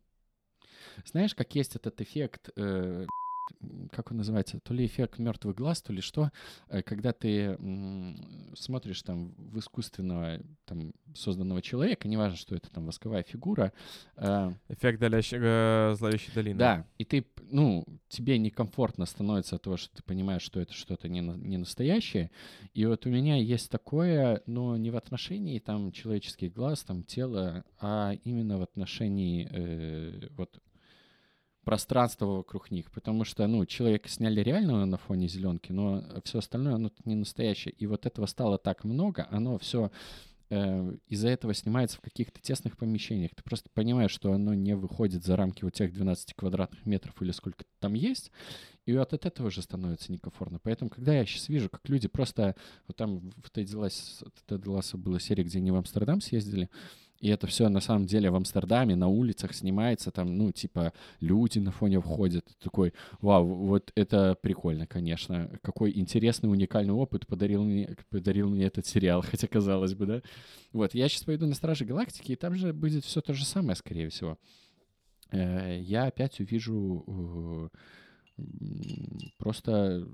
знаешь, 1.05 1.35
как 1.35 1.55
есть 1.55 1.77
этот 1.77 2.01
эффект, 2.01 2.51
э, 2.57 3.07
как 3.93 4.11
он 4.11 4.19
называется, 4.19 4.61
то 4.61 4.75
ли 4.75 4.87
эффект 4.87 5.19
мертвых 5.19 5.57
глаз, 5.57 5.83
то 5.83 5.93
ли 5.93 6.01
что, 6.01 6.31
э, 6.69 6.83
когда 6.83 7.13
ты 7.13 7.59
смотришь 8.55 9.03
там 9.03 9.35
в 9.37 9.59
искусственного 9.59 10.41
там 10.65 10.93
созданного 11.15 11.63
человека, 11.63 12.09
неважно, 12.09 12.37
что 12.37 12.55
это 12.55 12.71
там 12.71 12.87
восковая 12.87 13.23
фигура. 13.23 13.73
Э, 14.17 14.53
Эффект 14.69 15.01
daлящей, 15.01 15.39
э, 15.41 15.95
зловещей 15.97 16.33
долины. 16.35 16.59
да, 16.59 16.87
и 16.99 17.05
ты, 17.05 17.27
ну, 17.51 17.85
тебе 18.09 18.39
некомфортно 18.39 19.07
становится 19.07 19.57
от 19.57 19.63
того, 19.63 19.77
что 19.77 19.95
ты 19.97 20.03
понимаешь, 20.03 20.43
что 20.43 20.61
это 20.61 20.73
что-то 20.73 21.09
не, 21.09 21.21
не 21.21 21.57
настоящее. 21.57 22.31
И 22.75 22.85
вот 22.87 23.07
у 23.07 23.11
меня 23.11 23.37
есть 23.37 23.71
такое, 23.71 24.43
но 24.47 24.77
не 24.77 24.91
в 24.91 24.97
отношении 24.97 25.59
там 25.59 25.93
человеческих 25.93 26.53
глаз, 26.53 26.85
там 26.85 27.03
тела, 27.03 27.65
а 27.81 28.15
именно 28.25 28.59
в 28.59 28.63
отношении 28.63 29.49
э, 29.51 30.29
вот 30.37 30.61
пространства 31.69 32.25
вокруг 32.25 32.71
них, 32.71 32.91
потому 32.91 33.25
что, 33.25 33.47
ну, 33.47 33.67
человека 33.67 34.09
сняли 34.09 34.41
реально 34.41 34.87
на 34.87 34.97
фоне 34.97 35.29
зеленки, 35.29 35.71
но 35.71 36.03
все 36.25 36.39
остальное, 36.39 36.77
оно 36.77 36.91
не 37.05 37.15
настоящее. 37.15 37.75
И 37.77 37.85
вот 37.85 38.07
этого 38.07 38.25
стало 38.25 38.57
так 38.57 38.85
много, 38.85 39.29
оно 39.31 39.59
все 39.59 39.91
из-за 40.49 41.29
этого 41.29 41.53
снимается 41.53 41.99
в 41.99 42.01
каких-то 42.01 42.41
тесных 42.41 42.79
помещениях. 42.79 43.35
Ты 43.35 43.43
просто 43.43 43.69
понимаешь, 43.75 44.13
что 44.13 44.33
оно 44.33 44.55
не 44.55 44.75
выходит 44.75 45.23
за 45.23 45.37
рамки 45.37 45.63
вот 45.63 45.75
тех 45.75 45.93
12 45.93 46.33
квадратных 46.33 46.87
метров 46.87 47.21
или 47.21 47.33
сколько 47.33 47.65
там 47.81 47.93
есть, 47.93 48.33
и 48.87 48.97
вот 48.97 49.13
от 49.13 49.27
этого 49.27 49.49
уже 49.49 49.61
становится 49.61 50.11
некомфортно. 50.11 50.61
Поэтому, 50.63 50.89
когда 50.89 51.13
я 51.13 51.27
сейчас 51.27 51.51
вижу, 51.51 51.69
как 51.69 51.87
люди 51.87 52.09
просто... 52.09 52.57
Вот 52.87 52.97
там 52.97 53.31
в 53.45 53.51
Тедди 53.51 53.75
Ласса 53.75 54.97
была 54.97 55.21
серия, 55.21 55.45
где 55.45 55.59
они 55.59 55.71
в 55.71 55.77
Амстердам 55.77 56.23
съездили, 56.23 56.71
и 57.21 57.29
это 57.29 57.47
все 57.49 57.69
на 57.69 57.81
самом 57.81 58.07
деле 58.07 58.31
в 58.31 58.37
Амстердаме 58.37 58.95
на 58.95 59.09
улицах 59.09 59.53
снимается, 59.53 60.11
там, 60.11 60.37
ну, 60.37 60.53
типа, 60.53 60.93
люди 61.21 61.59
на 61.59 61.73
фоне 61.73 62.01
входят. 62.01 62.47
Такой, 62.63 62.93
вау, 63.21 63.45
вот 63.45 63.91
это 63.97 64.37
прикольно, 64.41 64.87
конечно. 64.87 65.51
Какой 65.63 65.99
интересный, 65.99 66.51
уникальный 66.51 66.93
опыт 66.95 67.27
подарил 67.27 67.65
мне, 67.65 67.97
подарил 68.11 68.49
мне 68.49 68.67
этот 68.67 68.87
сериал, 68.87 69.23
хотя 69.23 69.49
казалось 69.49 69.95
бы, 69.95 70.07
да. 70.07 70.23
Вот, 70.73 70.95
я 70.95 71.09
сейчас 71.09 71.25
пойду 71.25 71.47
на 71.47 71.55
Стражи 71.55 71.85
Галактики, 71.85 72.33
и 72.33 72.37
там 72.37 72.55
же 72.55 72.73
будет 72.73 73.05
все 73.05 73.21
то 73.21 73.35
же 73.35 73.45
самое, 73.45 73.75
скорее 73.75 74.09
всего. 74.11 74.39
Э, 75.33 75.81
Я 75.81 76.05
опять 76.05 76.39
увижу 76.41 77.71
э, 78.39 78.43
просто 79.39 80.07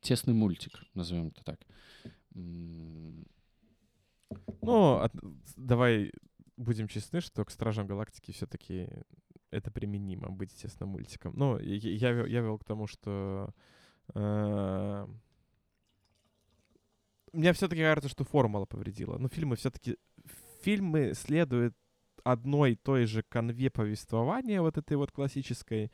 тесный 0.00 0.34
мультик, 0.34 0.84
назовем 0.94 1.28
это 1.28 1.42
так. 1.42 1.60
Ну, 4.62 5.08
давай 5.56 6.12
будем 6.58 6.88
честны, 6.88 7.20
что 7.20 7.44
к 7.44 7.50
Стражам 7.50 7.86
Галактики 7.86 8.32
все-таки 8.32 8.88
это 9.50 9.70
применимо 9.70 10.28
быть, 10.28 10.52
естественно, 10.52 10.86
мультиком. 10.90 11.32
Ну, 11.36 11.58
я, 11.58 11.76
я, 11.76 12.12
вел- 12.12 12.28
я 12.28 12.40
вел 12.40 12.58
к 12.58 12.64
тому, 12.64 12.86
что... 12.86 13.54
э, 14.14 15.06
Мне 17.32 17.52
все-таки 17.52 17.82
кажется, 17.82 18.08
что 18.10 18.24
формула 18.24 18.66
повредила. 18.66 19.16
Ну, 19.18 19.28
фильмы 19.28 19.56
все-таки... 19.56 19.96
Фильмы 20.62 21.12
следуют 21.14 21.74
одной 22.24 22.72
и 22.72 22.76
той 22.76 23.06
же 23.06 23.22
конве 23.22 23.70
повествования, 23.70 24.60
вот 24.60 24.76
этой 24.76 24.96
вот 24.96 25.12
классической. 25.12 25.90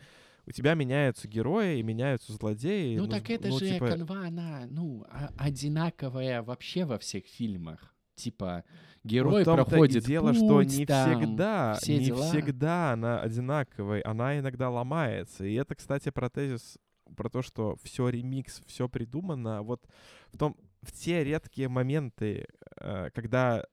У 0.47 0.53
тебя 0.53 0.75
меняются 0.75 1.29
герои 1.29 1.79
и 1.79 1.83
меняются 1.83 2.33
злодеи. 2.33 2.97
Ну, 2.97 3.07
с- 3.07 3.11
так 3.11 3.31
это 3.31 3.49
ну, 3.49 3.59
же 3.59 3.69
типа, 3.69 3.89
канва, 3.89 4.27
она, 4.27 4.67
ну, 4.71 5.05
а- 5.11 5.31
одинаковая 5.39 6.43
вообще 6.43 6.85
во 6.87 6.99
всех 6.99 7.27
фильмах. 7.27 7.94
Типа, 8.15 8.65
герой 9.03 9.43
в 9.43 9.45
том-то 9.45 9.63
и 9.63 9.65
проходит 9.67 10.05
дело, 10.05 10.29
путь, 10.29 10.37
что 10.37 10.63
не 10.63 10.87
там, 10.87 11.21
всегда, 11.21 11.75
все 11.75 11.99
не 11.99 12.05
дела. 12.07 12.29
всегда 12.29 12.93
она 12.93 13.21
одинаковая, 13.21 14.03
она 14.05 14.39
иногда 14.39 14.71
ломается. 14.71 15.45
И 15.45 15.55
это, 15.55 15.75
кстати, 15.75 16.11
про 16.11 16.31
тезис, 16.31 16.79
про 17.17 17.29
то, 17.29 17.43
что 17.43 17.77
все 17.83 18.09
ремикс, 18.09 18.63
все 18.67 18.89
придумано. 18.89 19.63
Вот 19.63 19.87
в 20.33 20.39
том, 20.39 20.57
в 20.83 20.93
те 20.93 21.25
редкие 21.25 21.69
моменты, 21.69 22.47
э, 22.77 23.11
когда 23.15 23.65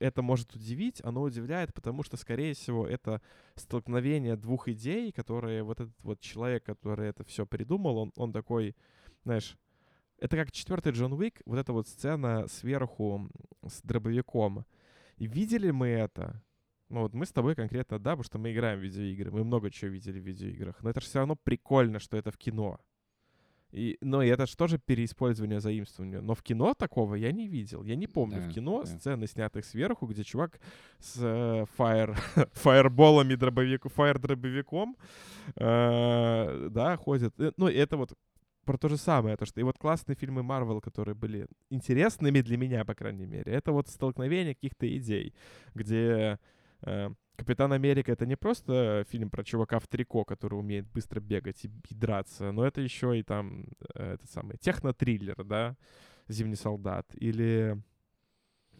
это 0.00 0.22
может 0.22 0.54
удивить, 0.54 1.00
оно 1.04 1.22
удивляет, 1.22 1.74
потому 1.74 2.02
что, 2.02 2.16
скорее 2.16 2.54
всего, 2.54 2.86
это 2.86 3.20
столкновение 3.54 4.36
двух 4.36 4.68
идей, 4.68 5.12
которые 5.12 5.62
вот 5.62 5.80
этот 5.80 6.02
вот 6.02 6.20
человек, 6.20 6.64
который 6.64 7.08
это 7.08 7.22
все 7.24 7.46
придумал, 7.46 7.98
он, 7.98 8.12
он 8.16 8.32
такой, 8.32 8.74
знаешь, 9.24 9.58
это 10.20 10.36
как 10.36 10.52
четвертый 10.52 10.92
Джон 10.92 11.12
Уик, 11.14 11.40
вот 11.46 11.58
эта 11.58 11.72
вот 11.72 11.88
сцена 11.88 12.46
сверху 12.48 13.28
с 13.66 13.82
дробовиком. 13.82 14.64
И 15.16 15.26
видели 15.26 15.70
мы 15.70 15.88
это? 15.88 16.42
Ну 16.88 17.02
вот 17.02 17.14
мы 17.14 17.24
с 17.24 17.32
тобой 17.32 17.54
конкретно, 17.54 17.98
да, 17.98 18.10
потому 18.12 18.24
что 18.24 18.38
мы 18.38 18.52
играем 18.52 18.80
в 18.80 18.82
видеоигры, 18.82 19.30
мы 19.30 19.44
много 19.44 19.70
чего 19.70 19.90
видели 19.92 20.18
в 20.18 20.24
видеоиграх, 20.26 20.82
но 20.82 20.90
это 20.90 21.00
же 21.00 21.06
все 21.06 21.18
равно 21.18 21.36
прикольно, 21.36 22.00
что 22.00 22.16
это 22.16 22.30
в 22.30 22.36
кино. 22.36 22.80
И, 23.72 23.96
но 24.00 24.20
и 24.22 24.28
это 24.28 24.46
же 24.46 24.56
тоже 24.56 24.78
переиспользование 24.78 25.60
заимствования. 25.60 26.20
Но 26.20 26.34
в 26.34 26.42
кино 26.42 26.74
такого 26.74 27.14
я 27.14 27.30
не 27.30 27.46
видел. 27.46 27.84
Я 27.84 27.94
не 27.94 28.08
помню 28.08 28.40
Да, 28.40 28.48
в 28.48 28.52
кино 28.52 28.80
да. 28.82 28.86
сцены, 28.86 29.28
снятых 29.28 29.64
сверху, 29.64 30.06
где 30.06 30.24
чувак 30.24 30.58
с 30.98 31.16
э, 31.20 31.66
фаер, 31.76 32.18
фаерболами, 32.54 33.36
дробовик, 33.36 33.84
фаер-дробовиком, 33.86 34.96
э, 35.54 36.68
да, 36.70 36.96
ходит. 36.96 37.32
Э, 37.38 37.52
Ну, 37.56 37.68
это 37.68 37.96
вот 37.96 38.12
про 38.64 38.76
то 38.78 38.88
же 38.88 38.96
самое, 38.96 39.36
то 39.36 39.46
что 39.46 39.60
и 39.60 39.64
вот 39.64 39.78
классные 39.78 40.16
фильмы 40.16 40.42
Марвел, 40.42 40.80
которые 40.80 41.14
были 41.14 41.48
интересными 41.70 42.40
для 42.40 42.56
меня, 42.56 42.84
по 42.84 42.94
крайней 42.94 43.26
мере, 43.26 43.52
это 43.52 43.72
вот 43.72 43.88
столкновение 43.88 44.54
каких-то 44.54 44.86
идей, 44.96 45.34
где 45.74 46.38
э, 46.82 47.10
Капитан 47.40 47.72
Америка 47.72 48.12
это 48.12 48.26
не 48.26 48.36
просто 48.36 49.06
фильм 49.08 49.30
про 49.30 49.42
чувака 49.42 49.78
в 49.78 49.86
трико, 49.86 50.26
который 50.26 50.58
умеет 50.58 50.86
быстро 50.92 51.20
бегать 51.20 51.64
и, 51.64 51.70
и 51.88 51.94
драться, 51.94 52.52
но 52.52 52.66
это 52.66 52.82
еще 52.82 53.18
и 53.18 53.22
там 53.22 53.64
э, 53.94 54.12
этот 54.14 54.30
самый 54.30 54.58
технотриллер, 54.58 55.42
да, 55.44 55.76
Зимний 56.28 56.56
солдат, 56.56 57.06
или 57.14 57.82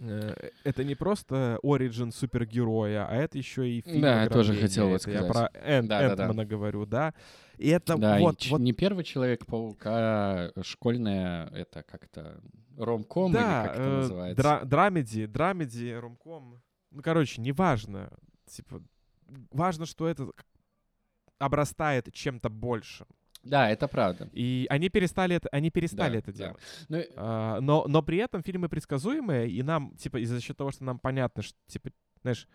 это 0.01 0.82
не 0.84 0.94
просто 0.94 1.59
оригин 1.62 2.11
супергероя, 2.12 3.07
а 3.09 3.14
это 3.16 3.36
еще 3.38 3.68
и 3.68 3.82
фильм 3.82 4.01
Да, 4.03 4.22
я 4.22 4.28
тоже 4.30 4.55
хотел 4.55 4.88
вот 4.88 5.03
Это 5.03 5.11
Я 5.11 5.18
сказать. 5.24 5.53
про 5.53 5.61
Эн- 5.61 5.86
Да-да-да. 5.88 6.22
Энтмана 6.24 6.46
говорю, 6.46 6.86
да. 6.86 7.12
И 7.59 7.68
это 7.68 7.96
Да, 7.98 8.18
и 8.18 8.22
вот, 8.22 8.38
ч- 8.38 8.51
вот 8.51 8.61
не 8.61 8.72
первый 8.72 9.05
Человек-паук, 9.05 9.78
а 9.84 10.51
школьная, 10.62 11.48
это 11.48 11.82
как-то, 11.82 12.40
ромком 12.78 13.32
или 13.32 13.38
как 13.42 13.72
это 13.74 13.82
э, 13.82 13.96
называется? 14.01 14.42
дра- 14.42 14.64
драмеди, 14.64 15.26
драмеди, 15.26 15.92
ромком. 15.92 16.62
Ну, 16.90 17.03
короче, 17.03 17.40
неважно. 17.42 18.11
Типа, 18.46 18.82
важно, 19.53 19.84
что 19.84 20.09
это 20.09 20.30
обрастает 21.38 22.12
чем-то 22.12 22.48
большим. 22.48 23.07
Да, 23.43 23.70
это 23.70 23.88
правда. 23.88 24.28
И 24.32 24.66
они 24.68 24.88
перестали 24.91 25.36
это, 25.36 25.49
они 25.51 25.70
перестали 25.70 26.12
Да, 26.12 26.18
это 26.18 26.32
да. 26.32 26.38
делать. 26.38 26.61
Ну, 26.88 27.05
А, 27.16 27.61
но, 27.61 27.84
но 27.88 28.03
при 28.03 28.18
этом 28.18 28.43
фильмы 28.43 28.68
предсказуемые, 28.68 29.51
и 29.51 29.62
нам, 29.62 29.97
типа, 29.97 30.18
из-за 30.22 30.41
счет 30.41 30.57
того, 30.57 30.70
что 30.70 30.84
нам 30.84 30.99
понятно, 30.99 31.43
что, 31.43 31.57
типа, 31.66 31.91
знаешь, 32.22 32.47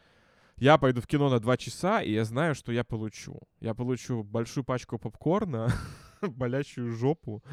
я 0.57 0.77
пойду 0.77 1.01
в 1.01 1.07
кино 1.07 1.29
на 1.29 1.39
два 1.39 1.57
часа, 1.57 2.01
и 2.01 2.11
я 2.11 2.23
знаю, 2.23 2.55
что 2.55 2.71
я 2.71 2.83
получу. 2.83 3.41
Я 3.59 3.73
получу 3.73 4.23
большую 4.23 4.63
пачку 4.63 4.99
попкорна, 4.99 5.69
болящую 6.21 6.91
жопу 6.91 7.43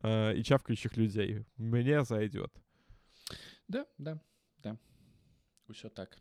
а, 0.00 0.32
и 0.32 0.42
чавкающих 0.42 0.96
людей. 0.96 1.44
Мне 1.56 2.04
зайдет. 2.04 2.52
Да, 3.68 3.84
да, 3.98 4.20
да. 4.62 4.76
Все 5.72 5.88
так. 5.88 6.16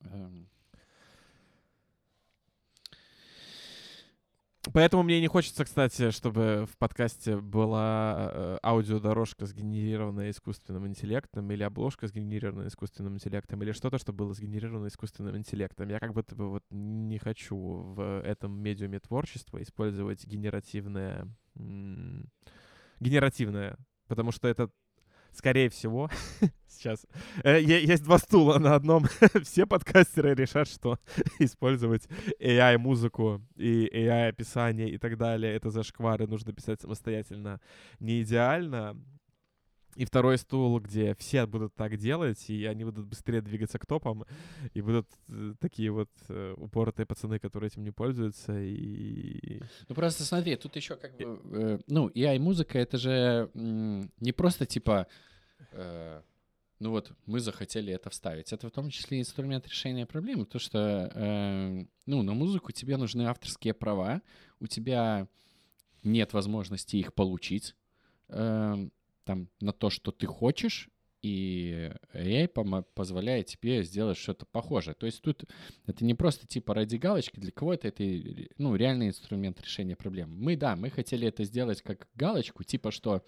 Эм, 0.00 0.48
Поэтому 4.72 5.02
мне 5.02 5.20
не 5.20 5.28
хочется, 5.28 5.64
кстати, 5.64 6.10
чтобы 6.10 6.66
в 6.70 6.76
подкасте 6.78 7.36
была 7.36 8.30
э, 8.32 8.58
аудиодорожка, 8.62 9.46
сгенерированная 9.46 10.30
искусственным 10.30 10.86
интеллектом, 10.86 11.50
или 11.52 11.62
обложка, 11.62 12.08
сгенерированная 12.08 12.68
искусственным 12.68 13.14
интеллектом, 13.14 13.62
или 13.62 13.72
что-то, 13.72 13.98
что 13.98 14.12
было 14.12 14.32
сгенерировано 14.34 14.88
искусственным 14.88 15.36
интеллектом. 15.36 15.88
Я 15.88 16.00
как 16.00 16.12
будто 16.14 16.34
бы 16.34 16.50
вот 16.50 16.64
не 16.70 17.18
хочу 17.18 17.56
в 17.56 18.22
этом 18.22 18.58
медиуме 18.60 18.98
творчества 18.98 19.62
использовать 19.62 20.26
генеративное... 20.26 21.28
генеративное, 23.00 23.76
потому 24.08 24.32
что 24.32 24.48
это 24.48 24.70
скорее 25.36 25.68
всего, 25.68 26.10
сейчас, 26.68 27.06
э, 27.44 27.60
есть 27.62 28.04
два 28.04 28.18
стула 28.18 28.58
на 28.58 28.74
одном. 28.74 29.06
Все 29.42 29.66
подкастеры 29.66 30.34
решат, 30.34 30.68
что 30.68 30.98
использовать 31.38 32.08
AI-музыку 32.40 33.42
и 33.56 33.88
AI-описание 33.92 34.90
и 34.90 34.98
так 34.98 35.16
далее, 35.16 35.54
это 35.54 35.70
зашквары, 35.70 36.26
нужно 36.26 36.52
писать 36.52 36.80
самостоятельно, 36.80 37.60
не 38.00 38.22
идеально. 38.22 38.96
И 39.96 40.04
второй 40.04 40.38
стул, 40.38 40.78
где 40.80 41.14
все 41.14 41.46
будут 41.46 41.74
так 41.74 41.96
делать, 41.96 42.48
и 42.48 42.66
они 42.66 42.84
будут 42.84 43.06
быстрее 43.06 43.40
двигаться 43.40 43.78
к 43.78 43.86
топам, 43.86 44.24
и 44.74 44.80
будут 44.80 45.08
э, 45.28 45.54
такие 45.58 45.90
вот 45.90 46.10
э, 46.28 46.54
упоротые 46.56 47.06
пацаны, 47.06 47.38
которые 47.38 47.68
этим 47.68 47.82
не 47.82 47.90
пользуются, 47.90 48.52
и... 48.58 49.60
Ну 49.88 49.94
просто 49.94 50.22
смотри, 50.24 50.56
тут 50.56 50.76
еще 50.76 50.96
как 50.96 51.16
бы, 51.16 51.40
э, 51.52 51.78
ну, 51.86 52.08
AI-музыка 52.08 52.78
это 52.78 52.98
же 52.98 53.50
не 53.54 54.32
просто 54.32 54.66
типа 54.66 55.06
э, 55.72 56.22
ну 56.78 56.90
вот 56.90 57.12
мы 57.24 57.40
захотели 57.40 57.92
это 57.92 58.10
вставить. 58.10 58.52
Это 58.52 58.68
в 58.68 58.70
том 58.70 58.90
числе 58.90 59.20
инструмент 59.20 59.66
решения 59.66 60.06
проблемы, 60.06 60.44
то 60.44 60.58
что, 60.58 61.10
э, 61.14 61.86
ну, 62.04 62.22
на 62.22 62.34
музыку 62.34 62.72
тебе 62.72 62.96
нужны 62.96 63.22
авторские 63.22 63.72
права, 63.72 64.20
у 64.60 64.66
тебя 64.66 65.26
нет 66.02 66.32
возможности 66.34 66.96
их 66.96 67.14
получить, 67.14 67.74
э, 68.28 68.88
там, 69.26 69.48
на 69.60 69.72
то, 69.72 69.90
что 69.90 70.12
ты 70.12 70.26
хочешь, 70.26 70.88
и 71.20 71.90
AI 72.14 72.82
позволяет 72.94 73.46
тебе 73.46 73.82
сделать 73.82 74.16
что-то 74.16 74.46
похожее. 74.46 74.94
То 74.94 75.06
есть 75.06 75.20
тут 75.20 75.44
это 75.86 76.04
не 76.04 76.14
просто 76.14 76.46
типа 76.46 76.72
ради 76.72 76.96
галочки, 76.96 77.40
для 77.40 77.50
кого-то 77.50 77.88
это 77.88 78.04
ну, 78.58 78.76
реальный 78.76 79.08
инструмент 79.08 79.60
решения 79.60 79.96
проблем. 79.96 80.30
Мы, 80.38 80.56
да, 80.56 80.76
мы 80.76 80.88
хотели 80.88 81.26
это 81.26 81.44
сделать 81.44 81.82
как 81.82 82.08
галочку, 82.14 82.62
типа 82.62 82.90
что... 82.92 83.22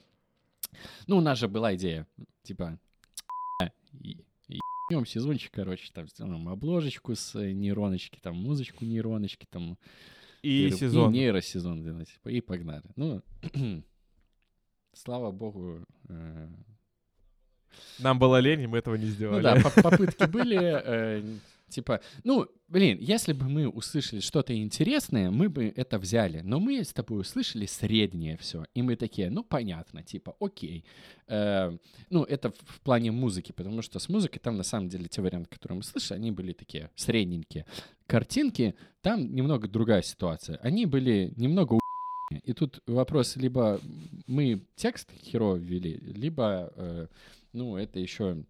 Ну, 1.07 1.19
у 1.19 1.21
нас 1.21 1.39
же 1.39 1.49
была 1.49 1.75
идея, 1.75 2.07
типа, 2.43 2.79
и 4.01 4.19
сезончик, 5.05 5.53
короче, 5.53 5.91
там 5.93 6.09
сделаем 6.09 6.49
обложечку 6.49 7.15
с 7.15 7.39
нейроночки, 7.39 8.19
там 8.21 8.37
музычку 8.37 8.85
нейроночки, 8.85 9.47
там... 9.51 9.77
И, 10.43 10.69
и 10.69 10.71
сезон. 10.71 11.13
И 11.13 11.19
нейросезон, 11.19 12.05
типа, 12.05 12.29
и 12.29 12.41
погнали. 12.41 12.85
Ну, 12.97 13.23
слава 14.99 15.31
богу, 15.31 15.87
э, 16.09 16.49
нам 17.99 18.19
было 18.19 18.41
лень, 18.41 18.63
и 18.63 18.67
мы 18.67 18.79
этого 18.79 18.97
не 18.97 19.07
сделали. 19.07 19.37
Ну 19.37 19.43
да, 19.43 19.83
попытки 19.83 20.25
были. 20.25 20.59
Э, 20.61 21.23
типа, 21.69 22.01
ну, 22.25 22.47
блин, 22.69 22.99
если 23.01 23.33
бы 23.33 23.49
мы 23.49 23.69
услышали 23.69 24.21
что-то 24.21 24.55
интересное, 24.55 25.31
мы 25.31 25.49
бы 25.49 25.73
это 25.77 25.99
взяли. 25.99 26.41
Но 26.41 26.61
мы 26.61 26.83
с 26.83 26.93
тобой 26.93 27.21
услышали 27.21 27.67
среднее 27.67 28.37
все. 28.37 28.65
И 28.75 28.83
мы 28.83 28.97
такие, 28.97 29.31
ну, 29.31 29.45
понятно, 29.45 30.03
типа, 30.03 30.37
окей. 30.41 30.85
Э, 31.29 31.77
ну, 32.11 32.25
это 32.25 32.51
в, 32.51 32.57
в 32.65 32.81
плане 32.81 33.11
музыки, 33.11 33.53
потому 33.53 33.83
что 33.83 33.99
с 33.99 34.09
музыкой 34.09 34.41
там, 34.41 34.57
на 34.57 34.65
самом 34.65 34.89
деле, 34.89 35.09
те 35.09 35.21
варианты, 35.23 35.51
которые 35.51 35.77
мы 35.77 35.83
слышали, 35.83 36.19
они 36.19 36.31
были 36.31 36.53
такие 36.53 36.91
средненькие. 36.97 37.67
Картинки, 38.07 38.75
там 39.03 39.35
немного 39.35 39.69
другая 39.69 40.03
ситуация. 40.03 40.57
Они 40.63 40.87
были 40.87 41.33
немного 41.37 41.79
и 42.31 42.53
тут 42.53 42.83
вопрос, 42.87 43.37
либо 43.37 43.81
мы 44.27 44.61
текст 44.77 45.11
херово 45.23 45.57
ввели, 45.57 45.97
либо 45.97 46.73
э, 46.77 47.07
ну, 47.53 47.77
это 47.77 47.99
еще 47.99 48.45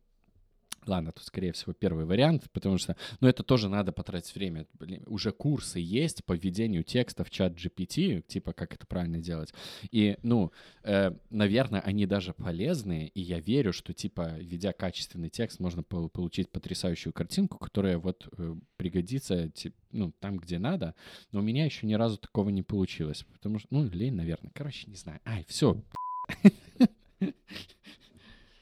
Ладно, 0.89 1.13
тут, 1.13 1.25
скорее 1.25 1.53
всего, 1.53 1.75
первый 1.75 2.07
вариант, 2.07 2.51
потому 2.53 2.79
что, 2.79 2.97
ну, 3.21 3.29
это 3.29 3.43
тоже 3.43 3.69
надо 3.69 3.93
потратить 3.93 4.35
время. 4.35 4.67
Блин, 4.73 5.05
уже 5.07 5.33
курсы 5.33 5.79
есть 5.79 6.25
по 6.25 6.33
введению 6.33 6.83
текста 6.83 7.25
в 7.25 7.31
чат 7.31 7.53
GPT, 7.53 8.23
типа, 8.23 8.55
как 8.55 8.75
это 8.75 8.87
правильно 8.87 9.19
делать. 9.19 9.53
И, 9.91 10.17
ну, 10.23 10.51
э, 10.83 11.13
наверное, 11.31 11.81
они 11.81 12.07
даже 12.07 12.33
полезные, 12.33 13.09
и 13.09 13.21
я 13.21 13.39
верю, 13.39 13.73
что, 13.75 13.93
типа, 13.93 14.39
введя 14.39 14.73
качественный 14.73 15.29
текст, 15.29 15.61
можно 15.61 15.83
по 15.83 16.09
получить 16.09 16.51
потрясающую 16.51 17.13
картинку, 17.13 17.59
которая 17.59 17.99
вот 17.99 18.27
э, 18.39 18.57
пригодится, 18.77 19.51
типа, 19.51 19.77
ну, 19.93 20.13
там, 20.21 20.39
где 20.39 20.59
надо. 20.59 20.95
Но 21.33 21.41
у 21.41 21.43
меня 21.43 21.67
еще 21.67 21.87
ни 21.87 21.95
разу 21.95 22.17
такого 22.17 22.49
не 22.49 22.63
получилось, 22.63 23.27
потому 23.31 23.59
что, 23.59 23.69
ну, 23.71 23.85
лень, 23.85 24.15
наверное. 24.15 24.51
Короче, 24.55 24.89
не 24.89 24.97
знаю. 24.97 25.21
Ай, 25.27 25.45
все. 25.49 25.83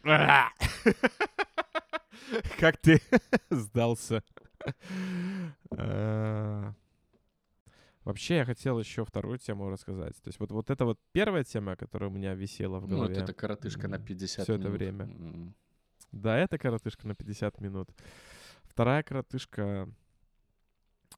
Как 2.60 2.76
ты 2.76 3.00
сдался? 3.50 4.22
А. 5.70 6.74
Вообще, 8.04 8.36
я 8.36 8.44
хотел 8.44 8.78
еще 8.78 9.04
вторую 9.04 9.38
тему 9.38 9.68
рассказать. 9.68 10.14
То 10.22 10.28
есть 10.28 10.38
вот, 10.38 10.52
вот 10.52 10.70
это 10.70 10.84
вот 10.84 11.00
первая 11.10 11.42
тема, 11.42 11.74
которая 11.74 12.08
у 12.08 12.12
меня 12.12 12.34
висела 12.34 12.78
в 12.78 12.86
голове. 12.86 13.08
Ну, 13.08 13.14
вот 13.14 13.22
это 13.22 13.32
коротышка 13.32 13.88
на 13.88 13.98
50 13.98 14.44
Все 14.44 14.54
это 14.54 14.70
время. 14.70 15.08
Да, 16.12 16.38
это 16.38 16.56
коротышка 16.56 17.08
на 17.08 17.16
50 17.16 17.60
минут. 17.60 17.90
Вторая 18.62 19.02
коротышка 19.02 19.88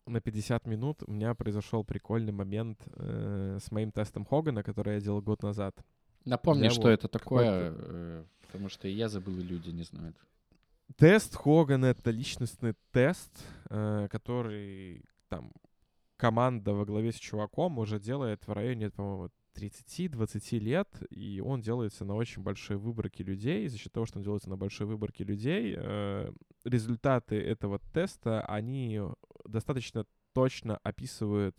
на 0.06 0.20
50 0.22 0.66
минут 0.66 1.02
у 1.06 1.12
меня 1.12 1.34
произошел 1.34 1.84
прикольный 1.84 2.32
момент 2.32 2.80
э, 2.96 3.58
с 3.60 3.70
моим 3.70 3.92
тестом 3.92 4.24
Хогана, 4.24 4.62
который 4.62 4.94
я 4.94 5.00
делал 5.00 5.20
год 5.20 5.42
назад. 5.42 5.76
Напомни, 6.24 6.64
я 6.64 6.70
что 6.70 6.88
это 6.88 7.08
такое, 7.08 7.74
э, 7.76 8.24
потому 8.46 8.70
что 8.70 8.88
я 8.88 9.08
забыл, 9.08 9.38
и 9.38 9.42
люди 9.42 9.70
не 9.70 9.82
знают. 9.82 10.16
Тест 10.96 11.36
Хогана— 11.36 11.86
это 11.86 12.10
личностный 12.10 12.74
тест, 12.92 13.44
э, 13.70 14.08
который 14.10 15.04
там 15.28 15.52
команда 16.16 16.72
во 16.74 16.84
главе 16.84 17.12
с 17.12 17.16
чуваком 17.16 17.78
уже 17.78 18.00
делает 18.00 18.46
в 18.46 18.52
районе, 18.52 18.90
по-моему, 18.90 19.30
30-20 19.54 20.58
лет, 20.58 20.88
и 21.10 21.40
он 21.40 21.60
делается 21.60 22.04
на 22.04 22.14
очень 22.14 22.42
большой 22.42 22.76
выборке 22.76 23.24
людей. 23.24 23.68
За 23.68 23.76
счет 23.76 23.92
того, 23.92 24.06
что 24.06 24.18
он 24.18 24.24
делается 24.24 24.50
на 24.50 24.56
большой 24.56 24.86
выборке 24.86 25.24
людей, 25.24 25.74
э, 25.76 26.32
результаты 26.64 27.36
этого 27.36 27.80
теста, 27.92 28.42
они 28.42 29.00
достаточно 29.44 30.06
точно 30.32 30.78
описывают 30.78 31.56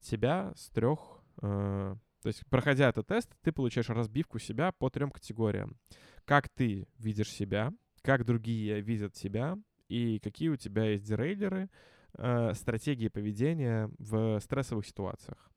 тебя 0.00 0.52
с 0.56 0.68
трех 0.70 1.22
э, 1.42 1.96
то 2.22 2.26
есть, 2.26 2.42
проходя 2.50 2.88
этот 2.88 3.06
тест, 3.06 3.34
ты 3.42 3.50
получаешь 3.50 3.88
разбивку 3.88 4.38
себя 4.38 4.72
по 4.72 4.90
трем 4.90 5.10
категориям. 5.10 5.78
Как 6.26 6.48
ты 6.50 6.86
видишь 6.98 7.30
себя, 7.30 7.72
как 8.02 8.24
другие 8.24 8.80
видят 8.80 9.14
тебя, 9.14 9.58
и 9.88 10.18
какие 10.20 10.48
у 10.48 10.56
тебя 10.56 10.84
есть 10.84 11.04
дерейдеры, 11.04 11.68
э, 12.14 12.54
стратегии 12.54 13.08
поведения 13.08 13.90
в 13.98 14.40
стрессовых 14.40 14.86
ситуациях. 14.86 15.50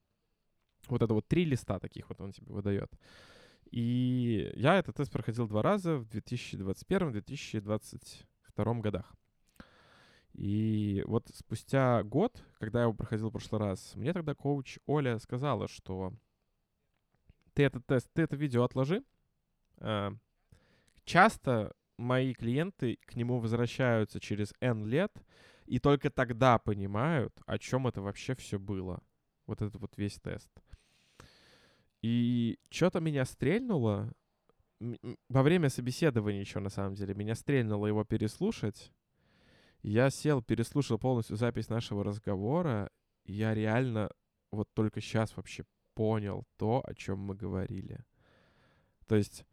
Вот 0.87 1.01
это 1.01 1.13
вот 1.13 1.27
три 1.27 1.45
листа 1.45 1.79
таких 1.79 2.09
вот 2.09 2.19
он 2.19 2.31
тебе 2.31 2.51
выдает. 2.51 2.91
И 3.71 4.51
я 4.55 4.77
этот 4.77 4.97
тест 4.97 5.11
проходил 5.11 5.47
два 5.47 5.61
раза 5.61 5.97
в 5.97 6.07
2021-2022 6.07 8.81
годах. 8.81 9.15
И 10.33 11.03
вот 11.05 11.27
спустя 11.33 12.03
год, 12.03 12.43
когда 12.59 12.79
я 12.79 12.83
его 12.83 12.93
проходил 12.93 13.29
в 13.29 13.31
прошлый 13.31 13.61
раз, 13.61 13.95
мне 13.95 14.13
тогда 14.13 14.33
коуч 14.33 14.79
Оля 14.87 15.19
сказала, 15.19 15.67
что 15.67 16.13
ты 17.53 17.63
этот 17.63 17.85
тест, 17.85 18.09
ты 18.13 18.23
это 18.23 18.35
видео 18.35 18.63
отложи. 18.63 19.03
А, 19.77 20.11
часто 21.05 21.75
мои 21.97 22.33
клиенты 22.33 22.97
к 23.05 23.15
нему 23.15 23.39
возвращаются 23.39 24.19
через 24.19 24.53
N 24.59 24.85
лет 24.85 25.11
и 25.65 25.79
только 25.79 26.09
тогда 26.09 26.57
понимают, 26.59 27.33
о 27.45 27.57
чем 27.57 27.87
это 27.87 28.01
вообще 28.01 28.35
все 28.35 28.59
было. 28.59 29.01
Вот 29.45 29.61
этот 29.61 29.79
вот 29.81 29.97
весь 29.97 30.15
тест. 30.15 30.51
И 32.01 32.59
что-то 32.69 32.99
меня 32.99 33.25
стрельнуло 33.25 34.13
во 35.29 35.43
время 35.43 35.69
собеседования 35.69 36.41
еще, 36.41 36.59
на 36.59 36.69
самом 36.69 36.95
деле, 36.95 37.13
меня 37.13 37.35
стрельнуло 37.35 37.87
его 37.87 38.03
переслушать. 38.03 38.91
Я 39.81 40.09
сел, 40.09 40.41
переслушал 40.41 40.97
полностью 40.97 41.37
запись 41.37 41.69
нашего 41.69 42.03
разговора, 42.03 42.89
я 43.25 43.53
реально 43.53 44.09
вот 44.51 44.69
только 44.73 45.01
сейчас 45.01 45.35
вообще 45.35 45.65
понял 45.93 46.45
то, 46.57 46.81
о 46.85 46.93
чем 46.93 47.19
мы 47.19 47.35
говорили. 47.35 48.03
То 49.07 49.15
есть 49.15 49.45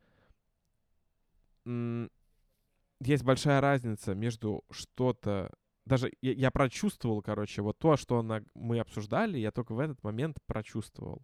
есть 3.01 3.24
большая 3.24 3.61
разница 3.61 4.14
между 4.14 4.64
что-то... 4.70 5.51
Даже 5.86 6.12
я, 6.20 6.32
я 6.32 6.51
прочувствовал, 6.51 7.22
короче, 7.22 7.62
вот 7.62 7.78
то, 7.78 7.96
что 7.96 8.18
она, 8.18 8.42
мы 8.55 8.78
обсуждали, 8.78 9.38
я 9.38 9.51
только 9.51 9.74
в 9.74 9.80
этот 9.80 10.03
момент 10.05 10.36
прочувствовал, 10.46 11.22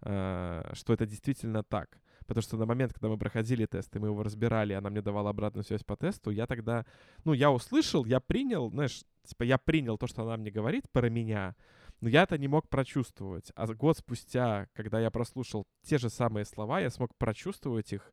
э, 0.00 0.70
что 0.72 0.92
это 0.92 1.06
действительно 1.06 1.62
так. 1.62 2.00
Потому 2.26 2.42
что 2.42 2.56
на 2.56 2.66
момент, 2.66 2.92
когда 2.92 3.08
мы 3.08 3.18
проходили 3.18 3.64
тест, 3.66 3.94
и 3.94 3.98
мы 3.98 4.08
его 4.08 4.22
разбирали, 4.22 4.72
она 4.72 4.90
мне 4.90 5.02
давала 5.02 5.30
обратную 5.30 5.64
связь 5.64 5.84
по 5.84 5.96
тесту, 5.96 6.30
я 6.30 6.46
тогда, 6.46 6.84
ну, 7.24 7.32
я 7.32 7.50
услышал, 7.50 8.04
я 8.04 8.20
принял, 8.20 8.70
знаешь, 8.70 9.02
типа, 9.24 9.44
я 9.44 9.56
принял 9.58 9.96
то, 9.96 10.06
что 10.06 10.22
она 10.22 10.36
мне 10.36 10.50
говорит 10.50 10.90
про 10.90 11.08
меня, 11.08 11.54
но 12.00 12.08
я 12.08 12.24
это 12.24 12.38
не 12.38 12.48
мог 12.48 12.68
прочувствовать. 12.68 13.52
А 13.54 13.66
год 13.66 13.98
спустя, 13.98 14.68
когда 14.74 15.00
я 15.00 15.10
прослушал 15.10 15.66
те 15.82 15.98
же 15.98 16.10
самые 16.10 16.44
слова, 16.44 16.80
я 16.80 16.90
смог 16.90 17.14
прочувствовать 17.16 17.92
их 17.92 18.12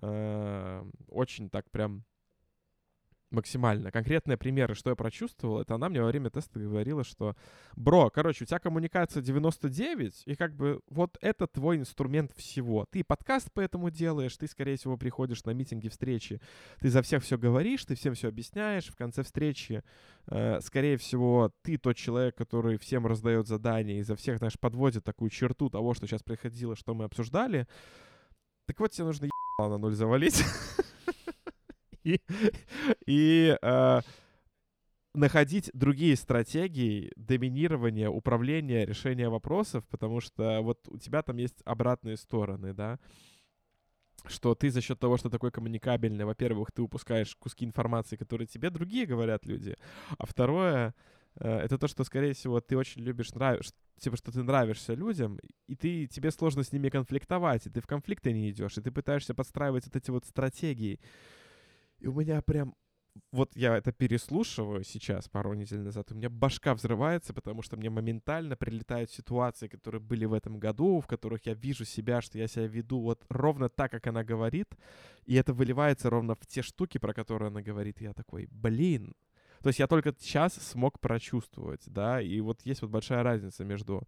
э, 0.00 0.84
очень 1.08 1.50
так 1.50 1.70
прям 1.70 2.04
максимально. 3.36 3.90
Конкретные 3.90 4.36
примеры, 4.36 4.74
что 4.74 4.90
я 4.90 4.96
прочувствовал, 4.96 5.60
это 5.60 5.74
она 5.74 5.88
мне 5.88 6.02
во 6.02 6.08
время 6.08 6.30
теста 6.30 6.58
говорила, 6.58 7.04
что, 7.04 7.36
бро, 7.76 8.10
короче, 8.10 8.44
у 8.44 8.46
тебя 8.46 8.58
коммуникация 8.58 9.22
99, 9.22 10.22
и 10.26 10.34
как 10.34 10.54
бы 10.56 10.80
вот 10.88 11.16
это 11.20 11.46
твой 11.46 11.76
инструмент 11.76 12.32
всего. 12.34 12.86
Ты 12.90 13.04
подкаст 13.04 13.50
поэтому 13.54 13.90
делаешь, 13.90 14.36
ты, 14.36 14.48
скорее 14.48 14.76
всего, 14.76 14.96
приходишь 14.96 15.44
на 15.44 15.50
митинги, 15.50 15.88
встречи, 15.88 16.40
ты 16.80 16.88
за 16.88 17.02
всех 17.02 17.22
все 17.22 17.38
говоришь, 17.38 17.84
ты 17.84 17.94
всем 17.94 18.14
все 18.14 18.28
объясняешь, 18.28 18.86
в 18.86 18.96
конце 18.96 19.22
встречи, 19.22 19.82
э, 20.26 20.60
скорее 20.60 20.96
всего, 20.96 21.52
ты 21.62 21.76
тот 21.78 21.96
человек, 21.96 22.34
который 22.36 22.78
всем 22.78 23.06
раздает 23.06 23.46
задания 23.46 23.98
и 24.00 24.02
за 24.02 24.16
всех, 24.16 24.38
знаешь, 24.38 24.58
подводит 24.58 25.04
такую 25.04 25.30
черту 25.30 25.70
того, 25.70 25.94
что 25.94 26.06
сейчас 26.06 26.22
приходило, 26.22 26.74
что 26.74 26.94
мы 26.94 27.04
обсуждали. 27.04 27.66
Так 28.66 28.80
вот, 28.80 28.90
тебе 28.90 29.04
нужно 29.04 29.28
на 29.58 29.78
ноль 29.78 29.94
завалить. 29.94 30.42
и, 32.06 32.20
и 33.06 33.58
э, 33.60 34.00
находить 35.14 35.70
другие 35.72 36.16
стратегии 36.16 37.10
доминирования, 37.16 38.08
управления, 38.08 38.86
решения 38.86 39.28
вопросов, 39.28 39.84
потому 39.88 40.20
что 40.20 40.60
вот 40.62 40.86
у 40.88 40.98
тебя 40.98 41.22
там 41.22 41.38
есть 41.38 41.62
обратные 41.64 42.16
стороны, 42.16 42.72
да. 42.72 43.00
что 44.26 44.54
ты 44.54 44.70
за 44.70 44.80
счет 44.80 45.00
того, 45.00 45.16
что 45.16 45.30
такой 45.30 45.50
коммуникабельный, 45.50 46.24
во-первых, 46.24 46.70
ты 46.70 46.82
упускаешь 46.82 47.34
куски 47.34 47.64
информации, 47.64 48.16
которые 48.16 48.46
тебе 48.46 48.70
другие 48.70 49.06
говорят 49.06 49.44
люди, 49.46 49.76
а 50.16 50.26
второе, 50.26 50.94
э, 51.40 51.48
это 51.48 51.76
то, 51.76 51.88
что, 51.88 52.04
скорее 52.04 52.34
всего, 52.34 52.60
ты 52.60 52.76
очень 52.76 53.02
любишь, 53.02 53.34
нравишь, 53.34 53.72
типа, 53.98 54.16
что 54.16 54.30
ты 54.30 54.44
нравишься 54.44 54.94
людям, 54.94 55.40
и 55.66 55.74
ты, 55.74 56.06
тебе 56.06 56.30
сложно 56.30 56.62
с 56.62 56.72
ними 56.72 56.88
конфликтовать, 56.88 57.66
и 57.66 57.70
ты 57.70 57.80
в 57.80 57.86
конфликты 57.88 58.32
не 58.32 58.50
идешь, 58.50 58.78
и 58.78 58.82
ты 58.82 58.92
пытаешься 58.92 59.34
подстраивать 59.34 59.86
вот 59.86 59.96
эти 59.96 60.10
вот 60.10 60.24
стратегии. 60.24 61.00
И 61.98 62.06
у 62.06 62.14
меня 62.14 62.42
прям 62.42 62.74
вот 63.32 63.56
я 63.56 63.76
это 63.76 63.92
переслушиваю 63.92 64.84
сейчас, 64.84 65.28
пару 65.28 65.54
недель 65.54 65.80
назад, 65.80 66.12
у 66.12 66.14
меня 66.14 66.28
башка 66.28 66.74
взрывается, 66.74 67.32
потому 67.32 67.62
что 67.62 67.76
мне 67.76 67.90
моментально 67.90 68.56
прилетают 68.56 69.10
ситуации, 69.10 69.68
которые 69.68 70.00
были 70.00 70.24
в 70.24 70.32
этом 70.32 70.58
году, 70.58 71.00
в 71.00 71.06
которых 71.06 71.46
я 71.46 71.54
вижу 71.54 71.84
себя, 71.84 72.20
что 72.20 72.38
я 72.38 72.46
себя 72.46 72.66
веду 72.66 73.00
вот 73.00 73.24
ровно 73.28 73.68
так, 73.68 73.90
как 73.90 74.06
она 74.06 74.24
говорит, 74.24 74.76
и 75.24 75.34
это 75.34 75.52
выливается 75.52 76.10
ровно 76.10 76.34
в 76.34 76.46
те 76.46 76.62
штуки, 76.62 76.98
про 76.98 77.14
которые 77.14 77.48
она 77.48 77.62
говорит. 77.62 78.00
И 78.00 78.04
я 78.04 78.12
такой, 78.12 78.48
блин. 78.50 79.14
То 79.62 79.68
есть 79.68 79.78
я 79.78 79.86
только 79.86 80.14
сейчас 80.18 80.54
смог 80.54 81.00
прочувствовать, 81.00 81.82
да, 81.86 82.20
и 82.20 82.40
вот 82.40 82.62
есть 82.62 82.82
вот 82.82 82.90
большая 82.90 83.22
разница 83.22 83.64
между 83.64 84.06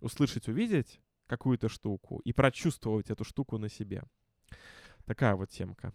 услышать, 0.00 0.48
увидеть 0.48 1.00
какую-то 1.26 1.68
штуку 1.68 2.20
и 2.24 2.32
прочувствовать 2.32 3.10
эту 3.10 3.24
штуку 3.24 3.58
на 3.58 3.68
себе. 3.68 4.02
Такая 5.06 5.36
вот 5.36 5.50
темка 5.50 5.94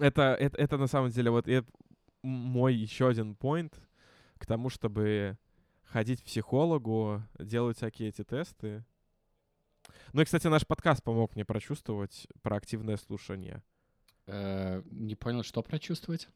это, 0.00 0.36
это, 0.38 0.56
это 0.58 0.76
на 0.78 0.86
самом 0.86 1.10
деле 1.10 1.30
вот 1.30 1.46
мой 2.22 2.74
еще 2.74 3.08
один 3.08 3.32
point 3.32 3.72
к 4.38 4.46
тому, 4.46 4.70
чтобы 4.70 5.36
ходить 5.84 6.22
к 6.22 6.24
психологу, 6.24 7.22
делать 7.38 7.76
всякие 7.76 8.10
эти 8.10 8.24
тесты. 8.24 8.84
Ну 10.12 10.22
и, 10.22 10.24
кстати, 10.24 10.46
наш 10.46 10.66
подкаст 10.66 11.02
помог 11.02 11.34
мне 11.34 11.44
прочувствовать 11.44 12.26
про 12.42 12.56
активное 12.56 12.96
слушание. 12.96 13.62
Э, 14.26 14.82
не 14.90 15.14
понял, 15.14 15.42
что 15.42 15.62
прочувствовать? 15.62 16.28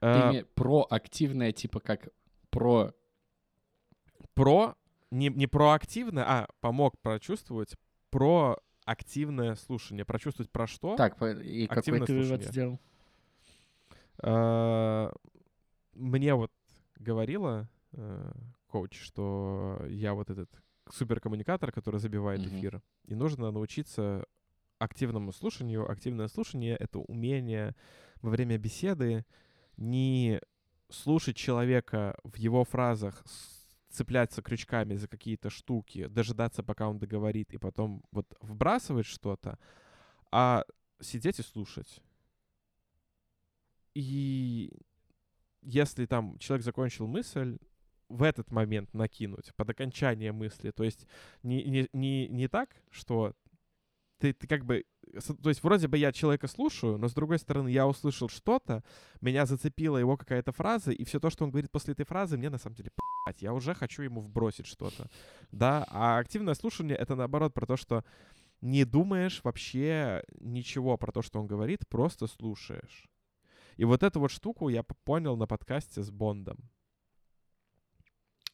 Э, 0.00 0.44
про 0.54 0.86
активное, 0.88 1.52
типа 1.52 1.80
как 1.80 2.08
про... 2.50 2.92
Про, 4.34 4.76
не, 5.10 5.28
не 5.28 5.46
проактивное, 5.46 6.24
а 6.24 6.48
помог 6.60 7.00
прочувствовать 7.00 7.74
про 8.10 8.58
активное 8.86 9.56
слушание. 9.56 10.04
Прочувствовать 10.06 10.50
про 10.50 10.66
что? 10.66 10.96
Так, 10.96 11.20
и 11.20 11.66
какой 11.66 12.00
ты 12.06 12.14
вывод 12.14 12.42
сделал? 12.42 12.80
А, 14.20 15.12
мне 15.92 16.34
вот 16.34 16.52
говорила 16.98 17.68
э, 17.92 18.32
коуч, 18.68 18.98
что 18.98 19.82
я 19.88 20.14
вот 20.14 20.30
этот 20.30 20.50
суперкоммуникатор, 20.90 21.72
который 21.72 22.00
забивает 22.00 22.40
эфир, 22.40 22.80
и 23.06 23.14
нужно 23.14 23.50
научиться 23.50 24.24
активному 24.78 25.32
слушанию. 25.32 25.90
Активное 25.90 26.28
слушание— 26.28 26.76
это 26.80 27.00
умение 27.00 27.74
во 28.22 28.30
время 28.30 28.56
беседы 28.56 29.26
не 29.76 30.40
слушать 30.88 31.36
человека 31.36 32.16
в 32.22 32.36
его 32.36 32.64
фразах 32.64 33.22
цепляться 33.96 34.42
крючками 34.42 34.96
за 34.96 35.08
какие-то 35.08 35.50
штуки, 35.50 36.06
дожидаться, 36.06 36.62
пока 36.62 36.88
он 36.88 36.98
договорит, 36.98 37.54
и 37.54 37.58
потом 37.58 38.02
вот 38.12 38.26
вбрасывать 38.40 39.06
что-то, 39.06 39.58
а 40.30 40.64
сидеть 41.00 41.38
и 41.40 41.42
слушать. 41.42 42.00
И 43.94 44.70
если 45.62 46.06
там 46.06 46.38
человек 46.38 46.64
закончил 46.64 47.06
мысль, 47.06 47.58
в 48.08 48.22
этот 48.22 48.50
момент 48.52 48.94
накинуть, 48.94 49.52
под 49.56 49.70
окончание 49.70 50.32
мысли. 50.32 50.70
То 50.70 50.84
есть 50.84 51.06
не, 51.42 51.64
не, 51.64 51.88
не, 51.92 52.28
не 52.28 52.48
так, 52.48 52.70
что 52.90 53.34
ты, 54.18 54.32
ты 54.32 54.46
как 54.46 54.64
бы... 54.64 54.84
То 55.42 55.48
есть 55.48 55.62
вроде 55.62 55.88
бы 55.88 55.98
я 55.98 56.12
человека 56.12 56.46
слушаю, 56.46 56.98
но 56.98 57.08
с 57.08 57.14
другой 57.14 57.38
стороны 57.38 57.68
я 57.68 57.86
услышал 57.86 58.28
что-то, 58.28 58.84
меня 59.20 59.46
зацепила 59.46 59.98
его 59.98 60.16
какая-то 60.16 60.52
фраза, 60.52 60.92
и 60.92 61.04
все 61.04 61.20
то, 61.20 61.30
что 61.30 61.44
он 61.44 61.50
говорит 61.50 61.70
после 61.70 61.92
этой 61.92 62.04
фразы, 62.04 62.36
мне 62.36 62.50
на 62.50 62.58
самом 62.58 62.76
деле. 62.76 62.90
Я 63.38 63.52
уже 63.52 63.74
хочу 63.74 64.02
ему 64.02 64.20
вбросить 64.20 64.66
что-то. 64.66 65.08
Да, 65.52 65.86
а 65.90 66.18
активное 66.18 66.54
слушание— 66.54 66.96
это 66.98 67.14
наоборот 67.14 67.54
про 67.54 67.66
то, 67.66 67.76
что 67.76 68.04
не 68.60 68.84
думаешь 68.84 69.40
вообще 69.44 70.22
ничего 70.40 70.96
про 70.96 71.12
то, 71.12 71.22
что 71.22 71.40
он 71.40 71.46
говорит, 71.46 71.88
просто 71.88 72.26
слушаешь. 72.26 73.08
И 73.76 73.84
вот 73.84 74.02
эту 74.02 74.20
вот 74.20 74.30
штуку 74.30 74.68
я 74.68 74.82
понял 74.82 75.36
на 75.36 75.46
подкасте 75.46 76.02
с 76.02 76.10
Бондом. 76.10 76.58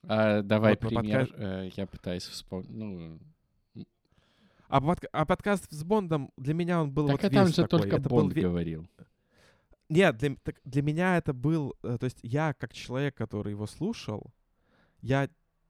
А, 0.04 0.42
давай 0.42 0.72
вот 0.72 0.80
пример. 0.80 1.26
Подка... 1.28 1.42
Э, 1.42 1.70
я 1.76 1.86
пытаюсь 1.86 2.24
вспомнить. 2.24 2.70
Ну, 2.70 3.20
а, 4.68 4.80
под, 4.80 5.04
а 5.12 5.26
подкаст 5.26 5.70
с 5.70 5.84
Бондом, 5.84 6.32
для 6.36 6.54
меня 6.54 6.80
он 6.80 6.90
был 6.90 7.06
так 7.06 7.22
вот 7.22 7.30
а 7.30 7.34
там 7.34 7.48
же 7.48 7.54
такой. 7.56 7.68
только 7.68 7.96
это 7.96 8.08
Бонд 8.08 8.32
был... 8.32 8.42
говорил. 8.42 8.88
Нет, 9.90 10.16
для, 10.16 10.34
так, 10.36 10.56
для 10.64 10.82
меня 10.82 11.18
это 11.18 11.34
был... 11.34 11.76
Э, 11.82 11.98
то 12.00 12.04
есть 12.04 12.18
я, 12.22 12.54
как 12.54 12.72
человек, 12.72 13.14
который 13.14 13.50
его 13.50 13.66
слушал, 13.66 14.32
я 15.02 15.28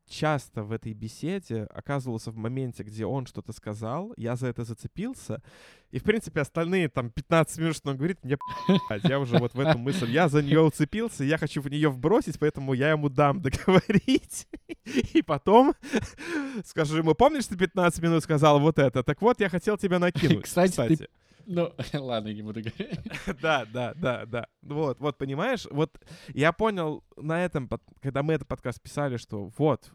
часто 0.09 0.63
в 0.63 0.73
этой 0.73 0.93
беседе 0.93 1.65
оказывался 1.65 2.31
в 2.31 2.37
моменте, 2.37 2.83
где 2.83 3.07
он 3.07 3.27
что-то 3.27 3.53
сказал, 3.53 4.13
я 4.17 4.37
за 4.37 4.49
это 4.49 4.65
зацепился, 4.65 5.43
и, 5.91 5.99
в 5.99 6.05
принципе, 6.05 6.41
остальные 6.41 6.89
там 6.89 7.11
15 7.11 7.59
минут, 7.59 7.77
что 7.77 7.91
он 7.91 7.97
говорит, 7.97 8.23
мне 8.23 8.37
я 9.05 9.19
уже 9.19 9.39
вот 9.39 9.55
в 9.55 9.61
эту 9.61 9.79
мысль, 9.79 10.11
я 10.11 10.29
за 10.29 10.43
нее 10.43 10.61
уцепился, 10.61 11.25
я 11.25 11.39
хочу 11.39 11.63
в 11.63 11.69
нее 11.69 11.89
вбросить, 11.89 12.39
поэтому 12.39 12.75
я 12.75 12.91
ему 12.91 13.09
дам 13.09 13.41
договорить, 13.41 14.49
и 15.15 15.23
потом 15.23 15.75
скажу 16.65 16.99
ему, 16.99 17.15
помнишь, 17.15 17.47
ты 17.47 17.57
15 17.57 18.03
минут 18.03 18.23
сказал 18.23 18.61
вот 18.61 18.79
это? 18.79 19.03
Так 19.03 19.23
вот, 19.23 19.41
я 19.41 19.49
хотел 19.49 19.79
тебя 19.79 19.99
накинуть. 19.99 20.45
Кстати, 20.45 20.71
кстати. 20.71 20.97
Ты... 20.97 21.09
Ну, 21.47 21.73
ладно, 21.95 22.33
не 22.33 22.43
буду 22.43 22.61
говорить. 22.61 23.01
да, 23.41 23.65
да, 23.67 23.95
да, 23.95 24.27
да. 24.27 24.47
Вот, 24.63 24.99
вот, 25.01 25.19
понимаешь, 25.19 25.67
вот 25.71 25.99
я 26.29 26.53
понял 26.53 27.05
на 27.17 27.45
этом, 27.45 27.69
когда 28.01 28.23
мы 28.23 28.35
этот 28.35 28.49
подкаст 28.49 28.81
писали, 28.81 29.17
что 29.17 29.51
вот, 29.59 29.93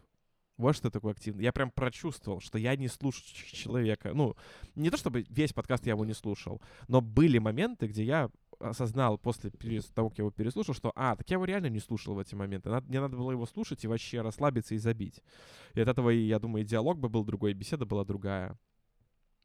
вот 0.56 0.76
что 0.76 0.90
такое 0.90 1.12
активно. 1.12 1.40
Я 1.40 1.52
прям 1.52 1.70
прочувствовал, 1.70 2.40
что 2.40 2.58
я 2.58 2.76
не 2.76 2.88
слушаю 2.88 3.24
человека. 3.52 4.12
Ну, 4.12 4.36
не 4.74 4.90
то 4.90 4.96
чтобы 4.96 5.24
весь 5.28 5.52
подкаст 5.52 5.86
я 5.86 5.92
его 5.92 6.04
не 6.04 6.14
слушал, 6.14 6.60
но 6.88 7.00
были 7.00 7.38
моменты, 7.38 7.86
где 7.86 8.04
я 8.04 8.30
осознал 8.60 9.18
после 9.18 9.50
того, 9.94 10.08
как 10.10 10.18
я 10.18 10.22
его 10.22 10.30
переслушал, 10.30 10.74
что, 10.74 10.92
а, 10.96 11.14
так 11.16 11.28
я 11.30 11.34
его 11.34 11.44
реально 11.44 11.68
не 11.68 11.78
слушал 11.78 12.14
в 12.14 12.18
эти 12.18 12.34
моменты. 12.34 12.68
Надо, 12.70 12.88
мне 12.88 13.00
надо 13.00 13.16
было 13.16 13.30
его 13.30 13.46
слушать 13.46 13.84
и 13.84 13.88
вообще 13.88 14.20
расслабиться 14.20 14.74
и 14.74 14.78
забить. 14.78 15.22
И 15.74 15.80
от 15.80 15.88
этого, 15.88 16.10
я 16.10 16.38
думаю, 16.38 16.64
диалог 16.64 16.98
бы 16.98 17.08
был 17.08 17.24
другой, 17.24 17.52
беседа 17.52 17.86
была 17.86 18.04
другая. 18.04 18.58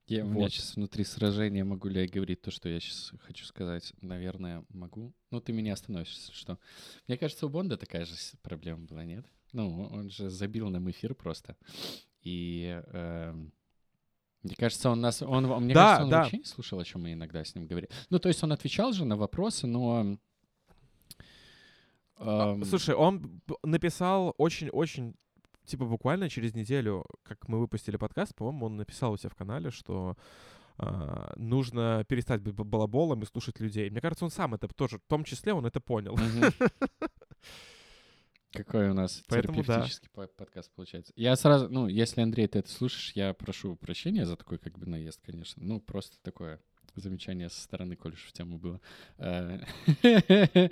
Я, 0.08 0.26
вот. 0.26 0.32
У 0.32 0.34
меня 0.34 0.49
сейчас 0.49 0.76
внутри 0.76 1.04
сражения, 1.06 1.64
могу 1.64 1.88
ли 1.88 2.01
я 2.01 2.08
говорить 2.08 2.41
то, 2.41 2.51
что 2.51 2.68
я 2.68 2.80
сейчас 2.80 3.14
хочу 3.22 3.45
сказать? 3.45 3.93
Наверное, 4.01 4.66
могу. 4.70 5.14
Ну, 5.32 5.39
ты 5.39 5.54
меня 5.54 5.74
остановишь, 5.74 6.14
если 6.14 6.34
что. 6.34 6.60
Мне 7.08 7.18
кажется, 7.18 7.45
у 7.45 7.49
Бонда 7.49 7.78
такая 7.78 8.06
же 8.06 8.16
проблема 8.41 8.86
была, 8.86 9.06
нет? 9.06 9.26
Ну, 9.54 9.84
он 9.84 10.10
же 10.10 10.30
забил 10.30 10.70
нам 10.70 10.89
эфир 10.91 11.16
просто. 11.16 11.56
И 12.22 12.82
э, 12.86 13.34
мне 14.43 14.56
кажется, 14.56 14.89
он 14.89 14.99
нас... 14.99 15.22
Он, 15.22 15.45
мне 15.64 15.74
да, 15.74 15.84
кажется, 15.84 16.04
он 16.04 16.10
да. 16.10 16.22
вообще 16.22 16.38
не 16.38 16.43
слушал, 16.43 16.80
о 16.80 16.84
чем 16.84 17.04
мы 17.04 17.14
иногда 17.14 17.43
с 17.43 17.56
ним 17.56 17.66
говорили. 17.66 17.89
Ну, 18.10 18.20
то 18.20 18.28
есть 18.28 18.43
он 18.43 18.51
отвечал 18.51 18.91
же 18.91 19.06
на 19.06 19.16
вопросы, 19.16 19.68
но... 19.68 20.18
Эм... 22.18 22.66
Слушай, 22.66 22.95
он 22.95 23.41
написал 23.64 24.36
очень-очень 24.38 25.16
типа 25.66 25.86
буквально 25.86 26.30
через 26.30 26.53
неделю, 26.53 27.05
как 27.24 27.47
мы 27.47 27.59
выпустили 27.59 27.97
подкаст, 27.97 28.36
по-моему, 28.36 28.66
он 28.68 28.78
написал 28.78 29.14
у 29.14 29.18
себя 29.18 29.30
в 29.30 29.36
канале, 29.36 29.72
что 29.72 30.16
э, 30.78 31.34
нужно 31.36 32.05
перестать 32.07 32.41
быть 32.41 32.53
балаболом 32.53 33.22
и 33.24 33.26
слушать 33.26 33.59
людей. 33.59 33.89
Мне 33.89 34.01
кажется, 34.01 34.26
он 34.26 34.32
сам 34.32 34.53
это 34.53 34.68
тоже, 34.68 34.97
в 34.97 35.07
том 35.07 35.24
числе, 35.24 35.53
он 35.53 35.66
это 35.66 35.80
понял. 35.80 36.18
Какой 38.51 38.89
у 38.89 38.93
нас 38.93 39.24
Поэтому 39.28 39.64
терапевтический 39.64 40.09
да. 40.16 40.28
подкаст 40.36 40.72
получается. 40.76 41.11
Я 41.16 41.36
сразу, 41.36 41.70
ну, 41.70 41.88
если, 41.88 42.22
Андрей, 42.22 42.47
ты 42.47 42.59
это 42.59 42.70
слушаешь, 42.70 43.14
я 43.16 43.34
прошу 43.34 43.76
прощения 43.76 44.28
за 44.28 44.36
такой 44.36 44.59
как 44.59 44.78
бы 44.78 44.86
наезд, 44.86 45.20
конечно. 45.26 45.64
Ну, 45.64 45.80
просто 45.82 46.18
такое 46.22 46.61
замечание 46.95 47.49
со 47.49 47.59
стороны, 47.61 47.95
коль 47.95 48.16
в 48.16 48.32
тему 48.32 48.59
было. 48.59 48.80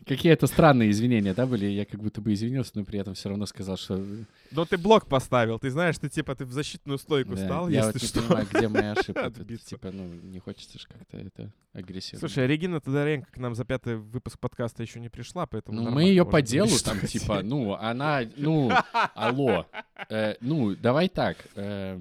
Э, 0.00 0.04
Какие-то 0.04 0.46
странные 0.46 0.90
извинения, 0.90 1.34
да, 1.34 1.46
были? 1.46 1.66
Я 1.66 1.84
как 1.84 2.02
будто 2.02 2.20
бы 2.20 2.32
извинился, 2.32 2.72
но 2.74 2.84
при 2.84 2.98
этом 2.98 3.14
все 3.14 3.28
равно 3.28 3.46
сказал, 3.46 3.76
что... 3.76 4.02
Но 4.50 4.64
ты 4.64 4.78
блок 4.78 5.06
поставил, 5.06 5.58
ты 5.58 5.70
знаешь, 5.70 5.98
ты 5.98 6.08
типа 6.08 6.34
ты 6.34 6.44
в 6.44 6.52
защитную 6.52 6.98
стойку 6.98 7.34
да, 7.34 7.44
стал, 7.44 7.68
я 7.68 7.78
если 7.78 7.92
вот 7.92 8.02
не 8.02 8.08
что. 8.08 8.22
понимаю, 8.22 8.46
где 8.52 8.68
моя 8.68 8.92
ошибка. 8.92 9.32
Типа, 9.68 9.90
ну, 9.92 10.04
не 10.06 10.38
хочется 10.38 10.78
же 10.78 10.86
как-то 10.86 11.16
это 11.16 11.52
агрессивно. 11.72 12.20
Слушай, 12.20 12.46
Регина 12.46 12.80
Тодоренко 12.80 13.30
к 13.30 13.38
нам 13.38 13.54
за 13.54 13.64
пятый 13.64 13.96
выпуск 13.96 14.38
подкаста 14.38 14.82
еще 14.82 15.00
не 15.00 15.08
пришла, 15.08 15.46
поэтому... 15.46 15.82
Ну, 15.82 15.90
мы 15.90 16.04
ее 16.04 16.24
по 16.24 16.40
делу 16.40 16.70
там, 16.84 17.00
типа, 17.00 17.42
ну, 17.42 17.74
она, 17.80 18.22
ну, 18.36 18.70
алло. 19.14 19.66
Э, 20.08 20.34
ну, 20.40 20.74
давай 20.76 21.08
так. 21.08 21.36
Э, 21.54 22.00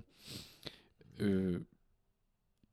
э, 1.20 1.60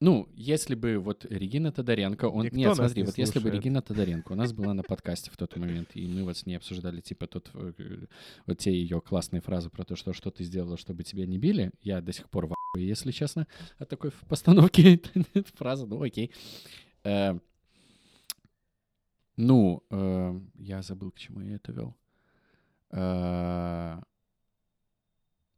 ну, 0.05 0.29
если 0.35 0.75
бы 0.75 0.99
вот 0.99 1.25
Регина 1.25 1.73
Тодоренко, 1.73 2.27
он... 2.27 2.45
Никто 2.45 2.57
Нет, 2.59 2.77
смотри, 2.77 3.01
не 3.01 3.07
вот 3.07 3.15
слушает. 3.15 3.35
если 3.35 3.39
бы 3.39 3.51
Регина 3.51 3.81
Тодоренко 3.81 4.33
у 4.33 4.35
нас 4.35 4.53
была 4.59 4.75
на 4.75 4.83
подкасте 4.83 5.31
в 5.31 5.37
тот 5.39 5.57
момент, 5.57 5.93
и 5.95 6.07
мы 6.07 6.25
вот 6.25 6.37
с 6.37 6.45
ней 6.45 6.57
обсуждали, 6.57 7.01
типа, 7.01 7.27
тот, 7.27 7.51
э, 7.55 8.07
вот 8.47 8.59
те 8.59 8.71
ее 8.71 9.01
классные 9.01 9.41
фразы 9.41 9.71
про 9.71 9.85
то, 9.85 9.97
что 9.97 10.13
что 10.13 10.31
ты 10.31 10.45
сделала, 10.45 10.77
чтобы 10.77 11.05
тебя 11.05 11.25
не 11.25 11.39
били, 11.39 11.73
я 11.81 12.03
до 12.03 12.13
сих 12.13 12.29
пор 12.29 12.47
в 12.49 12.55
если 12.77 13.13
честно, 13.13 13.47
от 13.79 13.89
такой 13.89 14.11
постановки 14.29 15.01
фразы. 15.55 15.87
Ну, 15.87 16.03
окей. 16.03 16.31
Э, 17.05 17.39
ну, 19.37 19.83
э, 19.91 20.41
я 20.59 20.83
забыл, 20.83 21.13
к 21.13 21.19
чему 21.19 21.41
я 21.41 21.55
это 21.55 21.73
вел. 21.73 21.97
Э, 22.91 24.01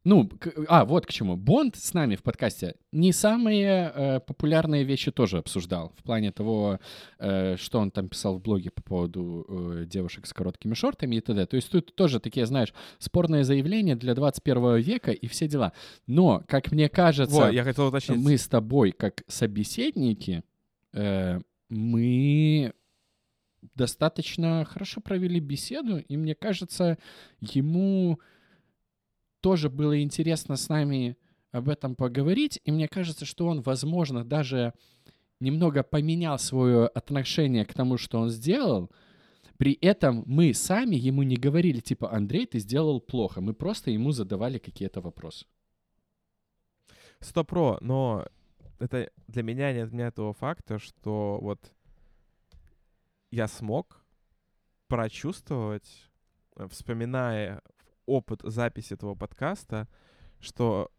ну, 0.07 0.28
к, 0.28 0.52
а, 0.68 0.84
вот 0.84 1.04
к 1.04 1.11
чему. 1.11 1.36
Бонд 1.36 1.74
с 1.74 1.92
нами 1.92 2.14
в 2.14 2.22
подкасте 2.22 2.76
не 2.92 3.11
самые 3.11 3.92
э, 3.92 4.20
популярные 4.20 4.84
вещи 4.84 5.11
тоже 5.11 5.38
обсуждал. 5.38 5.92
В 5.98 6.04
плане 6.04 6.30
того, 6.30 6.78
э, 7.18 7.57
что 7.57 7.80
он 7.80 7.90
там 7.90 8.09
писал 8.09 8.38
в 8.38 8.40
блоге 8.40 8.70
по 8.70 8.82
поводу 8.82 9.44
э, 9.48 9.84
девушек 9.84 10.26
с 10.26 10.32
короткими 10.32 10.74
шортами 10.74 11.16
и 11.16 11.20
т.д. 11.20 11.44
То 11.46 11.57
есть 11.57 11.72
тут 11.72 11.96
тоже 11.96 12.20
такие, 12.20 12.46
знаешь, 12.46 12.72
спорные 13.00 13.42
заявления 13.42 13.96
для 13.96 14.14
21 14.14 14.76
века 14.76 15.11
и 15.11 15.26
все 15.26 15.48
дела. 15.48 15.72
Но, 16.07 16.44
как 16.46 16.70
мне 16.70 16.88
кажется, 16.88 17.34
Вот, 17.34 17.52
я 17.52 17.64
хотел 17.64 17.88
уточнить. 17.88 18.16
мы 18.16 18.38
с 18.38 18.46
тобой, 18.46 18.92
как 18.92 19.24
собеседники, 19.26 20.44
э, 20.92 21.40
мы 21.68 22.74
достаточно 23.74 24.64
хорошо 24.70 25.00
провели 25.00 25.40
беседу, 25.40 25.98
и 25.98 26.16
мне 26.16 26.36
кажется, 26.36 26.96
ему 27.40 28.20
тоже 29.41 29.70
было 29.70 30.01
интересно 30.03 30.57
с 30.57 30.68
нами 30.68 31.16
об 31.53 31.68
этом 31.68 31.95
поговорить, 31.95 32.61
и 32.64 32.72
мне 32.72 32.89
кажется, 32.89 33.24
что 33.24 33.47
он, 33.47 33.62
возможно, 33.62 34.24
даже 34.24 34.74
немного 35.41 35.82
поменял 35.82 36.39
свое 36.39 36.87
отношение 36.87 37.64
к 37.64 37.74
тому, 37.74 37.99
что 37.99 38.18
он 38.18 38.30
сделал. 38.30 38.91
При 39.59 39.72
этом 39.72 40.22
мы 40.26 40.53
сами 40.53 40.97
ему 40.97 41.22
не 41.22 41.37
говорили, 41.37 41.80
типа, 41.80 42.12
Андрей, 42.12 42.47
ты 42.47 42.59
сделал 42.59 43.01
плохо. 43.01 43.41
Мы 43.41 43.55
просто 43.55 43.91
ему 43.91 44.12
задавали 44.12 44.59
какие-то 44.59 45.01
вопросы. 45.01 45.47
Сто 47.20 47.45
про, 47.45 47.78
но 47.80 48.26
это 48.78 49.11
для 49.26 49.43
меня 49.43 49.72
не 49.72 49.80
отменяет 49.80 50.16
того 50.16 50.34
факта, 50.34 50.78
что 50.78 51.39
вот 51.41 51.72
я 53.30 53.49
смог 53.49 54.05
прочувствовать, 54.89 55.89
э, 56.57 56.68
вспоминая 56.68 57.62
опыт 58.07 58.40
записи 58.42 58.94
этого 58.94 59.14
подкаста, 59.14 59.88
что 60.40 60.90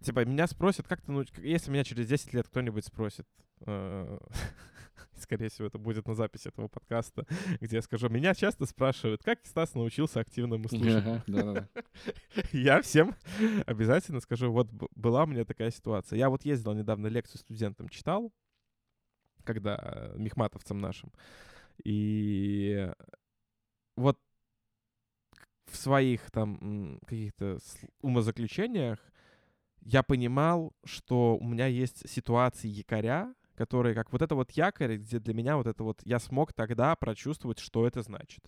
типа 0.00 0.24
меня 0.24 0.46
спросят, 0.46 0.86
как 0.86 1.02
ты, 1.02 1.12
ну, 1.12 1.24
если 1.38 1.70
меня 1.70 1.84
через 1.84 2.06
10 2.06 2.32
лет 2.34 2.48
кто-нибудь 2.48 2.84
спросит, 2.84 3.26
э, 3.66 4.18
скорее 5.16 5.48
всего, 5.48 5.66
это 5.66 5.78
будет 5.78 6.06
на 6.06 6.14
записи 6.14 6.48
этого 6.48 6.68
подкаста, 6.68 7.26
где 7.60 7.76
я 7.76 7.82
скажу, 7.82 8.08
меня 8.08 8.34
часто 8.34 8.66
спрашивают, 8.66 9.22
как 9.22 9.44
Стас 9.44 9.74
научился 9.74 10.20
активному 10.20 10.68
слушанию. 10.68 10.98
Ага, 10.98 11.24
да-да-да. 11.26 11.68
Я 12.52 12.82
всем 12.82 13.14
обязательно 13.66 14.20
скажу, 14.20 14.52
вот 14.52 14.68
была 14.94 15.24
у 15.24 15.26
меня 15.26 15.44
такая 15.44 15.70
ситуация. 15.70 16.18
Я 16.18 16.30
вот 16.30 16.44
ездил 16.44 16.74
недавно 16.74 17.06
лекцию 17.08 17.40
студентам 17.40 17.88
читал, 17.88 18.32
когда 19.44 19.78
э, 19.80 20.14
мехматовцам 20.18 20.78
нашим. 20.78 21.12
И 21.84 22.90
вот 23.96 24.18
в 25.72 25.76
своих 25.76 26.30
там 26.30 27.00
каких-то 27.06 27.58
умозаключениях 28.00 28.98
я 29.80 30.02
понимал, 30.02 30.72
что 30.84 31.36
у 31.36 31.44
меня 31.44 31.66
есть 31.66 32.08
ситуации 32.08 32.68
якоря, 32.68 33.34
которые 33.54 33.94
как 33.94 34.12
вот 34.12 34.22
это 34.22 34.34
вот 34.34 34.52
якорь, 34.52 34.96
где 34.96 35.18
для 35.18 35.34
меня 35.34 35.56
вот 35.56 35.66
это 35.66 35.82
вот 35.82 36.00
я 36.04 36.18
смог 36.18 36.52
тогда 36.52 36.94
прочувствовать, 36.96 37.58
что 37.58 37.86
это 37.86 38.02
значит. 38.02 38.44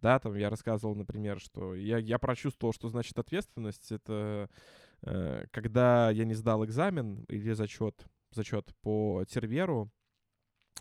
Да, 0.00 0.18
там 0.18 0.34
я 0.34 0.50
рассказывал, 0.50 0.94
например, 0.94 1.40
что 1.40 1.74
я, 1.74 1.98
я 1.98 2.18
прочувствовал, 2.18 2.72
что 2.72 2.88
значит 2.88 3.18
ответственность. 3.18 3.90
Это 3.90 4.48
э, 5.02 5.46
когда 5.50 6.10
я 6.10 6.24
не 6.24 6.34
сдал 6.34 6.64
экзамен 6.64 7.24
или 7.28 7.52
зачет, 7.52 8.06
зачет 8.30 8.74
по 8.82 9.24
терверу, 9.28 9.90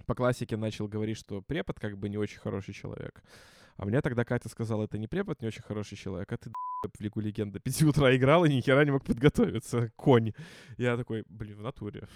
по 0.06 0.16
классике 0.16 0.58
начал 0.58 0.88
говорить, 0.88 1.18
что 1.18 1.42
препод 1.42 1.80
как 1.80 1.98
бы 1.98 2.10
не 2.10 2.18
очень 2.18 2.40
хороший 2.40 2.74
человек. 2.74 3.24
А 3.78 3.86
мне 3.86 4.02
тогда 4.02 4.24
Катя 4.24 4.50
сказала, 4.50 4.84
это 4.84 4.98
не 4.98 5.08
препод 5.08 5.42
не 5.42 5.48
очень 5.48 5.64
хороший 5.64 5.98
человек, 5.98 6.32
а 6.32 6.38
ты 6.38 6.52
в 6.84 7.02
Лигу 7.02 7.20
Легенд 7.20 7.54
до 7.54 7.60
5 7.60 7.84
утра 7.84 8.16
играл 8.16 8.46
и 8.46 8.54
ни 8.54 8.62
хера 8.62 8.84
не 8.86 8.92
мог 8.92 9.04
подготовиться. 9.04 9.92
Конь. 9.96 10.34
Я 10.78 10.98
такой, 10.98 11.24
блин, 11.28 11.58
в 11.58 11.62
натуре. 11.62 12.08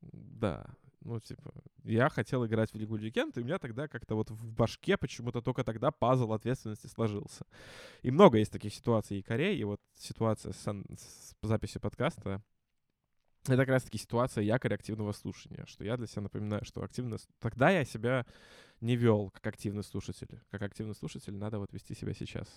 Да. 0.00 0.66
Ну, 1.06 1.20
типа, 1.20 1.52
я 1.84 2.08
хотел 2.08 2.44
играть 2.46 2.72
в 2.72 2.76
Лигу 2.76 2.96
Легенд, 2.96 3.36
и 3.36 3.40
у 3.40 3.44
меня 3.44 3.58
тогда 3.58 3.86
как-то 3.86 4.16
вот 4.16 4.30
в 4.30 4.44
башке 4.52 4.96
почему-то 4.96 5.40
только 5.40 5.62
тогда 5.62 5.92
пазл 5.92 6.32
ответственности 6.32 6.88
сложился. 6.88 7.46
И 8.02 8.10
много 8.10 8.38
есть 8.38 8.50
таких 8.50 8.74
ситуаций 8.74 9.20
и 9.20 9.22
Корей, 9.22 9.56
и 9.56 9.62
вот 9.62 9.80
ситуация 9.94 10.52
с, 10.52 10.64
с 10.64 11.34
записью 11.42 11.80
подкаста, 11.80 12.42
это 13.44 13.58
как 13.58 13.68
раз-таки 13.68 13.98
ситуация 13.98 14.42
якоря 14.42 14.74
активного 14.74 15.12
слушания, 15.12 15.64
что 15.66 15.84
я 15.84 15.96
для 15.96 16.08
себя 16.08 16.22
напоминаю, 16.22 16.64
что 16.64 16.82
активно... 16.82 17.18
Тогда 17.38 17.70
я 17.70 17.84
себя 17.84 18.26
не 18.86 18.96
вел 18.96 19.30
как 19.30 19.46
активный 19.46 19.82
слушатель. 19.82 20.40
Как 20.50 20.62
активный 20.62 20.94
слушатель 20.94 21.34
надо 21.34 21.58
вот 21.58 21.72
вести 21.72 21.94
себя 21.94 22.14
сейчас. 22.14 22.48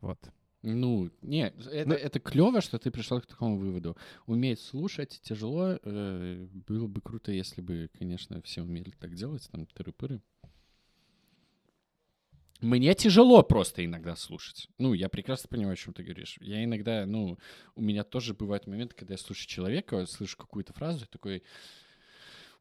Вот. 0.00 0.18
Ну, 0.62 1.10
не, 1.22 1.48
это, 1.48 1.88
Ну- 1.88 1.94
это 1.94 2.20
клево, 2.20 2.60
что 2.60 2.78
ты 2.78 2.90
пришел 2.90 3.20
к 3.20 3.26
такому 3.26 3.58
выводу. 3.58 3.96
Уметь 4.26 4.60
слушать 4.60 5.20
тяжело. 5.22 5.78
э, 5.82 6.46
было 6.68 6.86
бы 6.86 7.00
круто, 7.00 7.32
если 7.32 7.60
бы, 7.60 7.90
конечно, 7.98 8.40
все 8.42 8.62
умели 8.62 8.90
так 8.98 9.14
делать, 9.14 9.48
там, 9.50 9.66
тыры-пыры. 9.74 10.20
Мне 12.60 12.94
тяжело 12.94 13.42
просто 13.42 13.84
иногда 13.84 14.16
слушать. 14.16 14.68
Ну, 14.78 14.94
я 14.94 15.08
прекрасно 15.10 15.48
понимаю, 15.48 15.74
о 15.74 15.76
чем 15.76 15.92
ты 15.92 16.02
говоришь. 16.02 16.38
Я 16.40 16.64
иногда, 16.64 17.04
ну, 17.04 17.38
у 17.74 17.82
меня 17.82 18.04
тоже 18.04 18.32
бывают 18.32 18.66
моменты, 18.66 18.94
когда 18.94 19.14
я 19.14 19.18
слушаю 19.18 19.48
человека, 19.48 20.06
слышу 20.06 20.36
какую-то 20.36 20.72
фразу, 20.72 21.04
и 21.04 21.08
такой... 21.08 21.42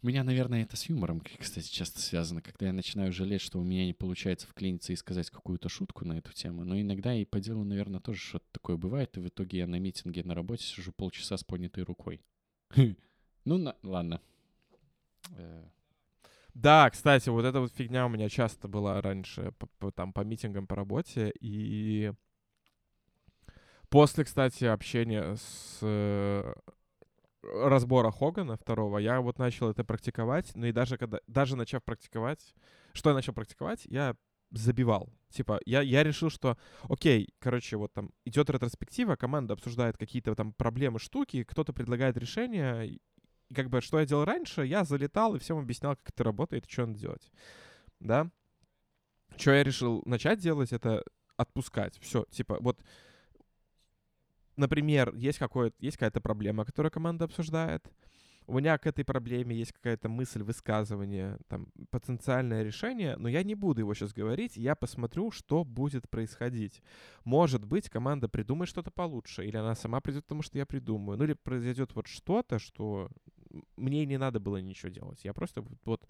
У 0.04 0.08
меня, 0.08 0.26
наверное, 0.26 0.64
это 0.64 0.76
с 0.76 0.89
юмором, 0.89 1.22
кстати, 1.39 1.72
часто 1.72 2.01
связано, 2.01 2.41
когда 2.41 2.66
я 2.66 2.74
начинаю 2.74 3.14
жалеть, 3.14 3.39
что 3.39 3.60
у 3.60 3.64
меня 3.64 3.86
не 3.86 3.93
получается 3.93 4.45
вклиниться 4.47 4.91
и 4.91 4.97
сказать 4.97 5.30
какую-то 5.30 5.70
шутку 5.70 6.04
на 6.04 6.18
эту 6.18 6.34
тему. 6.34 6.66
Но 6.66 6.78
иногда 6.78 7.16
и 7.16 7.24
по 7.24 7.39
делу, 7.39 7.64
наверное, 7.64 8.01
тоже 8.01 8.20
что-то 8.20 8.45
такое 8.51 8.76
бывает, 8.76 9.16
и 9.16 9.22
в 9.22 9.30
итоге 9.30 9.60
я 9.60 9.68
на 9.68 9.80
митинге 9.80 10.26
на 10.26 10.36
работе 10.36 10.66
сижу 10.66 10.91
полчаса 10.91 11.38
с 11.38 11.45
поднятой 11.45 11.86
рукой. 11.86 12.22
Ну, 13.45 13.58
на- 13.58 13.78
ладно. 13.82 14.20
Э, 15.38 15.64
Да, 16.54 16.89
кстати, 16.89 17.30
вот 17.30 17.45
эта 17.45 17.62
вот 17.62 17.72
фигня 17.74 18.06
у 18.06 18.10
меня 18.10 18.28
часто 18.28 18.68
была 18.68 19.01
раньше 19.01 19.54
там 19.95 20.12
по 20.12 20.22
митингам 20.22 20.68
по 20.68 20.76
работе 20.76 21.34
и 21.39 22.12
после, 23.89 24.26
кстати, 24.26 24.66
общения 24.66 25.36
с 25.36 25.80
э, 25.82 26.54
разбора 27.43 28.11
Хогана 28.11 28.57
второго, 28.57 28.97
я 28.97 29.21
вот 29.21 29.39
начал 29.39 29.69
это 29.69 29.83
практиковать, 29.83 30.51
ну 30.55 30.65
и 30.65 30.71
даже 30.71 30.97
когда, 30.97 31.19
даже 31.27 31.55
начав 31.55 31.83
практиковать, 31.83 32.53
что 32.93 33.09
я 33.09 33.15
начал 33.15 33.33
практиковать, 33.33 33.85
я 33.85 34.15
забивал. 34.51 35.09
Типа, 35.29 35.59
я, 35.65 35.81
я 35.81 36.03
решил, 36.03 36.29
что, 36.29 36.57
окей, 36.83 37.33
короче, 37.39 37.75
вот 37.77 37.91
там 37.93 38.11
идет 38.23 38.49
ретроспектива, 38.49 39.15
команда 39.15 39.53
обсуждает 39.53 39.97
какие-то 39.97 40.35
там 40.35 40.53
проблемы, 40.53 40.99
штуки, 40.99 41.43
кто-то 41.43 41.73
предлагает 41.73 42.17
решение, 42.17 42.87
и 42.87 43.01
как 43.53 43.69
бы, 43.69 43.81
что 43.81 43.99
я 43.99 44.05
делал 44.05 44.25
раньше, 44.25 44.65
я 44.65 44.83
залетал 44.83 45.35
и 45.35 45.39
всем 45.39 45.57
объяснял, 45.57 45.95
как 45.95 46.09
это 46.09 46.23
работает 46.23 46.69
что 46.69 46.85
надо 46.85 46.99
делать. 46.99 47.31
Да? 47.99 48.29
Что 49.37 49.51
я 49.51 49.63
решил 49.63 50.03
начать 50.05 50.39
делать, 50.39 50.71
это 50.71 51.03
отпускать. 51.37 51.99
Все, 51.99 52.25
типа, 52.29 52.57
вот, 52.59 52.79
например, 54.56 55.14
есть, 55.16 55.39
какое 55.39 55.72
есть 55.80 55.97
какая-то 55.97 56.22
проблема, 56.22 56.66
которую 56.66 56.91
команда 56.91 57.26
обсуждает. 57.26 57.91
У 58.45 58.58
меня 58.58 58.78
к 58.78 58.86
этой 58.88 59.06
проблеме 59.06 59.56
есть 59.56 59.72
какая-то 59.72 60.10
мысль, 60.10 60.43
высказывание, 60.43 61.38
там, 61.47 61.68
потенциальное 61.91 62.64
решение, 62.64 63.16
но 63.16 63.30
я 63.30 63.41
не 63.41 63.56
буду 63.56 63.82
его 63.82 63.93
сейчас 63.93 64.12
говорить, 64.12 64.58
я 64.58 64.76
посмотрю, 64.76 65.32
что 65.32 65.64
будет 65.64 66.10
происходить. 66.10 66.82
Может 67.24 67.64
быть, 67.64 67.89
команда 67.89 68.28
придумает 68.28 68.70
что-то 68.70 68.91
получше, 68.91 69.45
или 69.45 69.56
она 69.56 69.76
сама 69.76 70.01
придет 70.01 70.26
к 70.26 70.28
тому, 70.28 70.41
что 70.41 70.58
я 70.58 70.66
придумаю, 70.66 71.18
ну 71.18 71.24
или 71.24 71.34
произойдет 71.34 71.95
вот 71.95 72.08
что-то, 72.08 72.60
что 72.60 73.10
мне 73.78 74.06
не 74.06 74.18
надо 74.18 74.41
было 74.41 74.58
ничего 74.58 74.89
делать. 74.89 75.24
Я 75.24 75.34
просто 75.34 75.64
вот 75.86 76.06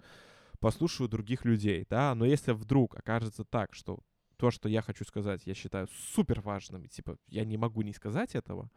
послушаю 0.58 1.08
других 1.08 1.44
людей, 1.44 1.86
да, 1.88 2.14
но 2.14 2.24
если 2.24 2.52
вдруг 2.52 2.96
окажется 2.96 3.44
так, 3.44 3.74
что 3.74 4.00
то, 4.36 4.50
что 4.50 4.68
я 4.68 4.82
хочу 4.82 5.04
сказать, 5.04 5.42
я 5.46 5.54
считаю 5.54 5.88
супер 6.14 6.40
важным, 6.40 6.86
типа, 6.88 7.18
я 7.28 7.44
не 7.44 7.56
могу 7.56 7.82
не 7.82 7.92
сказать 7.92 8.34
этого, 8.34 8.70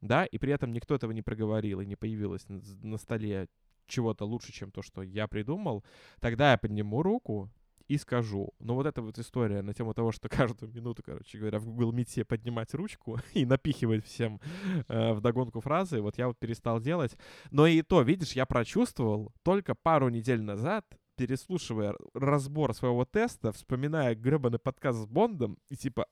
да, 0.00 0.24
и 0.24 0.38
при 0.38 0.52
этом 0.52 0.72
никто 0.72 0.94
этого 0.94 1.12
не 1.12 1.22
проговорил, 1.22 1.80
и 1.80 1.86
не 1.86 1.96
появилось 1.96 2.46
на, 2.48 2.98
столе 2.98 3.48
чего-то 3.86 4.24
лучше, 4.24 4.52
чем 4.52 4.70
то, 4.70 4.82
что 4.82 5.02
я 5.02 5.26
придумал, 5.28 5.84
тогда 6.20 6.52
я 6.52 6.58
подниму 6.58 7.02
руку 7.02 7.50
и 7.88 7.98
скажу. 7.98 8.54
Но 8.58 8.74
вот 8.74 8.86
эта 8.86 9.02
вот 9.02 9.18
история 9.18 9.62
на 9.62 9.74
тему 9.74 9.94
того, 9.94 10.12
что 10.12 10.28
каждую 10.30 10.72
минуту, 10.72 11.02
короче 11.02 11.38
говоря, 11.38 11.58
в 11.58 11.66
Google 11.66 11.92
Meet 11.92 12.24
поднимать 12.24 12.74
ручку 12.74 13.18
и 13.34 13.44
напихивать 13.44 14.04
всем 14.04 14.40
э, 14.88 15.12
вдогонку 15.12 15.60
фразы, 15.60 16.00
вот 16.00 16.18
я 16.18 16.28
вот 16.28 16.38
перестал 16.38 16.80
делать. 16.80 17.16
Но 17.50 17.66
и 17.66 17.82
то, 17.82 18.02
видишь, 18.02 18.32
я 18.32 18.46
прочувствовал 18.46 19.32
только 19.42 19.74
пару 19.74 20.08
недель 20.08 20.42
назад, 20.42 20.86
переслушивая 21.16 21.94
разбор 22.14 22.74
своего 22.74 23.04
теста, 23.04 23.52
вспоминая 23.52 24.14
гребаный 24.14 24.58
подкаст 24.58 24.98
с 25.00 25.06
Бондом, 25.06 25.58
и 25.68 25.76
типа, 25.76 26.06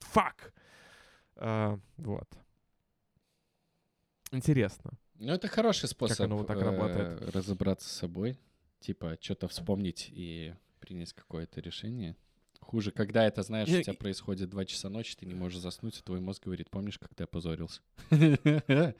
фак! 0.00 0.52
Э, 1.36 1.78
вот. 1.96 2.28
интересно. 4.32 4.92
Ну, 5.18 5.32
это 5.32 5.48
хороший 5.48 5.88
способ 5.88 6.20
оно 6.20 6.38
вот 6.38 6.46
так 6.46 6.60
работает. 6.60 7.22
э, 7.22 7.30
разобраться 7.30 7.88
с 7.88 7.92
собой. 7.92 8.38
Типа, 8.80 9.16
что-то 9.20 9.48
вспомнить 9.48 10.10
и 10.12 10.54
принять 10.80 11.12
какое-то 11.12 11.60
решение. 11.60 12.16
Хуже, 12.60 12.90
когда 12.90 13.24
это, 13.24 13.42
знаешь, 13.42 13.68
у 13.68 13.82
тебя 13.82 13.94
происходит 13.94 14.50
2 14.50 14.64
часа 14.64 14.88
ночи, 14.88 15.16
ты 15.16 15.24
не 15.26 15.34
можешь 15.34 15.60
заснуть, 15.60 15.98
и 15.98 16.02
твой 16.02 16.20
мозг 16.20 16.44
говорит, 16.44 16.70
помнишь, 16.70 16.98
как 16.98 17.14
ты 17.14 17.24
опозорился? 17.24 17.80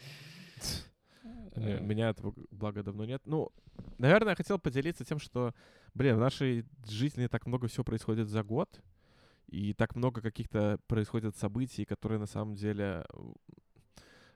Не, 1.57 1.73
Э, 1.75 1.81
Меня 1.81 2.11
этого, 2.11 2.35
благо, 2.51 2.83
давно 2.83 3.05
нет. 3.05 3.23
Ну, 3.25 3.51
наверное, 3.99 4.31
я 4.31 4.37
хотел 4.37 4.59
поделиться 4.59 5.05
тем, 5.05 5.19
что, 5.19 5.55
блин, 5.95 6.17
в 6.17 6.21
нашей 6.21 6.65
жизни 6.87 7.27
так 7.27 7.47
много 7.47 7.67
всего 7.69 7.85
происходит 7.85 8.29
за 8.29 8.43
год, 8.43 8.81
и 9.49 9.73
так 9.75 9.95
много 9.95 10.21
каких-то 10.21 10.79
происходит 10.87 11.37
событий, 11.37 11.85
которые 11.85 12.19
на 12.19 12.27
самом 12.27 12.55
деле, 12.55 13.05
э, 13.13 13.33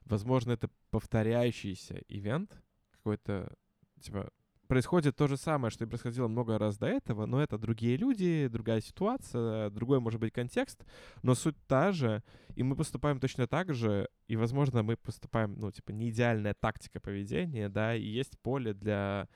возможно, 0.04 0.52
это 0.52 0.70
повторяющийся 0.90 2.00
ивент 2.08 2.62
какой-то, 2.92 3.54
типа, 4.00 4.30
происходит 4.70 5.16
то 5.16 5.26
же 5.26 5.36
самое, 5.36 5.72
что 5.72 5.84
и 5.84 5.88
происходило 5.88 6.28
много 6.28 6.56
раз 6.56 6.78
до 6.78 6.86
этого, 6.86 7.26
но 7.26 7.42
это 7.42 7.58
другие 7.58 7.96
люди, 7.96 8.46
другая 8.46 8.80
ситуация, 8.80 9.68
другой, 9.70 9.98
может 9.98 10.20
быть, 10.20 10.32
контекст, 10.32 10.84
но 11.24 11.34
суть 11.34 11.56
та 11.66 11.90
же, 11.90 12.22
и 12.54 12.62
мы 12.62 12.76
поступаем 12.76 13.18
точно 13.18 13.48
так 13.48 13.74
же, 13.74 14.08
и, 14.28 14.36
возможно, 14.36 14.84
мы 14.84 14.96
поступаем, 14.96 15.56
ну, 15.58 15.72
типа, 15.72 15.90
не 15.90 16.10
идеальная 16.10 16.54
тактика 16.54 17.00
поведения, 17.00 17.68
да, 17.68 17.96
и 17.96 18.04
есть 18.04 18.38
поле 18.42 18.72
для... 18.72 19.28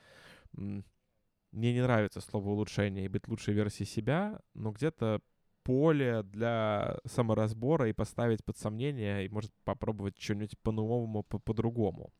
Мне 0.53 1.73
не 1.73 1.81
нравится 1.81 2.21
слово 2.21 2.51
улучшение 2.51 3.03
и 3.03 3.09
быть 3.09 3.27
лучшей 3.27 3.53
версией 3.53 3.87
себя, 3.87 4.39
но 4.53 4.71
где-то 4.71 5.19
поле 5.63 6.23
для 6.23 6.97
саморазбора 7.05 7.89
и 7.89 7.93
поставить 7.93 8.45
под 8.45 8.57
сомнение, 8.57 9.25
и, 9.25 9.29
может, 9.29 9.51
попробовать 9.65 10.17
что-нибудь 10.17 10.57
по-новому, 10.63 11.23
по- 11.23 11.39
по-другому. 11.39 12.13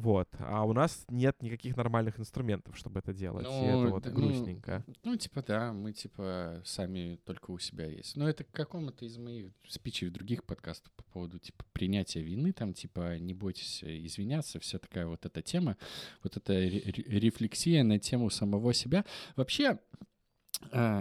Вот. 0.00 0.28
А 0.38 0.64
у 0.64 0.72
нас 0.72 1.04
нет 1.08 1.42
никаких 1.42 1.76
нормальных 1.76 2.20
инструментов, 2.20 2.76
чтобы 2.76 3.00
это 3.00 3.12
делать. 3.12 3.46
и 3.46 3.50
Ну, 3.50 3.82
это 3.82 3.90
вот 3.90 4.02
д- 4.04 4.10
ну, 4.10 4.14
грустненько. 4.16 4.84
Ну, 5.02 5.16
типа, 5.16 5.42
да, 5.42 5.72
мы, 5.72 5.92
типа, 5.92 6.62
сами 6.64 7.18
только 7.24 7.50
у 7.50 7.58
себя 7.58 7.86
есть. 7.86 8.16
Но 8.16 8.28
это 8.28 8.44
к 8.44 8.50
какому-то 8.52 9.04
из 9.04 9.18
моих 9.18 9.52
спичей 9.66 10.08
в 10.08 10.12
других 10.12 10.44
подкастах 10.44 10.92
по 10.92 11.02
поводу, 11.04 11.38
типа, 11.40 11.64
принятия 11.72 12.22
вины, 12.22 12.52
там, 12.52 12.74
типа, 12.74 13.18
не 13.18 13.34
бойтесь 13.34 13.82
извиняться, 13.82 14.60
вся 14.60 14.78
такая 14.78 15.06
вот 15.08 15.26
эта 15.26 15.42
тема, 15.42 15.76
вот 16.22 16.36
эта 16.36 16.52
ре- 16.52 16.80
ре- 16.80 17.18
рефлексия 17.20 17.82
на 17.82 17.98
тему 17.98 18.30
самого 18.30 18.72
себя. 18.74 19.04
Вообще, 19.34 19.78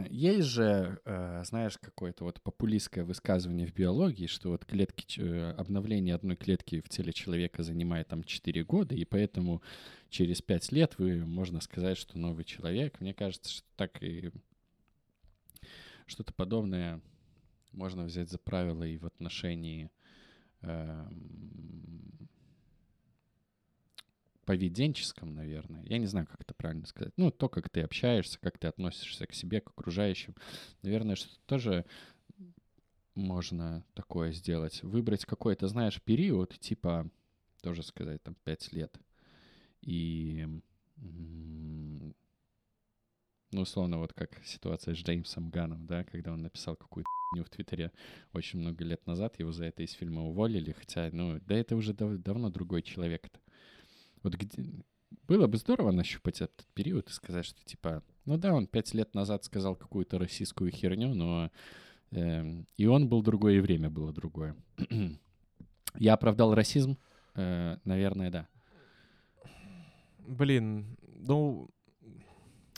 есть 0.10 0.47
же, 0.47 0.99
а, 1.05 1.43
знаешь, 1.43 1.78
какое-то 1.78 2.24
вот 2.24 2.41
популистское 2.41 3.03
высказывание 3.03 3.68
в 3.68 3.74
биологии, 3.74 4.28
что 4.28 4.49
вот 4.49 4.66
клетки, 4.66 5.20
э, 5.20 5.51
обновление 5.51 6.16
одной 6.16 6.36
клетки 6.36 6.80
в 6.80 6.89
теле 6.89 7.12
человека 7.12 7.64
занимает 7.64 8.08
там 8.08 8.24
4 8.24 8.64
года, 8.64 8.95
и 8.95 9.03
поэтому 9.03 9.62
через 10.10 10.41
5 10.41 10.72
лет 10.72 10.97
вы, 10.97 11.26
можно 11.26 11.60
сказать, 11.60 11.97
что 11.97 12.18
новый 12.18 12.45
человек. 12.45 13.01
Мне 13.01 13.14
кажется, 13.14 13.51
что 13.51 13.68
так 13.76 14.01
и 14.03 14.32
что-то 16.05 16.34
подобное 16.34 17.01
можно 17.72 18.03
взять 18.05 18.30
за 18.30 18.38
правило 18.38 18.84
и 18.84 18.97
в 18.97 19.05
отношении 19.05 19.89
эм, 20.62 22.30
поведенческом, 24.48 25.36
наверное. 25.36 25.84
Я 25.84 25.98
не 25.98 26.06
знаю, 26.06 26.26
как 26.26 26.39
это 26.39 26.54
правильно 26.54 26.86
сказать. 26.88 27.14
Ну, 27.18 27.32
то, 27.32 27.50
как 27.50 27.70
ты 27.70 27.82
общаешься, 27.82 28.39
как 28.39 28.58
ты 28.58 28.68
относишься 28.68 29.28
к 29.28 29.34
себе, 29.34 29.60
к 29.60 29.72
окружающим. 29.72 30.36
Наверное, 30.84 31.16
что 31.16 31.30
тоже 31.45 31.86
можно 33.14 33.84
такое 33.93 34.32
сделать. 34.32 34.82
Выбрать 34.84 35.26
какой-то, 35.26 35.68
знаешь, 35.68 36.02
период, 36.02 36.58
типа, 36.60 37.12
тоже 37.62 37.84
сказать, 37.84 38.24
там, 38.24 38.36
5 38.45 38.72
лет. 38.72 38.98
И, 39.82 40.48
ну, 40.95 42.14
условно, 43.52 43.98
вот 43.98 44.14
как 44.14 44.41
ситуация 44.45 44.95
с 44.95 44.98
Джеймсом 44.98 45.50
Ганом, 45.50 45.86
да, 45.88 46.06
когда 46.06 46.32
он 46.32 46.41
написал 46.41 46.78
какую-то 46.78 47.10
хуйню 47.32 47.43
в 47.43 47.50
Твиттере 47.50 47.91
очень 48.32 48.60
много 48.60 48.86
лет 48.86 49.06
назад, 49.06 49.39
его 49.39 49.52
за 49.52 49.66
это 49.66 49.84
из 49.84 49.91
фильма 49.91 50.24
уволили, 50.24 50.72
хотя, 50.72 51.10
ну, 51.12 51.38
да 51.41 51.56
это 51.56 51.76
уже 51.76 51.93
дав- 51.93 52.22
давно 52.22 52.50
другой 52.50 52.82
человек-то. 52.82 53.41
Вот 54.24 54.36
где... 54.36 54.63
Было 55.28 55.47
бы 55.47 55.57
здорово 55.57 55.91
нащупать 55.91 56.41
этот 56.41 56.65
период 56.74 57.09
и 57.09 57.13
сказать, 57.13 57.45
что 57.45 57.63
типа, 57.63 58.03
ну 58.26 58.38
да, 58.38 58.53
он 58.53 58.68
пять 58.68 58.93
лет 58.93 59.13
назад 59.13 59.43
сказал 59.45 59.76
какую-то 59.76 60.18
российскую 60.20 60.72
херню, 60.72 61.13
но 61.13 61.49
эм, 62.11 62.65
и 62.78 62.86
он 62.86 63.07
был 63.07 63.22
другой, 63.22 63.57
и 63.57 63.59
время 63.61 63.89
было 63.89 64.11
другое. 64.13 64.55
Я 65.95 66.13
оправдал 66.13 66.53
расизм? 66.53 66.97
Э, 67.36 67.78
наверное, 67.86 68.32
да. 68.32 68.47
Блин, 70.28 70.97
ну, 71.15 71.70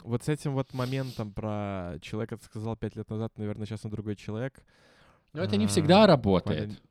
вот 0.03 0.23
с 0.23 0.29
этим 0.29 0.53
вот 0.53 0.73
моментом 0.73 1.33
про 1.33 1.97
человека, 2.01 2.37
сказал 2.43 2.75
пять 2.77 2.95
лет 2.95 3.09
назад, 3.09 3.37
наверное, 3.37 3.65
сейчас 3.65 3.85
он 3.85 3.91
другой 3.91 4.15
человек. 4.15 4.63
Но 5.33 5.43
это 5.43 5.57
не 5.57 5.67
всегда 5.67 6.07
работает. 6.07 6.81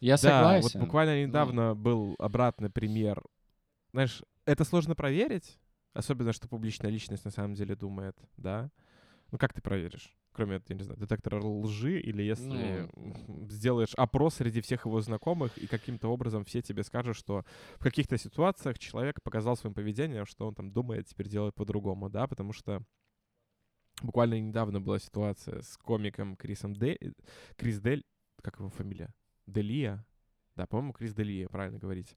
Я 0.00 0.14
Да, 0.14 0.18
согласен. 0.18 0.80
вот 0.80 0.86
буквально 0.86 1.12
но- 1.14 1.20
недавно 1.26 1.74
был 1.74 2.16
обратный 2.18 2.70
пример. 2.70 3.22
Знаешь, 3.92 4.22
это 4.46 4.64
сложно 4.64 4.94
проверить, 4.94 5.58
особенно, 5.92 6.32
что 6.32 6.48
публичная 6.48 6.90
личность 6.90 7.24
на 7.24 7.30
самом 7.30 7.54
деле 7.54 7.76
думает, 7.76 8.16
да? 8.36 8.70
Ну, 9.30 9.38
как 9.38 9.52
ты 9.52 9.62
проверишь? 9.62 10.14
Кроме, 10.32 10.62
я 10.68 10.76
не 10.76 10.82
знаю, 10.82 10.98
детектора 10.98 11.42
лжи, 11.42 12.00
или 12.00 12.22
если 12.22 12.88
Ну. 12.96 13.46
сделаешь 13.48 13.94
опрос 13.96 14.36
среди 14.36 14.62
всех 14.62 14.86
его 14.86 15.00
знакомых, 15.00 15.56
и 15.58 15.66
каким-то 15.66 16.08
образом 16.08 16.44
все 16.44 16.62
тебе 16.62 16.82
скажут, 16.82 17.16
что 17.16 17.44
в 17.78 17.82
каких-то 17.82 18.16
ситуациях 18.16 18.78
человек 18.78 19.22
показал 19.22 19.56
своим 19.56 19.74
поведением, 19.74 20.24
что 20.26 20.46
он 20.48 20.54
там 20.54 20.72
думает, 20.72 21.06
теперь 21.06 21.28
делает 21.28 21.54
по-другому, 21.54 22.08
да? 22.08 22.26
Потому 22.26 22.52
что 22.52 22.82
буквально 24.02 24.40
недавно 24.40 24.80
была 24.80 24.98
ситуация 24.98 25.60
с 25.60 25.76
комиком 25.76 26.36
Крисом 26.36 26.74
Дель... 26.74 27.14
Крис 27.56 27.80
Дель... 27.80 28.04
Как 28.42 28.58
его 28.58 28.70
фамилия? 28.70 29.14
Делия? 29.46 30.04
Да, 30.56 30.66
по-моему, 30.66 30.92
Крис 30.92 31.14
Делия, 31.14 31.48
правильно 31.48 31.78
говорить. 31.78 32.16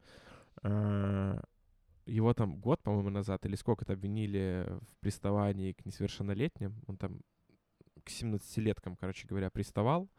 Его 2.06 2.34
там 2.34 2.56
год, 2.58 2.82
по-моему, 2.82 3.10
назад 3.10 3.46
или 3.46 3.56
сколько-то 3.56 3.94
обвинили 3.94 4.68
в 4.82 4.98
приставании 5.00 5.74
к 5.74 5.86
несовершеннолетним. 5.86 6.82
Он 6.88 6.98
там 6.98 7.22
к 8.04 8.10
17-леткам, 8.10 8.96
короче 8.96 9.28
говоря, 9.28 9.50
приставал, 9.50 10.10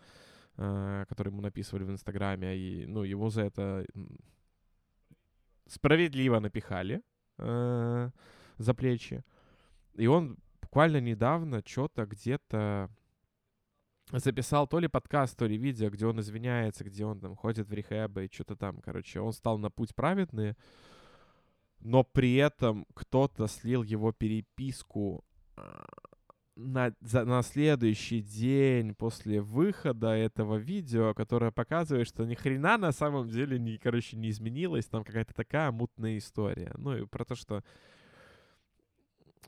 а, 0.56 1.04
которые 1.06 1.32
ему 1.32 1.42
написывали 1.42 1.84
в 1.84 1.90
Инстаграме. 1.90 2.56
И, 2.56 2.86
ну, 2.86 3.04
его 3.04 3.30
за 3.30 3.42
это 3.42 3.86
справедливо 5.66 6.40
напихали 6.40 7.02
э, 7.38 8.10
за 8.58 8.74
плечи. 8.74 9.24
И 9.94 10.06
он 10.06 10.38
буквально 10.62 11.00
недавно 11.00 11.62
что-то 11.64 12.06
где-то 12.06 12.90
записал 14.12 14.68
то 14.68 14.78
ли 14.78 14.88
подкаст, 14.88 15.36
то 15.36 15.46
ли 15.46 15.56
видео, 15.56 15.90
где 15.90 16.06
он 16.06 16.20
извиняется, 16.20 16.84
где 16.84 17.04
он 17.04 17.20
там 17.20 17.34
ходит 17.34 17.68
в 17.68 17.72
рехабы 17.72 18.26
и 18.26 18.32
что-то 18.32 18.56
там, 18.56 18.80
короче. 18.80 19.20
Он 19.20 19.32
стал 19.32 19.58
на 19.58 19.70
путь 19.70 19.94
праведный, 19.94 20.54
но 21.80 22.04
при 22.04 22.34
этом 22.34 22.86
кто-то 22.94 23.46
слил 23.46 23.82
его 23.82 24.12
переписку 24.12 25.24
а, 25.56 25.86
на, 26.56 26.92
за, 27.00 27.24
на 27.24 27.42
следующий 27.42 28.22
день 28.22 28.94
после 28.94 29.40
выхода 29.40 30.08
этого 30.08 30.56
видео, 30.56 31.14
которое 31.14 31.50
показывает, 31.50 32.08
что 32.08 32.24
ни 32.24 32.34
хрена 32.34 32.78
на 32.78 32.92
самом 32.92 33.28
деле, 33.28 33.58
не, 33.58 33.76
короче, 33.76 34.16
не 34.16 34.30
изменилось, 34.30 34.86
там 34.86 35.04
какая-то 35.04 35.34
такая 35.34 35.70
мутная 35.70 36.16
история. 36.16 36.72
Ну 36.78 36.96
и 36.96 37.06
про 37.06 37.24
то, 37.24 37.34
что, 37.34 37.62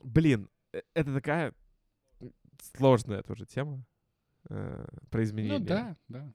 блин, 0.03 0.49
э, 0.71 0.81
это 0.93 1.13
такая 1.13 1.53
сложная 2.75 3.23
тоже 3.23 3.45
тема 3.45 3.83
э, 4.49 4.87
про 5.09 5.23
изменения. 5.23 5.59
Ну 5.59 5.65
да, 5.65 5.95
да. 6.07 6.33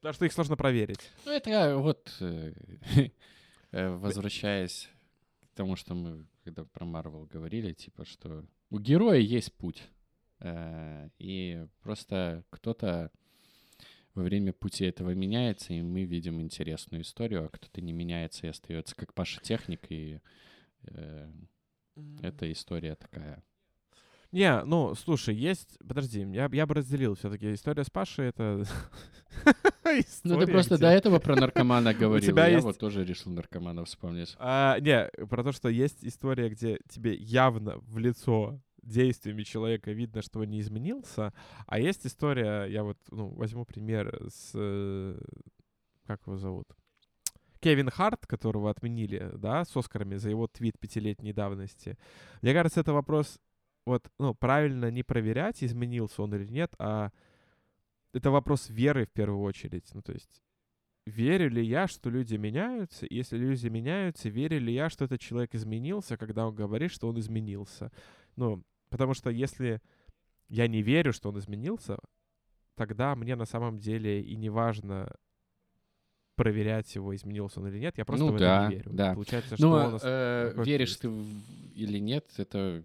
Потому 0.00 0.14
что 0.14 0.24
их 0.24 0.32
сложно 0.32 0.56
проверить. 0.56 1.10
Ну, 1.24 1.32
это 1.32 1.50
я 1.50 1.76
вот, 1.76 2.16
э, 2.20 2.52
э, 3.72 3.88
возвращаясь 3.90 4.88
к 5.52 5.54
тому, 5.54 5.76
что 5.76 5.94
мы, 5.94 6.26
когда 6.44 6.64
про 6.64 6.86
Марвел 6.86 7.26
говорили, 7.26 7.74
типа, 7.74 8.06
что 8.06 8.44
у 8.70 8.78
героя 8.78 9.18
есть 9.18 9.52
путь. 9.52 9.82
Э, 10.40 11.10
И 11.18 11.66
просто 11.82 12.44
кто-то 12.50 13.10
во 14.14 14.22
время 14.22 14.54
пути 14.54 14.84
этого 14.84 15.14
меняется, 15.14 15.74
и 15.74 15.82
мы 15.82 16.04
видим 16.04 16.40
интересную 16.40 17.02
историю, 17.02 17.44
а 17.44 17.48
кто-то 17.48 17.82
не 17.82 17.92
меняется 17.92 18.46
и 18.46 18.50
остается 18.50 18.96
как 18.96 19.12
Паша 19.12 19.40
Техник, 19.42 19.90
и 19.90 20.20
э, 20.84 21.32
эта 22.22 22.50
история 22.50 22.94
такая. 22.94 23.42
Не, 24.32 24.64
ну, 24.64 24.94
слушай, 24.94 25.34
есть... 25.34 25.78
Подожди, 25.86 26.20
я, 26.32 26.48
я 26.50 26.66
бы 26.66 26.74
разделил 26.74 27.14
все 27.14 27.30
таки 27.30 27.52
История 27.52 27.84
с 27.84 27.90
Пашей— 27.90 28.26
это... 28.28 28.64
Ну, 30.24 30.40
ты 30.40 30.46
просто 30.46 30.78
до 30.78 30.88
этого 30.88 31.18
про 31.18 31.36
наркомана 31.36 31.92
говорил, 32.00 32.36
я 32.36 32.60
вот 32.60 32.78
тоже 32.78 33.04
решил 33.04 33.32
наркомана 33.32 33.84
вспомнить. 33.84 34.34
А, 34.38 34.78
не, 34.80 35.10
про 35.26 35.42
то, 35.44 35.52
что 35.52 35.68
есть 35.68 35.98
история, 36.02 36.48
где 36.48 36.78
тебе 36.88 37.14
явно 37.14 37.78
в 37.78 37.98
лицо 37.98 38.58
действиями 38.82 39.42
человека 39.42 39.92
видно, 39.92 40.22
что 40.22 40.40
он 40.40 40.50
не 40.50 40.60
изменился, 40.60 41.32
а 41.66 41.78
есть 41.78 42.06
история, 42.06 42.64
я 42.64 42.84
вот 42.84 42.98
ну, 43.10 43.28
возьму 43.28 43.64
пример 43.64 44.18
с... 44.28 44.52
э, 44.54 45.18
Как 46.06 46.22
его 46.26 46.36
зовут? 46.36 46.68
Кевин 47.60 47.90
Харт, 47.90 48.26
которого 48.26 48.70
отменили, 48.70 49.30
да, 49.36 49.64
с 49.64 49.76
Оскарами 49.76 50.16
за 50.16 50.30
его 50.30 50.48
твит 50.48 50.78
пятилетней 50.80 51.32
давности. 51.32 51.96
Мне 52.40 52.54
кажется, 52.54 52.80
это 52.80 52.92
вопрос, 52.92 53.38
вот, 53.86 54.08
ну, 54.18 54.34
правильно 54.34 54.90
не 54.90 55.02
проверять, 55.02 55.62
изменился 55.64 56.22
он 56.22 56.34
или 56.34 56.46
нет, 56.46 56.74
а 56.78 57.10
это 58.12 58.30
вопрос 58.30 58.68
веры 58.70 59.06
в 59.06 59.10
первую 59.12 59.40
очередь. 59.42 59.88
Ну, 59.94 60.02
то 60.02 60.12
есть, 60.12 60.42
верю 61.06 61.48
ли 61.50 61.64
я, 61.64 61.88
что 61.88 62.10
люди 62.10 62.36
меняются? 62.36 63.06
Если 63.08 63.36
люди 63.36 63.68
меняются, 63.68 64.28
верю 64.28 64.60
ли 64.60 64.72
я, 64.72 64.88
что 64.90 65.04
этот 65.06 65.20
человек 65.20 65.54
изменился, 65.54 66.16
когда 66.16 66.46
он 66.46 66.54
говорит, 66.54 66.90
что 66.92 67.08
он 67.08 67.18
изменился? 67.18 67.90
Ну, 68.36 68.62
потому 68.90 69.14
что 69.14 69.30
если 69.30 69.80
я 70.48 70.68
не 70.68 70.82
верю, 70.82 71.12
что 71.12 71.30
он 71.30 71.38
изменился, 71.38 71.98
тогда 72.76 73.14
мне 73.16 73.34
на 73.36 73.46
самом 73.46 73.78
деле 73.78 74.22
и 74.22 74.36
не 74.36 74.50
важно 74.50 75.10
проверять 76.36 76.94
его, 76.94 77.14
изменился 77.14 77.60
он 77.60 77.68
или 77.68 77.78
нет. 77.78 77.98
Я 77.98 78.04
просто 78.04 78.24
ну, 78.26 78.32
в 78.32 78.38
да, 78.38 78.64
это 78.64 78.70
не 78.70 78.76
верю. 78.76 78.90
Да. 78.92 79.14
Получается, 79.14 79.56
что 79.56 79.66
Ну, 79.66 79.72
он... 79.72 80.00
э, 80.02 80.52
веришь 80.64 80.96
ты 80.96 81.08
в- 81.08 81.74
или 81.74 81.98
нет, 81.98 82.26
это 82.36 82.82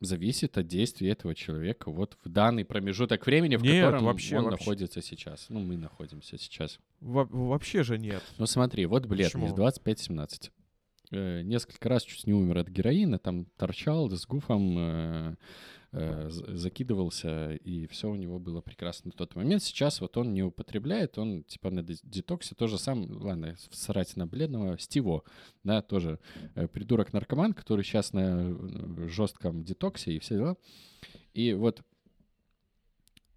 зависит 0.00 0.56
от 0.58 0.66
действий 0.66 1.08
этого 1.08 1.34
человека 1.34 1.90
вот 1.90 2.16
в 2.24 2.28
данный 2.28 2.64
промежуток 2.64 3.26
времени, 3.26 3.56
в 3.56 3.62
Нет, 3.62 3.84
котором 3.84 4.04
вообще, 4.04 4.38
он 4.38 4.44
вообще. 4.44 4.58
находится 4.58 5.02
сейчас. 5.02 5.46
Ну, 5.48 5.60
мы 5.60 5.76
находимся 5.76 6.38
сейчас. 6.38 6.78
Во- 7.00 7.24
вообще 7.24 7.82
же 7.82 7.98
нет. 7.98 8.22
Ну, 8.38 8.46
смотри, 8.46 8.86
вот 8.86 9.06
блед 9.06 9.34
из 9.34 9.52
25-17. 9.52 10.50
Э, 11.10 11.42
несколько 11.42 11.88
раз 11.88 12.02
чуть 12.02 12.26
не 12.26 12.34
умер 12.34 12.58
от 12.58 12.68
героина, 12.68 13.18
там 13.18 13.46
торчал 13.56 14.10
с 14.10 14.26
гуфом, 14.26 14.76
э, 14.78 15.36
э, 15.92 16.28
закидывался, 16.30 17.54
и 17.54 17.86
все 17.86 18.08
у 18.08 18.14
него 18.14 18.38
было 18.38 18.60
прекрасно 18.60 19.08
на 19.08 19.12
тот 19.12 19.34
момент. 19.34 19.62
Сейчас 19.62 20.00
вот 20.00 20.16
он 20.16 20.32
не 20.32 20.42
употребляет, 20.42 21.18
он 21.18 21.44
типа 21.44 21.70
на 21.70 21.82
детоксе 21.82 22.54
тоже 22.54 22.78
сам, 22.78 23.10
ладно, 23.22 23.56
срать 23.70 24.16
на 24.16 24.26
бледного, 24.26 24.78
Стиво, 24.78 25.24
да, 25.64 25.82
тоже 25.82 26.18
э, 26.54 26.68
придурок-наркоман, 26.68 27.52
который 27.52 27.84
сейчас 27.84 28.12
на 28.12 28.50
э, 28.50 29.08
жестком 29.08 29.64
детоксе 29.64 30.12
и 30.12 30.18
все 30.18 30.36
дела. 30.36 30.56
И 31.34 31.52
вот, 31.52 31.82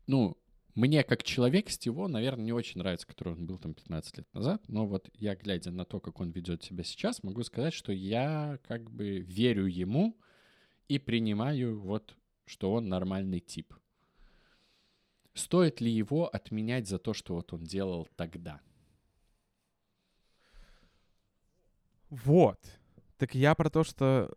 ну, 0.07 0.37
мне 0.75 1.03
как 1.03 1.23
человек 1.23 1.69
Стиво, 1.69 2.07
наверное, 2.07 2.45
не 2.45 2.53
очень 2.53 2.79
нравится, 2.79 3.05
который 3.05 3.33
он 3.33 3.45
был 3.45 3.57
там 3.57 3.73
15 3.73 4.17
лет 4.19 4.33
назад, 4.33 4.63
но 4.67 4.85
вот 4.85 5.09
я, 5.17 5.35
глядя 5.35 5.71
на 5.71 5.85
то, 5.85 5.99
как 5.99 6.19
он 6.21 6.31
ведет 6.31 6.63
себя 6.63 6.83
сейчас, 6.83 7.23
могу 7.23 7.43
сказать, 7.43 7.73
что 7.73 7.91
я 7.91 8.57
как 8.67 8.89
бы 8.89 9.19
верю 9.19 9.65
ему 9.65 10.17
и 10.87 10.97
принимаю 10.97 11.79
вот, 11.79 12.15
что 12.45 12.73
он 12.73 12.89
нормальный 12.89 13.39
тип. 13.39 13.73
Стоит 15.33 15.79
ли 15.81 15.89
его 15.91 16.27
отменять 16.27 16.87
за 16.87 16.99
то, 16.99 17.13
что 17.13 17.35
вот 17.35 17.53
он 17.53 17.63
делал 17.63 18.07
тогда? 18.15 18.59
Вот. 22.09 22.59
Так 23.17 23.35
я 23.35 23.55
про 23.55 23.69
то, 23.69 23.83
что 23.83 24.33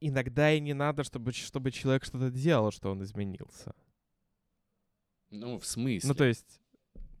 иногда 0.00 0.52
и 0.52 0.60
не 0.60 0.74
надо, 0.74 1.04
чтобы, 1.04 1.32
чтобы 1.32 1.70
человек 1.70 2.04
что-то 2.04 2.30
делал, 2.30 2.72
что 2.72 2.90
он 2.90 3.02
изменился. 3.02 3.74
Ну, 5.30 5.58
в 5.58 5.64
смысле? 5.64 6.08
Ну, 6.08 6.14
то 6.14 6.24
есть, 6.24 6.60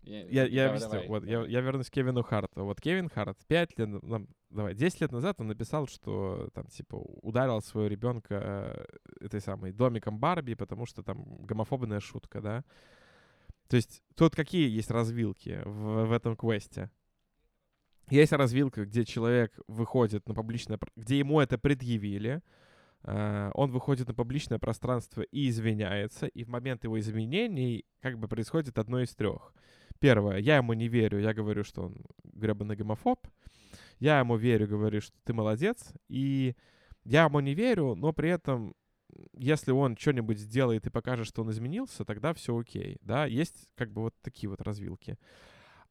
Я, 0.02 0.26
я, 0.26 0.44
я 0.46 0.64
давай, 0.64 0.68
объясню. 0.68 0.90
давай, 0.90 1.08
вот, 1.08 1.24
я, 1.24 1.32
давай. 1.32 1.50
я 1.50 1.60
вернусь 1.60 1.90
к 1.90 1.92
Кевину 1.92 2.22
Харту. 2.22 2.64
Вот 2.64 2.80
Кевин 2.80 3.08
Харт 3.08 3.38
5 3.46 3.78
лет, 3.78 3.88
на- 3.88 4.00
нам, 4.02 4.28
давай, 4.50 4.74
10 4.74 5.00
лет 5.00 5.12
назад 5.12 5.40
он 5.40 5.46
написал, 5.48 5.86
что 5.86 6.48
там, 6.54 6.66
типа, 6.66 6.96
ударил 6.96 7.60
своего 7.62 7.88
ребенка 7.88 8.86
э, 9.20 9.24
этой 9.24 9.40
самой 9.40 9.72
домиком 9.72 10.18
Барби, 10.18 10.54
потому 10.54 10.86
что 10.86 11.02
там 11.02 11.24
гомофобная 11.44 12.00
шутка, 12.00 12.40
да? 12.40 12.64
То 13.68 13.76
есть 13.76 14.02
тут 14.16 14.34
какие 14.34 14.68
есть 14.68 14.90
развилки 14.90 15.60
в, 15.64 16.06
в 16.06 16.12
этом 16.12 16.36
квесте? 16.36 16.90
Есть 18.10 18.32
развилка, 18.32 18.84
где 18.84 19.04
человек 19.04 19.58
выходит 19.68 20.28
на 20.28 20.34
публичное, 20.34 20.78
где 20.96 21.18
ему 21.18 21.40
это 21.40 21.56
предъявили, 21.58 22.42
э, 23.04 23.50
он 23.54 23.70
выходит 23.70 24.08
на 24.08 24.14
публичное 24.14 24.58
пространство 24.58 25.22
и 25.22 25.48
извиняется, 25.48 26.26
и 26.26 26.44
в 26.44 26.48
момент 26.48 26.84
его 26.84 26.98
извинений 26.98 27.86
как 28.00 28.18
бы 28.18 28.26
происходит 28.28 28.78
одно 28.78 29.00
из 29.00 29.14
трех. 29.14 29.54
Первое, 30.02 30.38
я 30.38 30.56
ему 30.56 30.72
не 30.72 30.88
верю, 30.88 31.20
я 31.20 31.32
говорю, 31.32 31.62
что 31.62 31.82
он 31.82 32.04
гребаный 32.24 32.74
гомофоб. 32.74 33.24
Я 34.00 34.18
ему 34.18 34.36
верю, 34.36 34.66
говорю, 34.66 35.00
что 35.00 35.14
ты 35.22 35.32
молодец. 35.32 35.92
И 36.08 36.56
я 37.04 37.26
ему 37.26 37.38
не 37.38 37.54
верю, 37.54 37.94
но 37.94 38.12
при 38.12 38.30
этом, 38.30 38.74
если 39.32 39.70
он 39.70 39.96
что-нибудь 39.96 40.40
сделает 40.40 40.86
и 40.86 40.90
покажет, 40.90 41.28
что 41.28 41.42
он 41.42 41.52
изменился, 41.52 42.04
тогда 42.04 42.34
все 42.34 42.58
окей. 42.58 42.96
Да, 43.02 43.26
есть 43.26 43.68
как 43.76 43.92
бы 43.92 44.02
вот 44.02 44.14
такие 44.22 44.50
вот 44.50 44.60
развилки. 44.60 45.18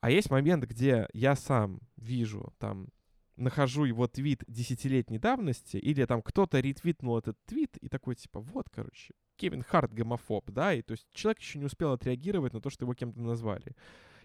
А 0.01 0.11
есть 0.11 0.29
момент, 0.29 0.65
где 0.65 1.07
я 1.13 1.37
сам 1.37 1.79
вижу, 1.95 2.53
там, 2.57 2.89
нахожу 3.35 3.85
его 3.85 4.07
твит 4.07 4.43
десятилетней 4.47 5.19
давности, 5.19 5.77
или 5.77 6.05
там 6.05 6.21
кто-то 6.21 6.59
ретвитнул 6.59 7.17
этот 7.17 7.37
твит 7.45 7.77
и 7.77 7.89
такой, 7.89 8.15
типа, 8.15 8.39
вот, 8.39 8.69
короче, 8.69 9.13
Кевин 9.35 9.63
Харт 9.63 9.93
гомофоб, 9.93 10.51
да, 10.51 10.73
и 10.73 10.81
то 10.81 10.91
есть 10.91 11.07
человек 11.13 11.39
еще 11.39 11.59
не 11.59 11.65
успел 11.65 11.93
отреагировать 11.93 12.53
на 12.53 12.61
то, 12.61 12.69
что 12.69 12.85
его 12.85 12.93
кем-то 12.93 13.19
назвали. 13.21 13.75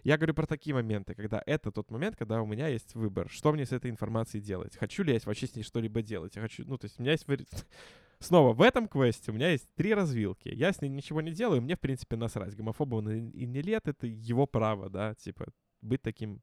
Я 0.03 0.17
говорю 0.17 0.35
про 0.35 0.45
такие 0.45 0.73
моменты, 0.73 1.15
когда 1.15 1.41
это 1.45 1.71
тот 1.71 1.91
момент, 1.91 2.15
когда 2.15 2.41
у 2.41 2.45
меня 2.45 2.67
есть 2.67 2.95
выбор, 2.95 3.29
что 3.29 3.51
мне 3.51 3.65
с 3.65 3.71
этой 3.71 3.89
информацией 3.91 4.41
делать. 4.41 4.77
Хочу 4.77 5.03
ли 5.03 5.13
я 5.13 5.19
вообще 5.25 5.47
с 5.47 5.55
ней 5.55 5.63
что-либо 5.63 6.01
делать? 6.01 6.35
Я 6.35 6.41
хочу, 6.41 6.63
ну, 6.65 6.77
то 6.77 6.85
есть 6.85 6.99
у 6.99 7.01
меня 7.01 7.13
есть... 7.13 7.25
Снова, 8.19 8.53
в 8.53 8.61
этом 8.61 8.87
квесте 8.87 9.31
у 9.31 9.33
меня 9.33 9.51
есть 9.51 9.67
три 9.75 9.93
развилки. 9.93 10.49
Я 10.49 10.71
с 10.71 10.81
ней 10.81 10.89
ничего 10.89 11.21
не 11.21 11.31
делаю, 11.31 11.61
мне, 11.61 11.75
в 11.75 11.79
принципе, 11.79 12.15
насрать. 12.15 12.55
Гомофоб 12.55 12.93
и 13.09 13.45
не 13.45 13.61
лет, 13.61 13.87
это 13.87 14.07
его 14.07 14.47
право, 14.47 14.89
да, 14.89 15.13
типа, 15.15 15.47
быть 15.81 16.01
таким 16.01 16.41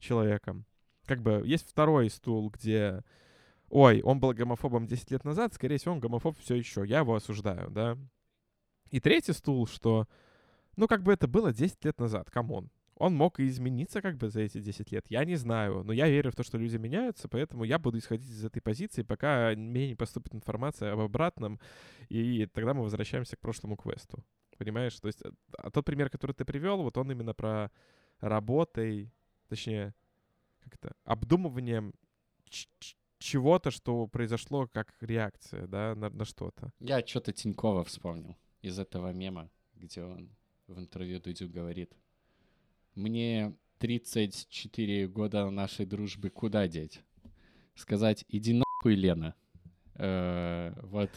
человеком. 0.00 0.66
Как 1.08 1.22
бы 1.22 1.42
есть 1.44 1.68
второй 1.68 2.10
стул, 2.10 2.50
где 2.50 3.02
ой, 3.70 4.02
он 4.02 4.20
был 4.20 4.34
гомофобом 4.34 4.86
10 4.86 5.10
лет 5.10 5.24
назад, 5.24 5.54
скорее 5.54 5.78
всего, 5.78 5.94
он 5.94 6.00
гомофоб 6.00 6.38
все 6.38 6.54
еще, 6.54 6.84
я 6.86 6.98
его 6.98 7.14
осуждаю, 7.14 7.70
да. 7.70 7.96
И 8.90 9.00
третий 9.00 9.32
стул, 9.32 9.66
что, 9.66 10.06
ну, 10.76 10.86
как 10.86 11.02
бы 11.02 11.12
это 11.12 11.26
было 11.26 11.52
10 11.52 11.82
лет 11.84 11.98
назад, 11.98 12.30
come 12.30 12.53
on. 12.53 12.70
Он 12.96 13.14
мог 13.14 13.40
и 13.40 13.46
измениться 13.46 14.02
как 14.02 14.16
бы 14.16 14.28
за 14.28 14.40
эти 14.40 14.60
10 14.60 14.92
лет, 14.92 15.06
я 15.08 15.24
не 15.24 15.36
знаю, 15.36 15.82
но 15.82 15.92
я 15.94 16.08
верю 16.08 16.30
в 16.30 16.34
то, 16.34 16.42
что 16.42 16.58
люди 16.58 16.76
меняются, 16.76 17.28
поэтому 17.28 17.64
я 17.64 17.78
буду 17.78 17.96
исходить 17.96 18.28
из 18.28 18.44
этой 18.44 18.60
позиции, 18.60 19.02
пока 19.02 19.54
мне 19.56 19.88
не 19.88 19.94
поступит 19.94 20.34
информация 20.34 20.92
об 20.92 21.00
обратном, 21.00 21.58
и 22.10 22.46
тогда 22.52 22.74
мы 22.74 22.82
возвращаемся 22.82 23.36
к 23.36 23.40
прошлому 23.40 23.76
квесту. 23.76 24.22
Понимаешь? 24.58 24.98
То 25.00 25.06
есть, 25.06 25.22
э, 25.22 25.30
а 25.56 25.70
тот 25.70 25.86
пример, 25.86 26.10
который 26.10 26.32
ты 26.32 26.44
привел, 26.44 26.82
вот 26.82 26.98
он 26.98 27.10
именно 27.10 27.32
про 27.32 27.70
работой, 28.20 29.12
точнее, 29.48 29.94
как 30.68 30.78
это, 30.80 30.94
обдумыванием 31.04 31.94
чего-то, 33.18 33.70
что 33.70 34.06
произошло 34.06 34.68
как 34.68 34.94
реакция, 35.00 35.66
да, 35.66 35.94
на, 35.94 36.10
на 36.10 36.24
что-то. 36.24 36.72
Я 36.80 37.04
что-то 37.04 37.32
Тинькова 37.32 37.84
вспомнил 37.84 38.36
из 38.62 38.78
этого 38.78 39.12
мема, 39.12 39.50
где 39.74 40.02
он 40.02 40.30
в 40.66 40.78
интервью 40.78 41.20
Дудю 41.20 41.48
говорит. 41.48 41.92
Мне 42.94 43.56
34 43.78 45.08
года 45.08 45.48
нашей 45.50 45.86
дружбы 45.86 46.30
куда 46.30 46.68
деть? 46.68 47.00
Сказать, 47.74 48.24
иди 48.28 48.54
нахуй, 48.54 48.94
Лена. 48.94 49.34
Э, 49.94 50.72
Вот. 50.82 51.10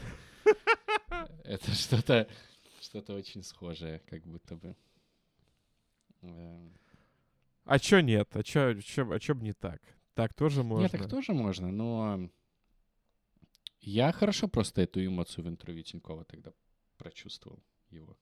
Это 1.43 1.71
что-то 1.71 2.27
что-то 2.81 3.13
очень 3.13 3.43
схожее, 3.43 3.99
как 4.07 4.23
будто 4.23 4.55
бы. 4.55 4.75
Э, 6.21 6.69
А 7.65 7.79
чё 7.79 8.01
нет? 8.01 8.29
А 8.35 8.43
чё, 8.43 8.73
чё, 8.81 9.11
а 9.11 9.19
чё 9.19 9.35
б 9.35 9.43
не 9.43 9.53
так? 9.53 9.81
Так 10.13 10.33
тоже 10.33 10.63
можно. 10.63 10.83
Нет, 10.83 10.91
так 10.91 11.07
тоже 11.09 11.33
можно, 11.33 11.71
но 11.71 12.29
я 13.79 14.11
хорошо 14.11 14.47
просто 14.47 14.81
эту 14.81 15.03
эмоцию 15.05 15.45
в 15.45 15.47
интервью 15.49 15.83
Тинькова 15.83 16.25
тогда 16.25 16.51
прочувствовал 16.97 17.63
его. 17.89 18.17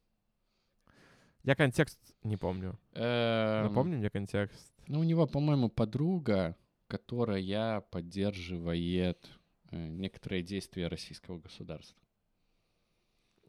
Я 1.44 1.56
контекст 1.56 2.00
не 2.24 2.38
помню. 2.38 2.78
Эм, 2.94 3.64
Напомни 3.68 3.96
мне 3.96 4.10
контекст. 4.10 4.74
Ну, 4.88 5.00
у 5.00 5.04
него, 5.04 5.26
по-моему, 5.28 5.70
подруга, 5.70 6.56
которая 6.88 7.82
поддерживает 7.82 9.30
э, 9.72 9.88
некоторые 9.88 10.44
действия 10.44 10.88
российского 10.88 11.40
государства. 11.40 12.02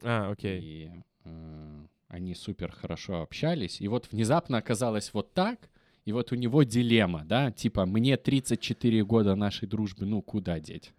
А, 0.03 0.31
окей. 0.31 0.61
И 0.63 0.91
э, 1.25 1.87
они 2.09 2.35
супер 2.35 2.71
хорошо 2.73 3.23
общались. 3.23 3.81
И 3.81 3.89
вот 3.89 4.11
внезапно 4.13 4.59
оказалось 4.59 5.13
вот 5.15 5.33
так. 5.33 5.70
И 6.05 6.13
вот 6.13 6.33
у 6.33 6.35
него 6.35 6.63
дилемма, 6.63 7.25
да, 7.25 7.51
типа, 7.51 7.87
мне 7.87 8.17
34 8.17 9.05
года 9.05 9.35
нашей 9.35 9.69
дружбы, 9.69 10.07
ну, 10.07 10.23
куда 10.23 10.59
деть? 10.59 10.93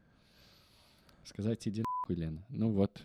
Сказать, 1.24 1.68
иди 1.68 1.82
нахуй, 1.82 2.16
Лена. 2.16 2.46
Ну 2.50 2.72
вот. 2.72 3.04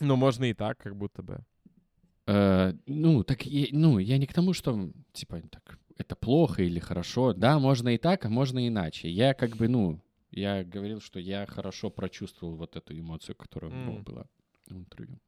Ну, 0.00 0.16
можно 0.16 0.44
и 0.44 0.54
так, 0.54 0.78
как 0.78 0.96
будто 0.96 1.22
бы. 1.22 1.44
Э, 2.26 2.72
ну, 2.86 3.24
так, 3.24 3.46
я, 3.46 3.66
ну, 3.72 3.98
я 3.98 4.18
не 4.18 4.26
к 4.26 4.32
тому, 4.32 4.52
что, 4.52 4.90
типа, 5.12 5.40
так, 5.50 5.78
это 5.96 6.14
плохо 6.14 6.62
или 6.62 6.78
хорошо. 6.78 7.32
Да, 7.32 7.58
можно 7.58 7.88
и 7.88 7.98
так, 7.98 8.24
а 8.24 8.28
можно 8.28 8.66
иначе. 8.66 9.10
Я 9.10 9.34
как 9.34 9.56
бы, 9.56 9.68
ну, 9.68 10.00
я 10.30 10.64
говорил, 10.64 11.00
что 11.00 11.18
я 11.18 11.46
хорошо 11.46 11.90
прочувствовал 11.90 12.56
вот 12.56 12.76
эту 12.76 12.98
эмоцию, 12.98 13.34
которая 13.36 13.72
у 13.72 13.74
него 13.74 13.98
была 14.02 14.26
в 14.66 14.76
интервью. 14.76 15.18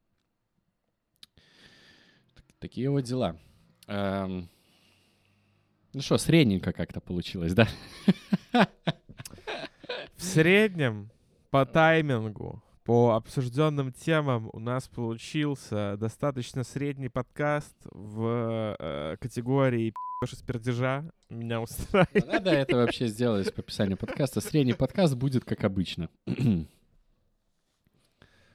Так- 2.61 2.71
такие 2.71 2.91
вот 2.91 3.03
дела. 3.05 3.37
Эм, 3.87 4.49
Ну 5.93 6.01
что, 6.03 6.19
средненько 6.19 6.73
как-то 6.73 7.01
получилось, 7.01 7.53
да? 7.55 7.67
В 10.17 10.23
среднем 10.23 11.11
по 11.51 11.65
таймингу, 11.67 12.63
по 12.85 13.17
обсужденным 13.17 13.93
темам 13.93 14.51
у 14.53 14.61
нас 14.61 14.87
получился 14.89 15.97
достаточно 15.99 16.63
средний 16.63 17.09
подкаст 17.09 17.75
в 17.91 18.77
э, 18.79 19.17
категории 19.19 19.91
«Пи***ш 20.21 20.37
из 20.37 20.43
пердежа». 20.43 21.11
Меня 21.31 21.61
устраивает. 21.61 22.27
Надо 22.27 22.51
это 22.51 22.77
вообще 22.77 23.09
сделать 23.09 23.53
по 23.55 23.61
описанию 23.63 23.97
подкаста. 23.97 24.41
Средний 24.41 24.75
подкаст 24.75 25.15
будет 25.17 25.45
как 25.45 25.65
обычно. 25.65 26.09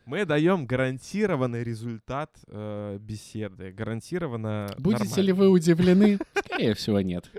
Мы 0.06 0.26
даем 0.26 0.66
гарантированный 0.68 1.64
результат 1.64 2.32
э, 2.48 2.98
беседы. 3.02 3.72
Гарантированно 3.72 4.74
Будете 4.78 5.22
ли 5.22 5.32
нормально. 5.32 5.36
вы 5.36 5.50
удивлены? 5.50 6.20
Скорее 6.46 6.74
всего, 6.76 7.02
нет. 7.02 7.30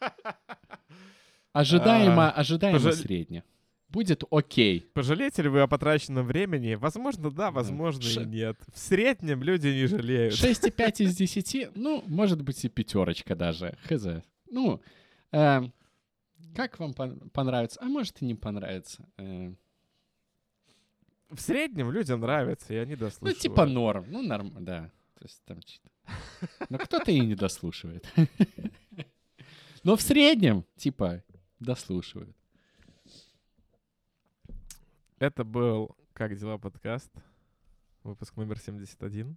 Ожидаемо, 1.52 2.30
А, 2.30 2.40
ожидаемо 2.40 2.78
пожаль- 2.78 2.94
средне. 2.94 3.44
Будет 3.88 4.22
окей. 4.30 4.88
Пожалеете 4.94 5.42
ли 5.42 5.48
вы 5.50 5.60
о 5.60 5.66
потраченном 5.66 6.26
времени? 6.26 6.74
Возможно, 6.76 7.30
да, 7.30 7.50
возможно 7.50 8.02
Ш- 8.02 8.22
и 8.22 8.24
нет. 8.24 8.56
В 8.72 8.78
среднем 8.78 9.42
люди 9.42 9.68
не 9.68 9.84
жалеют. 9.86 10.32
6,5 10.34 11.04
из 11.04 11.14
10, 11.18 11.76
ну, 11.76 12.02
может 12.06 12.40
быть 12.42 12.64
и 12.64 12.70
пятерочка 12.70 13.36
даже. 13.36 13.76
Хз. 13.86 14.06
Ну, 14.50 14.80
эм, 15.30 15.74
как 16.56 16.78
вам 16.80 16.92
пон- 16.92 17.28
понравится? 17.30 17.80
А 17.82 17.84
может 17.84 18.22
и 18.22 18.24
не 18.24 18.34
понравится. 18.34 19.06
Э, 19.18 19.52
В 21.32 21.40
среднем 21.40 21.90
людям 21.90 22.20
нравится, 22.20 22.74
и 22.74 22.76
они 22.76 22.92
Ну, 22.92 22.98
дослушивают. 23.00 23.38
типа 23.38 23.64
норм. 23.66 24.04
Ну, 24.08 24.22
норм, 24.22 24.52
да. 24.60 24.90
То 25.18 25.24
есть 25.24 25.42
там. 25.44 25.58
Но 26.68 26.78
кто-то 26.78 27.10
и 27.10 27.20
не 27.20 27.34
дослушивает. 27.34 28.06
Но 29.82 29.96
в 29.96 30.02
среднем, 30.02 30.64
типа, 30.76 31.22
дослушивают. 31.58 32.36
Это 35.18 35.44
был 35.44 35.96
«Как 36.12 36.36
дела?» 36.36 36.58
подкаст, 36.58 37.10
выпуск 38.02 38.36
номер 38.36 38.58
71. 38.58 39.36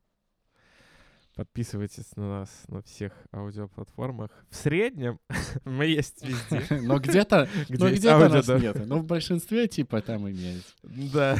Подписывайтесь 1.36 2.16
на 2.16 2.40
нас 2.40 2.50
на 2.68 2.82
всех 2.82 3.12
аудиоплатформах. 3.34 4.32
В 4.50 4.56
среднем 4.56 5.20
мы 5.66 5.86
есть 5.86 6.24
везде. 6.24 6.66
Но 6.82 7.00
где-то, 7.00 7.50
Где 7.70 8.10
аудио, 8.10 8.30
нас 8.30 8.48
нет. 8.48 8.86
Но 8.86 9.00
в 9.00 9.06
большинстве, 9.06 9.68
типа, 9.68 10.02
там 10.02 10.30
имеется. 10.30 10.74
Да. 10.84 11.38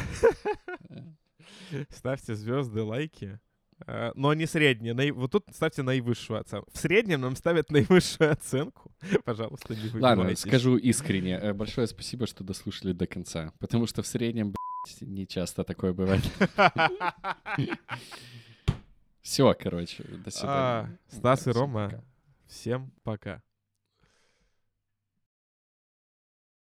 Ставьте 1.90 2.34
звезды, 2.34 2.82
лайки. 2.82 3.40
А, 3.86 4.12
Но 4.14 4.32
не 4.34 4.46
средние. 4.46 4.94
наи- 4.94 5.10
Вот 5.12 5.32
тут 5.32 5.44
ставьте 5.52 5.82
наивысшую 5.82 6.40
оценку. 6.40 6.70
В 6.72 6.78
среднем 6.78 7.20
нам 7.22 7.34
ставят 7.36 7.70
наивысшую 7.70 8.32
оценку. 8.32 8.90
Пожалуйста, 9.24 9.74
не 9.74 9.88
Ладно, 9.98 10.24
выбивайтесь. 10.24 10.40
скажу 10.40 10.76
искренне. 10.76 11.38
э, 11.38 11.52
Большое 11.52 11.86
спасибо, 11.86 12.26
что 12.26 12.44
дослушали 12.44 12.92
до 12.92 13.06
конца. 13.06 13.52
Потому 13.58 13.86
что 13.86 14.02
в 14.02 14.06
среднем, 14.06 14.52
блядь, 14.52 15.00
не 15.02 15.26
часто 15.26 15.64
такое 15.64 15.92
бывает. 15.92 16.22
Все, 19.26 19.52
короче, 19.58 20.04
до 20.04 20.30
свидания. 20.30 20.54
А, 20.54 20.88
Стас 21.08 21.48
и 21.48 21.50
Рома, 21.50 21.90
всем 22.46 22.92
пока. 23.02 23.42